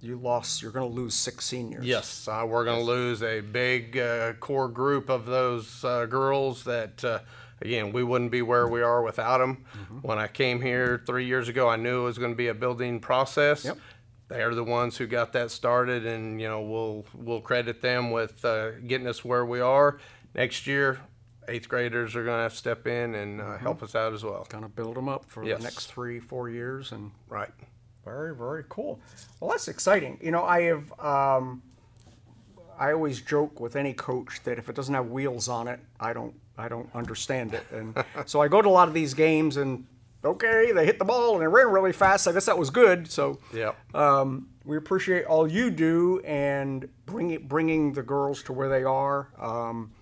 you 0.00 0.16
lost. 0.16 0.62
You're 0.62 0.72
going 0.72 0.88
to 0.88 0.94
lose 0.94 1.14
six 1.14 1.44
seniors. 1.46 1.84
Yes, 1.84 2.26
uh, 2.28 2.44
we're 2.48 2.64
going 2.64 2.78
to 2.80 2.84
lose 2.84 3.22
a 3.22 3.40
big 3.40 3.96
uh, 3.98 4.32
core 4.34 4.68
group 4.68 5.08
of 5.10 5.26
those 5.26 5.84
uh, 5.84 6.06
girls 6.06 6.64
that 6.64 7.04
uh, 7.04 7.18
again, 7.60 7.92
we 7.92 8.02
wouldn't 8.02 8.30
be 8.30 8.42
where 8.42 8.66
we 8.68 8.80
are 8.82 9.02
without 9.02 9.38
them. 9.38 9.64
Mm-hmm. 9.76 9.98
When 9.98 10.18
I 10.18 10.26
came 10.28 10.60
here 10.62 11.02
three 11.06 11.26
years 11.26 11.48
ago, 11.48 11.68
I 11.68 11.76
knew 11.76 12.00
it 12.02 12.04
was 12.04 12.18
going 12.18 12.32
to 12.32 12.36
be 12.36 12.48
a 12.48 12.54
building 12.54 13.00
process. 13.00 13.64
Yep. 13.64 13.78
They 14.28 14.42
are 14.42 14.54
the 14.54 14.64
ones 14.64 14.96
who 14.96 15.06
got 15.08 15.32
that 15.32 15.50
started, 15.50 16.06
and 16.06 16.40
you 16.40 16.48
know 16.48 16.62
we'll 16.62 17.04
we'll 17.14 17.40
credit 17.40 17.82
them 17.82 18.10
with 18.12 18.44
uh, 18.44 18.72
getting 18.86 19.06
us 19.08 19.24
where 19.24 19.44
we 19.44 19.60
are. 19.60 19.98
Next 20.36 20.66
year, 20.68 21.00
eighth 21.48 21.68
graders 21.68 22.14
are 22.14 22.22
going 22.24 22.38
to 22.38 22.42
have 22.44 22.52
to 22.52 22.56
step 22.58 22.86
in 22.86 23.14
and 23.16 23.40
uh, 23.40 23.44
Mm-hmm. 23.44 23.62
help 23.64 23.82
us 23.82 23.94
out 23.96 24.14
as 24.14 24.22
well. 24.24 24.46
Kind 24.48 24.64
of 24.64 24.76
build 24.76 24.94
them 24.94 25.08
up 25.08 25.24
for 25.26 25.42
Yes. 25.44 25.58
the 25.58 25.64
next 25.64 25.86
three, 25.86 26.20
four 26.20 26.48
years, 26.48 26.92
and 26.92 27.10
Right. 27.28 27.50
Very, 28.04 28.34
very 28.34 28.64
cool. 28.68 29.00
Well, 29.38 29.50
that's 29.50 29.68
exciting. 29.68 30.18
You 30.22 30.30
know, 30.30 30.42
I 30.44 30.62
have, 30.62 30.92
um, 31.00 31.62
I 32.78 32.92
always 32.92 33.20
joke 33.20 33.60
with 33.60 33.76
any 33.76 33.92
coach 33.92 34.42
that 34.44 34.58
if 34.58 34.68
it 34.68 34.74
doesn't 34.74 34.94
have 34.94 35.08
wheels 35.08 35.48
on 35.48 35.68
it, 35.68 35.80
I 35.98 36.12
don't, 36.12 36.34
I 36.56 36.68
don't 36.68 36.88
understand 36.94 37.52
it. 37.54 37.64
And 37.70 37.94
so 38.26 38.40
I 38.40 38.48
go 38.48 38.62
to 38.62 38.68
a 38.68 38.70
lot 38.70 38.88
of 38.88 38.94
these 38.94 39.12
games, 39.12 39.58
and 39.58 39.86
okay, 40.24 40.72
they 40.72 40.86
hit 40.86 40.98
the 40.98 41.04
ball 41.04 41.34
and 41.34 41.42
they 41.42 41.46
ran 41.46 41.68
really 41.68 41.92
fast. 41.92 42.26
I 42.26 42.32
guess 42.32 42.46
that 42.46 42.56
was 42.58 42.70
good. 42.70 43.10
So 43.10 43.38
Yep. 43.52 43.94
um, 43.94 44.48
we 44.64 44.76
appreciate 44.76 45.24
all 45.26 45.46
you 45.50 45.70
do 45.70 46.20
and 46.20 46.88
bring 47.06 47.30
it, 47.32 47.48
bringing 47.48 47.92
the 47.92 48.02
girls 48.02 48.42
to 48.44 48.52
where 48.52 48.68
they 48.68 48.84
are. 48.84 49.28
Um, 49.38 49.92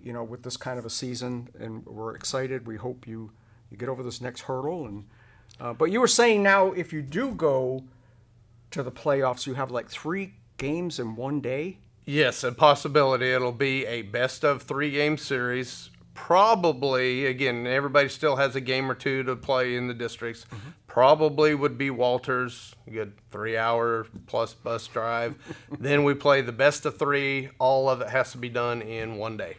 you 0.00 0.12
know, 0.12 0.22
with 0.22 0.44
this 0.44 0.56
kind 0.56 0.78
of 0.78 0.86
a 0.86 0.90
season, 0.90 1.48
and 1.58 1.84
we're 1.84 2.14
excited. 2.14 2.66
We 2.68 2.76
hope 2.76 3.06
you 3.06 3.32
you 3.68 3.76
get 3.76 3.88
over 3.88 4.02
this 4.02 4.20
next 4.20 4.42
hurdle. 4.42 4.86
And 4.86 5.04
uh, 5.60 5.72
but 5.72 5.86
you 5.86 6.00
were 6.00 6.08
saying 6.08 6.42
now, 6.42 6.72
if 6.72 6.92
you 6.92 7.02
do 7.02 7.32
go 7.32 7.84
to 8.70 8.82
the 8.82 8.92
playoffs, 8.92 9.46
you 9.46 9.54
have 9.54 9.70
like 9.70 9.88
three 9.88 10.34
games 10.56 10.98
in 10.98 11.16
one 11.16 11.40
day. 11.40 11.78
Yes, 12.04 12.42
a 12.42 12.52
possibility. 12.52 13.32
It'll 13.32 13.52
be 13.52 13.84
a 13.86 14.02
best 14.02 14.44
of 14.44 14.62
three 14.62 14.90
game 14.90 15.18
series. 15.18 15.90
Probably, 16.14 17.26
again, 17.26 17.66
everybody 17.66 18.08
still 18.08 18.36
has 18.36 18.56
a 18.56 18.60
game 18.60 18.90
or 18.90 18.94
two 18.94 19.22
to 19.24 19.36
play 19.36 19.76
in 19.76 19.86
the 19.86 19.94
districts. 19.94 20.46
Probably 20.86 21.54
would 21.54 21.78
be 21.78 21.90
Walters, 21.90 22.74
a 22.86 22.90
good 22.90 23.12
three 23.30 23.56
hour 23.56 24.06
plus 24.26 24.54
bus 24.54 24.86
drive. 24.88 25.36
then 25.78 26.02
we 26.02 26.14
play 26.14 26.40
the 26.40 26.50
best 26.50 26.86
of 26.86 26.98
three. 26.98 27.50
All 27.58 27.88
of 27.88 28.00
it 28.00 28.08
has 28.08 28.32
to 28.32 28.38
be 28.38 28.48
done 28.48 28.82
in 28.82 29.16
one 29.16 29.36
day. 29.36 29.58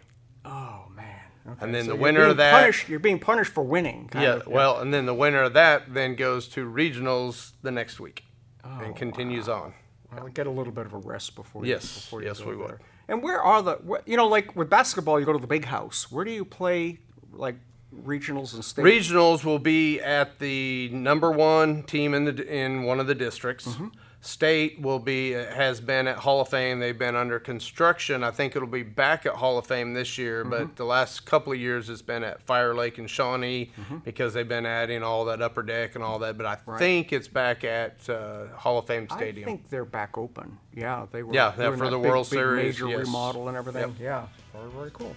Oh! 1.49 1.53
Okay, 1.53 1.65
And 1.65 1.73
then 1.75 1.85
so 1.85 1.91
the 1.91 1.95
winner 1.97 2.23
of 2.23 2.37
that- 2.37 2.51
punished, 2.59 2.89
you're 2.89 2.99
being 2.99 3.19
punished 3.19 3.51
for 3.53 3.63
winning. 3.63 4.07
kind 4.09 4.23
Yeah, 4.23 4.33
of. 4.35 4.47
well, 4.47 4.79
and 4.79 4.93
then 4.93 5.05
the 5.05 5.13
winner 5.13 5.43
of 5.43 5.53
that 5.53 5.93
then 5.93 6.15
goes 6.15 6.47
to 6.49 6.65
regionals 6.69 7.51
the 7.61 7.71
next 7.71 7.99
week 7.99 8.23
oh, 8.63 8.79
and 8.79 8.95
continues 8.95 9.47
on. 9.49 9.73
Well, 10.13 10.27
get 10.29 10.47
a 10.47 10.51
little 10.51 10.73
bit 10.73 10.85
of 10.85 10.93
a 10.93 10.97
rest 10.97 11.35
before. 11.35 11.63
You, 11.65 11.71
Yes, 11.73 12.03
before 12.03 12.21
you 12.21 12.27
yes, 12.27 12.39
go 12.39 12.49
we 12.49 12.55
there. 12.55 12.65
would. 12.65 12.79
And 13.07 13.23
where 13.23 13.41
are 13.41 13.61
the? 13.61 14.01
You 14.05 14.17
know, 14.17 14.27
like 14.27 14.55
with 14.55 14.69
basketball, 14.69 15.19
you 15.19 15.25
go 15.25 15.33
to 15.33 15.39
the 15.39 15.47
big 15.47 15.65
house. 15.65 16.11
Where 16.11 16.23
do 16.25 16.31
you 16.31 16.45
play? 16.45 16.99
Like 17.31 17.55
regionals 17.95 18.53
and 18.53 18.63
state. 18.63 18.85
Regionals 18.85 19.43
will 19.43 19.59
be 19.59 19.99
at 19.99 20.39
the 20.39 20.89
number 20.89 21.31
one 21.31 21.83
team 21.83 22.13
in 22.13 22.25
the 22.25 22.47
in 22.47 22.83
one 22.83 22.99
of 22.99 23.07
the 23.07 23.15
districts. 23.15 23.67
Mm-hmm. 23.67 23.87
State 24.21 24.81
will 24.81 24.99
be 24.99 25.31
has 25.31 25.79
been 25.79 26.05
at 26.05 26.17
Hall 26.17 26.41
of 26.41 26.49
Fame. 26.49 26.79
They've 26.79 26.97
been 26.99 27.15
under 27.15 27.39
construction. 27.39 28.21
I 28.21 28.31
think 28.31 28.53
it'll 28.53 28.67
be 28.67 28.83
back 28.83 29.25
at 29.25 29.35
Hall 29.35 29.57
of 29.57 29.65
Fame 29.65 29.93
this 29.93 30.17
year, 30.17 30.41
Mm-hmm. 30.43 30.49
but 30.49 30.75
the 30.75 30.83
last 30.83 31.25
couple 31.25 31.53
of 31.53 31.59
years 31.59 31.89
it's 31.89 32.01
been 32.01 32.25
at 32.25 32.41
Fire 32.41 32.75
Lake 32.75 32.97
and 32.97 33.09
Shawnee 33.09 33.71
because 34.03 34.33
they've 34.33 34.45
been 34.47 34.65
adding 34.65 35.03
all 35.03 35.23
that 35.25 35.41
upper 35.41 35.63
deck 35.63 35.95
and 35.95 36.03
all 36.03 36.19
that. 36.19 36.37
But 36.37 36.47
I 36.47 36.77
think 36.77 37.13
it's 37.13 37.29
back 37.29 37.63
at 37.63 38.09
uh, 38.09 38.47
Hall 38.57 38.77
of 38.77 38.87
Fame 38.87 39.07
Stadium. 39.09 39.47
I 39.47 39.51
think 39.53 39.69
they're 39.69 39.85
back 39.85 40.17
open. 40.17 40.57
Yeah, 40.75 41.05
they 41.13 41.23
were. 41.23 41.33
Yeah, 41.33 41.51
for 41.51 41.89
the 41.89 41.97
big, 41.97 42.09
World 42.11 42.29
big 42.29 42.37
Series, 42.39 42.75
major 42.81 42.89
yes. 42.89 43.05
remodel 43.05 43.47
and 43.47 43.55
everything. 43.55 43.95
Yeah, 44.01 44.27
very 44.53 44.69
very 44.71 44.91
cool. 44.91 45.15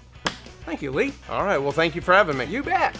Thank 0.64 0.83
you, 0.83 0.90
Lee. 0.92 1.12
all 1.29 1.44
right. 1.44 1.59
Well, 1.59 1.72
thank 1.72 1.94
you 1.94 2.01
for 2.01 2.14
having 2.14 2.37
me. 2.37 2.44
You 2.44 2.62
bet. 2.62 2.96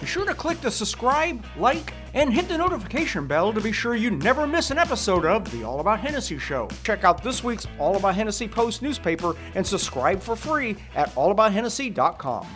Be 0.00 0.06
sure 0.06 0.24
to 0.24 0.32
click 0.32 0.60
the 0.62 0.70
subscribe, 0.70 1.44
like, 1.58 1.92
and 2.14 2.32
hit 2.32 2.48
the 2.48 2.56
notification 2.56 3.26
bell 3.26 3.52
to 3.52 3.60
be 3.60 3.70
sure 3.70 3.94
you 3.94 4.10
never 4.10 4.46
miss 4.46 4.70
an 4.70 4.78
episode 4.78 5.26
of 5.26 5.50
the 5.52 5.62
All 5.62 5.80
About 5.80 6.00
Hennessey 6.00 6.38
Show. 6.38 6.68
Check 6.84 7.04
out 7.04 7.22
this 7.22 7.44
week's 7.44 7.66
All 7.78 7.96
About 7.96 8.14
Hennessey 8.14 8.48
Post 8.48 8.80
newspaper 8.80 9.36
and 9.54 9.66
subscribe 9.66 10.22
for 10.22 10.34
free 10.36 10.76
at 10.94 11.10
allabouthennessey.com. 11.16 12.46